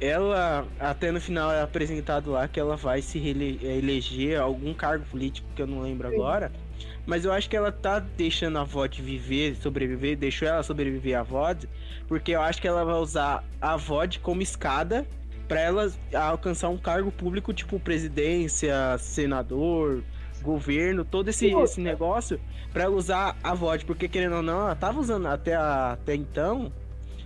[0.00, 5.04] ela, até no final é apresentado lá que ela vai se eleger a algum cargo
[5.06, 6.14] político que eu não lembro Sim.
[6.14, 6.52] agora.
[7.06, 11.22] Mas eu acho que ela tá deixando a VOD viver, sobreviver, deixou ela sobreviver a
[11.22, 11.68] VOD,
[12.06, 15.06] porque eu acho que ela vai usar a VOD como escada
[15.48, 20.02] pra ela alcançar um cargo público, tipo presidência, senador,
[20.40, 22.40] governo, todo esse, esse negócio,
[22.72, 26.14] pra ela usar a VOD, porque querendo ou não, ela tava usando até, a- até
[26.14, 26.72] então,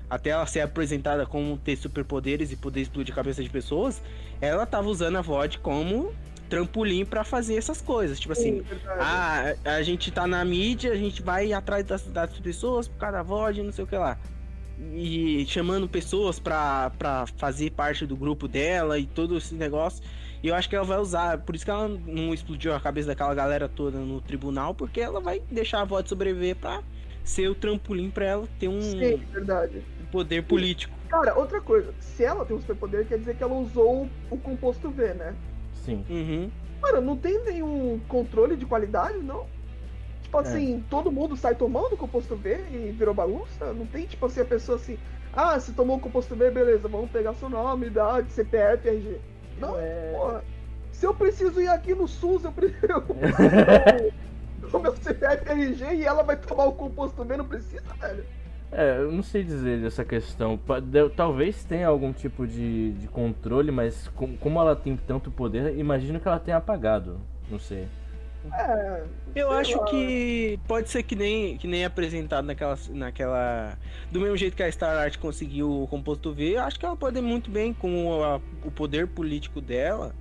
[0.08, 4.02] até ela ser apresentada como ter superpoderes e poder explodir a cabeça de pessoas,
[4.40, 6.12] ela tava usando a VOD como
[6.48, 8.62] trampolim pra fazer essas coisas, tipo assim,
[9.00, 12.98] ah, a a gente tá na mídia, a gente vai atrás das, das pessoas por
[12.98, 14.18] causa da VOD, não sei o que lá.
[14.92, 16.90] E chamando pessoas pra
[17.36, 20.02] fazer parte do grupo dela e todo esse negócio.
[20.44, 23.08] E eu acho que ela vai usar, por isso que ela não explodiu a cabeça
[23.08, 26.82] daquela galera toda no tribunal, porque ela vai deixar a VOD sobreviver pra
[27.24, 29.82] ser o trampolim pra ela ter um Sim, verdade.
[30.12, 30.94] poder político.
[31.08, 34.90] Cara, outra coisa, se ela tem um superpoder, quer dizer que ela usou o composto
[34.90, 35.34] V, né?
[35.72, 36.04] Sim.
[36.10, 36.50] Uhum.
[36.82, 39.46] Mano, não tem nenhum controle de qualidade, não?
[40.24, 43.72] Tipo assim, todo mundo sai tomando composto V e virou bagunça?
[43.72, 44.98] Não tem, tipo assim, a pessoa assim,
[45.32, 49.20] ah, se tomou composto V, beleza, vamos pegar seu nome, idade, CPF, RG.
[49.58, 50.12] Não, É.
[50.12, 50.44] porra.
[50.92, 52.80] Se eu preciso ir aqui no SUS, eu preciso.
[54.72, 58.24] o meu CPF RG e ela vai tomar o composto V, não precisa, velho.
[58.72, 60.58] É, eu não sei dizer dessa questão.
[61.14, 66.18] Talvez tenha algum tipo de, de controle, mas com- como ela tem tanto poder, imagino
[66.18, 67.20] que ela tenha apagado.
[67.50, 67.86] Não sei.
[68.52, 69.04] É.
[69.34, 69.84] Eu sei acho lá.
[69.86, 73.78] que pode ser que nem, que nem apresentado naquela, naquela.
[74.10, 76.96] Do mesmo jeito que a Star Art conseguiu o composto V, eu acho que ela
[76.96, 80.14] pode ir muito bem com a- o poder político dela.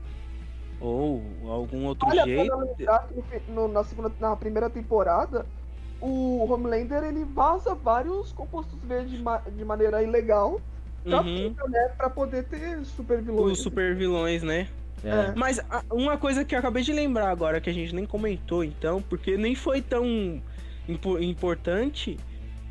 [0.82, 2.48] Ou algum outro Olha, jeito.
[2.48, 3.08] pra lembrar
[3.50, 5.46] no na, segunda, na primeira temporada,
[6.02, 10.60] o Homelander ele vaza vários compostos verdes de, ma- de maneira ilegal
[11.04, 11.56] pra, Uhum.
[11.70, 13.54] né, pra poder ter super vilões.
[13.54, 14.68] Os super vilões, né?
[15.04, 15.34] É.
[15.36, 18.64] Mas a- uma coisa que eu acabei de lembrar agora, que a gente nem comentou
[18.64, 20.42] então, porque nem foi tão
[20.88, 22.18] impo- importante,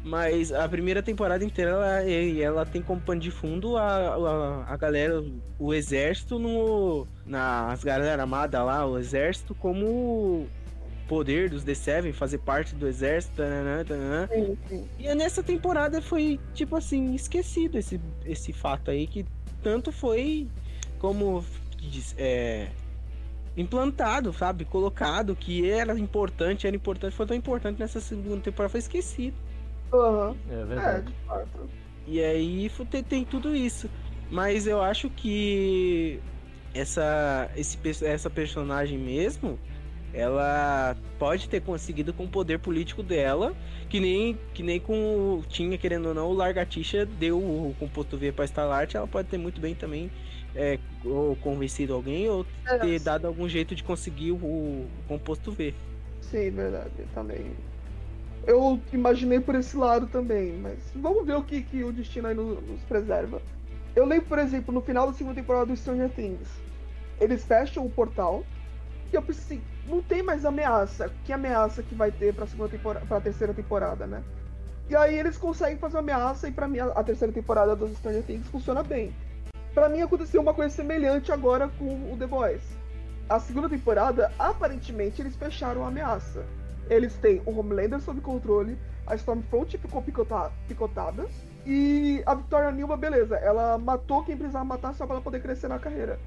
[0.05, 4.77] mas a primeira temporada inteira ela, ela tem como pano de fundo a, a, a
[4.77, 5.23] galera,
[5.59, 7.07] o exército no.
[7.25, 10.49] Nas galera armada lá, o exército como
[11.07, 14.29] poder dos D7, fazer parte do exército, tananã, tananã.
[14.33, 14.89] Sim, sim.
[14.99, 19.27] E nessa temporada foi, tipo assim, esquecido esse, esse fato aí, que
[19.63, 20.49] tanto foi
[20.99, 21.45] como
[22.19, 22.69] é,
[23.57, 24.65] implantado, sabe?
[24.65, 29.37] Colocado, que era importante, era importante, foi tão importante nessa segunda temporada, foi esquecido.
[29.93, 30.37] Aham.
[30.51, 31.07] É É, verdade.
[31.07, 31.71] de fato.
[32.07, 33.89] E aí tem, tem tudo isso.
[34.31, 36.19] Mas eu acho que
[36.75, 39.59] essa, esse, pe- essa personagem mesmo,
[40.15, 43.55] ela pode ter conseguido com o poder político dela,
[43.91, 48.17] que nem, que nem com o- tinha, querendo ou não, o Largatixa deu o composto
[48.17, 50.11] V pra Starlight, ela pode ter muito bem também
[50.55, 55.53] é, ou convencido alguém ou É, ter dado algum jeito de conseguir o, o composto
[55.53, 55.75] V.
[56.21, 57.55] Sim, verdade, também.
[58.47, 62.35] Eu imaginei por esse lado também, mas vamos ver o que, que o destino aí
[62.35, 63.41] no- nos preserva.
[63.95, 66.49] Eu lembro, por exemplo, no final da segunda temporada do Stranger Things,
[67.21, 68.43] eles fecham o portal
[69.13, 71.13] e eu pensei assim, não tem mais ameaça.
[71.25, 74.23] Que ameaça que vai ter pra, segunda temporada, pra terceira temporada, né?
[74.89, 77.93] E aí eles conseguem fazer uma ameaça e pra mim a, a terceira temporada dos
[77.99, 79.13] Stranger Things funciona bem.
[79.75, 82.63] Pra mim aconteceu uma coisa semelhante agora com o The Boys.
[83.29, 86.45] A segunda temporada, aparentemente, eles fecharam a ameaça.
[86.91, 88.77] Eles têm o Homelander sob controle,
[89.07, 91.27] a Stormfront ficou picota- picotada,
[91.65, 95.69] e a Victoria Nilma, beleza, ela matou quem precisava matar só pra ela poder crescer
[95.69, 96.19] na carreira.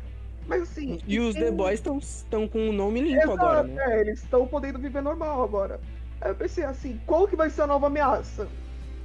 [0.48, 1.00] Mas assim.
[1.06, 3.84] E os The Boys estão com o nome limpo Exato, agora, né?
[3.86, 5.80] é, eles estão podendo viver normal agora.
[6.22, 8.48] Aí eu pensei assim, qual que vai ser a nova ameaça?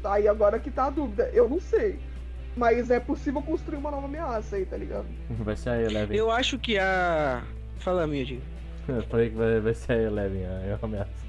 [0.05, 1.99] Aí agora que tá a dúvida, eu não sei.
[2.57, 5.07] Mas é possível construir uma nova ameaça aí, tá ligado?
[5.31, 6.17] Vai ser a Eleven.
[6.17, 7.43] Eu acho que a.
[7.79, 8.41] Fala, Mildy.
[8.89, 11.21] Eu falei que vai, vai ser a Eleven, a a ameaça.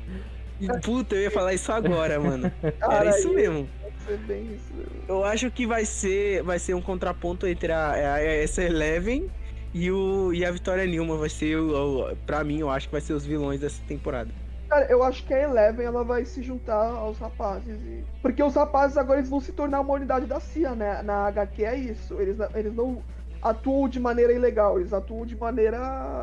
[0.84, 2.52] Puta, eu ia falar isso agora, mano.
[2.62, 3.68] Era Cara, isso mesmo.
[4.08, 4.60] Isso mesmo.
[5.08, 9.30] Eu acho que vai ser, vai ser um contraponto entre a, a, essa Eleven
[9.74, 11.18] e, o, e a Vitória Nilma.
[11.18, 14.30] Vai ser, o, o, pra mim, eu acho que vai ser os vilões dessa temporada.
[14.72, 17.82] Cara, eu acho que a Eleven ela vai se juntar aos rapazes.
[17.84, 21.02] e- Porque os rapazes agora eles vão se tornar uma unidade da CIA, né?
[21.04, 22.22] Na HQ é isso.
[22.22, 23.04] Eles, eles não
[23.42, 26.22] atuam de maneira ilegal, eles atuam de maneira.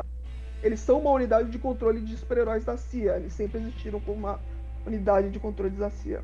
[0.63, 3.17] Eles são uma unidade de controle de super-heróis da CIA.
[3.17, 4.41] Eles sempre existiram como uma
[4.85, 6.23] unidade de controle da CIA.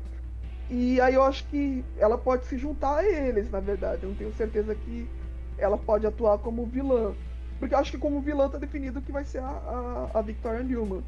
[0.70, 4.04] E aí eu acho que ela pode se juntar a eles, na verdade.
[4.04, 5.12] Eu não tenho certeza que
[5.58, 7.16] ela pode atuar como vilã.
[7.58, 10.62] Porque eu acho que como vilã tá definido que vai ser a, a, a Victoria
[10.64, 11.04] Newman.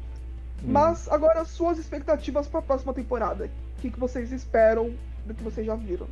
[0.63, 3.45] Mas agora suas expectativas para a próxima temporada.
[3.77, 4.91] O que, que vocês esperam
[5.25, 6.07] do que vocês já viram?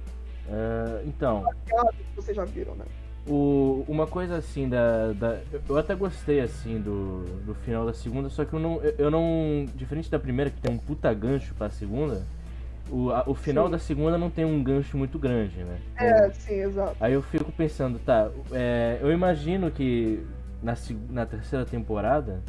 [0.49, 2.85] É, então, que vocês já viram, né?
[3.27, 5.39] o, uma coisa assim da, da.
[5.67, 8.81] Eu até gostei assim do, do final da segunda, só que eu não.
[8.81, 9.65] eu- Eu não.
[9.75, 12.25] Diferente da primeira, que tem um puta gancho pra segunda,
[12.89, 13.71] o, a- o final Sim.
[13.71, 15.77] da segunda não tem um gancho muito grande, né?
[15.97, 16.95] É, sim, exato.
[17.01, 20.25] Aí eu fico pensando, tá, é, eu imagino que
[20.63, 20.73] na,
[21.09, 22.41] na terceira temporada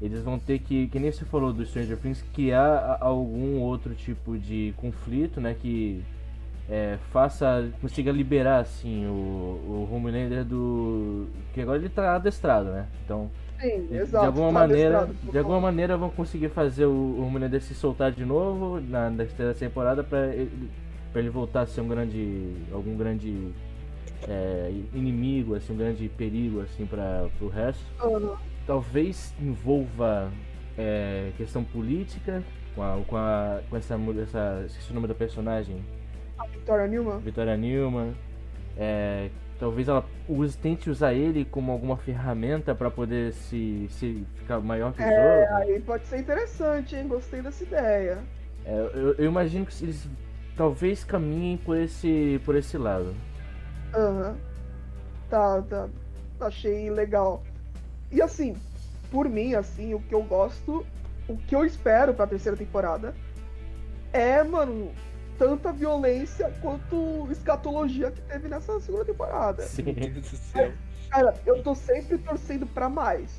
[0.00, 4.36] eles vão ter que, que nem você falou do Stranger Things, criar algum outro tipo
[4.38, 6.02] de conflito, né, que
[6.68, 11.26] é, faça, consiga liberar, assim, o, o Homelander do...
[11.54, 13.30] que agora ele tá adestrado, né, então...
[13.58, 14.22] Sim, De, exato.
[14.22, 18.12] de alguma tá maneira, de alguma maneira vão conseguir fazer o, o Homelander se soltar
[18.12, 20.70] de novo na na terceira temporada para ele,
[21.10, 23.50] pra ele voltar a ser um grande, algum grande
[24.28, 27.82] é, inimigo, assim, um grande perigo assim para o resto.
[27.98, 28.36] Aham.
[28.66, 30.30] Talvez envolva
[30.76, 32.42] é, questão política
[32.74, 35.84] com a, com, a, com essa, essa, esqueci o nome da personagem,
[36.38, 37.20] A Victoria Newman.
[37.20, 38.14] Victoria Newman.
[38.76, 44.60] É, talvez ela use, tente usar ele como alguma ferramenta para poder se, se ficar
[44.60, 45.56] maior que os É, outros.
[45.56, 47.08] aí pode ser interessante, hein?
[47.08, 48.18] Gostei dessa ideia.
[48.64, 50.08] É, eu, eu imagino que eles
[50.56, 53.14] talvez caminhem por esse, por esse lado.
[53.94, 54.36] Aham.
[55.30, 55.88] Tá, tá.
[56.40, 57.42] Achei legal.
[58.10, 58.56] E assim,
[59.10, 60.86] por mim, assim, o que eu gosto,
[61.28, 63.14] o que eu espero pra terceira temporada
[64.12, 64.92] é, mano,
[65.38, 69.62] tanta violência quanto escatologia que teve nessa segunda temporada.
[69.62, 69.82] Sim.
[69.82, 70.72] Meu Deus do céu.
[71.10, 73.30] Cara, eu tô sempre torcendo pra mais.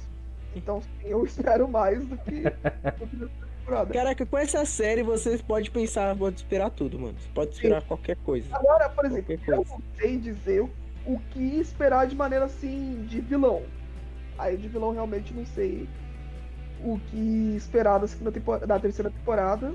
[0.55, 2.43] Então, sim, eu espero mais do que,
[2.99, 3.93] do que nessa temporada.
[3.93, 7.15] Caraca, com essa série você pode pensar, pode esperar tudo, mano.
[7.19, 8.47] Você pode esperar qualquer coisa.
[8.55, 10.69] Agora, por exemplo, eu não sei dizer o,
[11.05, 13.63] o que esperar de maneira assim de vilão.
[14.37, 15.87] Aí de vilão realmente não sei
[16.83, 19.73] o que esperar da, segunda temporada, da terceira temporada.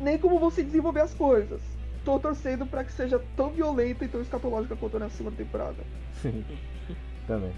[0.00, 1.60] Nem como vão se desenvolver as coisas.
[2.04, 5.82] Tô torcendo pra que seja tão violenta e tão escatológica quanto na segunda temporada.
[6.20, 6.44] Sim.
[7.26, 7.52] Também.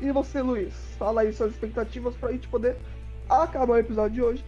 [0.00, 0.74] E você, Luiz?
[0.98, 2.76] Fala aí suas expectativas pra gente poder
[3.28, 4.44] acabar o episódio de hoje.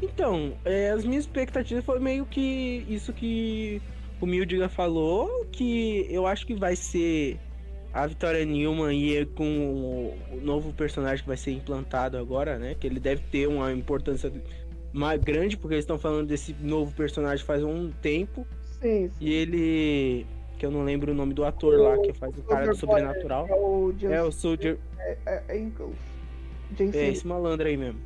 [0.00, 3.80] Então, é, as minhas expectativas foi meio que isso que
[4.20, 7.38] o Mildiga falou, que eu acho que vai ser
[7.92, 12.58] a Vitória Newman e é com o, o novo personagem que vai ser implantado agora,
[12.58, 12.74] né?
[12.78, 14.32] Que ele deve ter uma importância
[14.92, 18.46] mais grande, porque eles estão falando desse novo personagem faz um tempo.
[18.80, 19.14] Sim, sim.
[19.20, 20.26] E ele.
[20.58, 23.46] Que eu não lembro o nome do ator lá, que faz o cara do sobrenatural.
[23.48, 24.78] É o É o Soldier.
[24.98, 25.96] é, é Ankles.
[26.76, 28.00] James É esse malandro aí mesmo.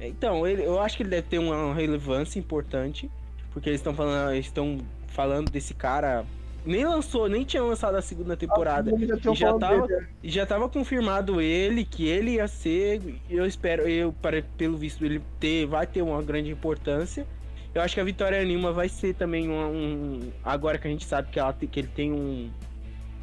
[0.00, 3.10] Então, ele, eu acho que ele deve ter uma relevância importante,
[3.52, 4.78] porque eles estão falando, eles estão
[5.08, 6.24] falando desse cara.
[6.68, 8.90] Nem lançou, nem tinha lançado a segunda temporada.
[8.90, 13.00] Já, tinham E já tava- dele, E já tava confirmado ele que ele ia ser.
[13.30, 17.26] Eu espero, eu para pelo visto ele ter, vai ter uma grande importância.
[17.74, 21.06] Eu acho que a Vitória Nilma vai ser também um, um- agora que a gente
[21.06, 22.50] sabe que ela que ele tem um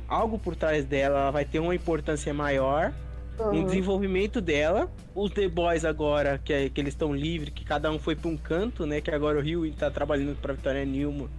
[0.07, 2.93] algo por trás dela, ela vai ter uma importância maior
[3.39, 3.63] um Aham.
[3.65, 4.89] desenvolvimento dela.
[5.13, 8.29] Os The Boys agora, que, é- que eles estão livres, que cada um foi pra
[8.29, 9.01] um canto, né?
[9.01, 11.29] Que agora o Rio tá trabalhando pra Vitória Nilma.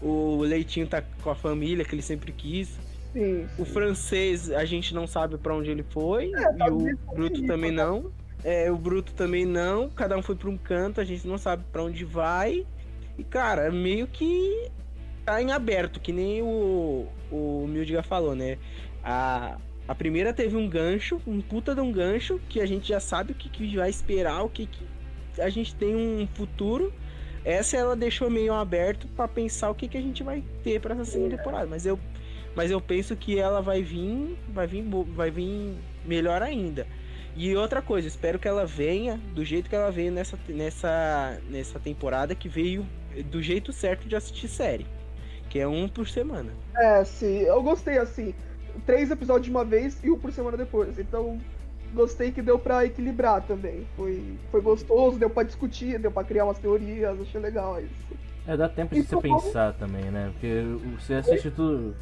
[0.00, 2.78] O Leitinho tá com a família que ele sempre quis.
[3.12, 3.72] Sim, O sim.
[3.72, 6.32] francês, a gente não sabe pra onde ele foi.
[6.34, 7.82] É, e o Bruto também né?
[7.82, 8.12] não.
[8.44, 9.88] É, o Bruto também não.
[9.88, 12.66] Cada um foi pra um canto, a gente não sabe pra onde vai.
[13.18, 14.70] E, cara, meio que
[15.24, 18.58] tá em aberto, que nem o, o Mildiga falou, né?
[19.02, 19.56] A,
[19.88, 23.32] a primeira teve um gancho, um puta de um gancho, que a gente já sabe
[23.32, 24.86] o que, que vai esperar, o que, que
[25.40, 26.92] a gente tem um futuro.
[27.46, 30.94] Essa ela deixou meio aberto para pensar o que, que a gente vai ter para
[30.94, 31.68] essa segunda temporada.
[31.68, 31.96] Mas eu,
[32.56, 34.82] mas eu penso que ela vai vir, vai vir,
[35.14, 36.88] vai vir melhor ainda.
[37.36, 41.78] E outra coisa, espero que ela venha do jeito que ela veio nessa, nessa, nessa
[41.78, 42.84] temporada, que veio
[43.30, 44.84] do jeito certo de assistir série.
[45.48, 46.50] Que é um por semana.
[46.76, 47.42] É, sim.
[47.42, 48.34] Eu gostei assim.
[48.84, 50.98] Três episódios de uma vez e um por semana depois.
[50.98, 51.38] Então,
[51.96, 53.86] gostei que deu para equilibrar também.
[53.96, 58.18] Foi, foi gostoso, deu para discutir, deu para criar umas teorias, achei legal isso.
[58.46, 60.30] É, dá tempo de você pensar também, né?
[60.32, 60.62] Porque
[60.98, 61.96] você assiste tudo.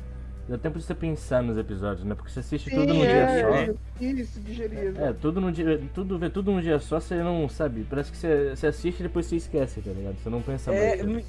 [0.47, 2.15] Dá tempo de você pensar nos episódios, né?
[2.15, 3.67] Porque você assiste Sim, tudo num é, dia só.
[3.67, 4.95] é, Isso, digerir.
[4.95, 5.81] É, tudo num dia.
[5.95, 7.85] Tudo, ver tudo num dia só, você não sabe.
[7.89, 10.19] Parece que você, você assiste e depois você esquece, tá ligado?
[10.19, 11.27] Você não pensa É, mais.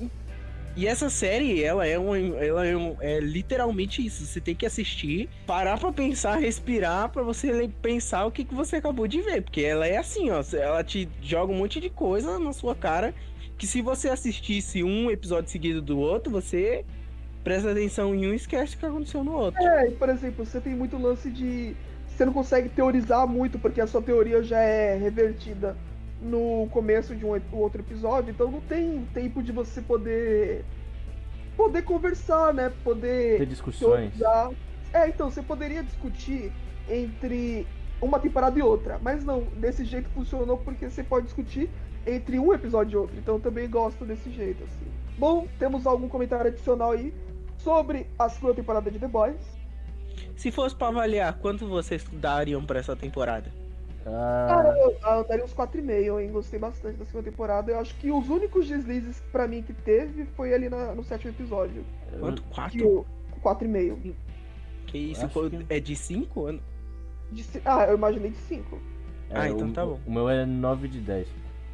[0.76, 4.26] E essa série, ela é um, ela é, um, é literalmente isso.
[4.26, 8.76] Você tem que assistir, parar pra pensar, respirar, pra você pensar o que, que você
[8.76, 9.41] acabou de ver.
[9.41, 10.43] Porque ela é assim, ó.
[10.53, 13.14] Ela te joga um monte de coisa na sua cara.
[13.57, 16.84] Que se você assistisse um episódio seguido do outro, você
[17.41, 19.61] presta atenção em um e esquece o que aconteceu no outro.
[19.64, 21.73] É, por exemplo, você tem muito lance de.
[22.10, 25.76] Você não consegue teorizar muito, porque a sua teoria já é revertida
[26.21, 30.63] no começo de um outro episódio, então não tem tempo de você poder.
[31.55, 32.71] poder conversar, né?
[32.83, 33.39] Poder.
[33.39, 34.17] Ter discussões.
[34.17, 34.51] teorizar.
[34.93, 36.51] É, então, você poderia discutir
[36.89, 37.67] entre
[38.01, 41.69] uma temporada e outra, mas não, desse jeito funcionou porque você pode discutir
[42.05, 44.85] entre um episódio e outro, então eu também gosto desse jeito, assim.
[45.17, 47.13] Bom, temos algum comentário adicional aí
[47.57, 49.41] sobre a segunda temporada de The Boys?
[50.35, 53.51] Se fosse pra avaliar, quanto vocês dariam pra essa temporada?
[54.06, 56.32] Cara, Ah, eu, eu daria uns 4,5, hein?
[56.32, 57.72] Gostei bastante da segunda temporada.
[57.72, 61.32] Eu acho que os únicos deslizes pra mim que teve foi ali na- no sétimo
[61.32, 61.84] episódio.
[62.19, 62.44] Quanto?
[62.44, 62.88] Que Quatro?
[62.99, 64.15] o 4,5.
[64.86, 65.26] Que isso?
[65.26, 66.60] Acho que- É de cinco?
[67.32, 68.77] De ci- Ah, eu imaginei de 5.
[69.32, 69.99] Ah, é, então o, tá bom.
[70.06, 71.27] O meu é 9 de 10,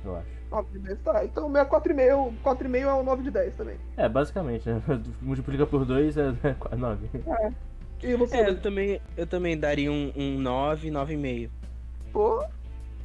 [0.05, 0.27] eu acho.
[0.49, 1.25] 9 de 10, tá.
[1.25, 2.33] Então o meu é 4,5.
[2.41, 3.75] 4,5 é um 9 de 10 também.
[3.97, 4.81] É, basicamente, né?
[5.21, 6.31] Multiplica por 2 é
[6.77, 7.09] 9.
[8.01, 8.37] E você?
[8.37, 11.49] É, eu também, eu também daria um, um 9, 9,5.
[12.11, 12.43] Pô,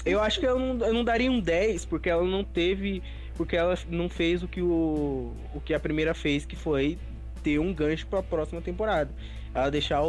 [0.04, 3.02] Eu acho que eu não, eu não daria um 10, porque ela não teve.
[3.36, 6.96] Porque ela não fez o que, o, o que a primeira fez, que foi
[7.42, 9.10] ter um gancho pra próxima temporada.
[9.54, 10.08] Ela deixar o,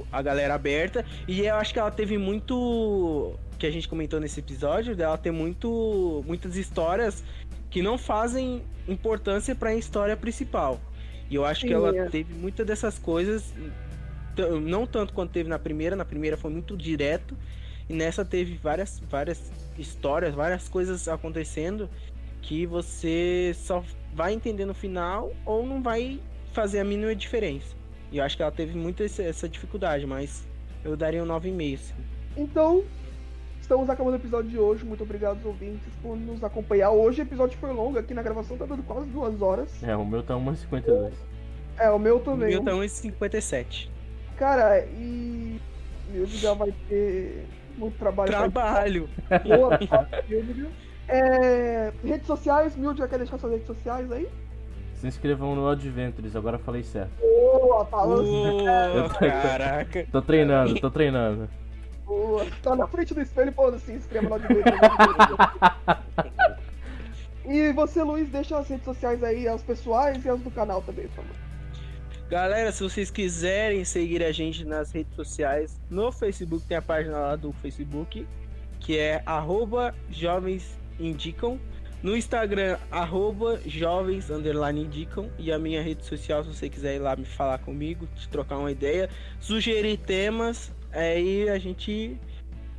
[0.00, 1.04] o- a galera aberta.
[1.28, 3.34] E eu acho que ela teve muito.
[3.58, 6.24] Que a gente comentou nesse episódio, dela ter muito.
[6.26, 7.22] muitas histórias
[7.70, 10.80] que não fazem importância pra história principal.
[11.30, 13.52] E eu acho que ela teve muitas dessas coisas.
[14.62, 17.36] Não tanto quanto teve na primeira, na primeira foi muito direto.
[17.92, 21.90] E nessa teve várias, várias histórias, várias coisas acontecendo
[22.40, 26.18] que você só vai entender no final ou não vai
[26.54, 27.76] fazer a mínima diferença.
[28.10, 30.42] E eu acho que ela teve muito esse- essa dificuldade, mas
[30.82, 31.76] eu daria um 9,5.
[31.78, 31.94] sim.
[32.36, 32.82] então.
[33.60, 34.84] Estamos acabando o episódio de hoje.
[34.84, 36.90] Muito obrigado aos ouvintes por nos acompanhar.
[36.90, 39.70] Hoje o episódio foi longo aqui na gravação, tá dando quase duas horas.
[39.82, 41.12] É, o meu tá 1,52.
[41.78, 42.48] É, o meu O também.
[42.50, 43.88] meu tá 1,57.
[44.36, 45.60] Cara, e.
[46.10, 47.46] Meu já vai ter
[47.78, 48.30] muito trabalho.
[48.30, 49.08] Trabalho!
[49.44, 49.78] Boa.
[51.08, 54.26] É, redes sociais, Mild já quer deixar suas redes sociais aí?
[54.94, 57.10] Se inscrevam no Adventures, agora falei certo.
[57.20, 60.06] Boa, falou Ô, caraca!
[60.10, 61.50] Tô treinando, tô treinando.
[62.06, 62.46] boa.
[62.62, 64.64] Tá na frente do espelho, pô, se inscreva de vez.
[67.44, 71.08] E você, Luiz, deixa as redes sociais aí, as pessoais e as do canal também,
[71.08, 71.36] por favor.
[72.32, 77.18] Galera, se vocês quiserem seguir a gente nas redes sociais, no Facebook tem a página
[77.18, 78.26] lá do Facebook,
[78.80, 81.60] que é arroba jovens indicam.
[82.02, 85.28] No Instagram, arroba jovens underline indicam.
[85.38, 88.56] E a minha rede social, se você quiser ir lá me falar comigo, te trocar
[88.56, 92.16] uma ideia, sugerir temas, aí a gente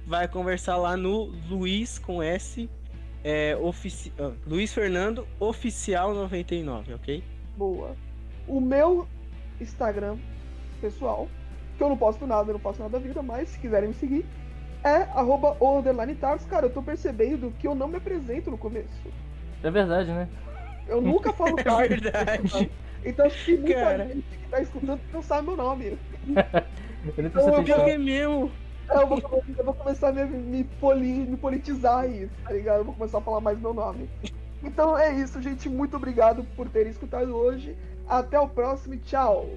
[0.07, 2.67] vai conversar lá no Luiz com S,
[3.23, 4.11] é, ofici...
[4.17, 7.23] ah, Luiz Fernando Oficial 99, ok?
[7.55, 7.95] Boa.
[8.47, 9.07] O meu
[9.59, 10.17] Instagram
[10.81, 11.27] pessoal,
[11.77, 13.95] que eu não posto nada, eu não posto nada da vida, mas se quiserem me
[13.95, 14.25] seguir,
[14.83, 15.57] é arroba.
[16.49, 19.01] Cara, eu tô percebendo que eu não me apresento no começo.
[19.63, 20.27] É verdade, né?
[20.87, 21.89] Eu nunca falo É Tars.
[21.89, 22.71] verdade.
[23.05, 24.05] Então acho que muita Cara.
[24.05, 25.97] gente que tá escutando não sabe meu nome.
[27.05, 27.85] Eu Não, prestei eu Pior atenção.
[27.85, 28.51] que é mesmo.
[28.89, 32.79] É, Eu vou, eu vou começar a me, me, poli- me politizar aí, tá ligado?
[32.79, 34.09] Eu vou começar a falar mais meu nome.
[34.63, 35.67] Então é isso, gente.
[35.67, 37.75] Muito obrigado por terem escutado hoje.
[38.07, 39.47] Até o próximo e tchau.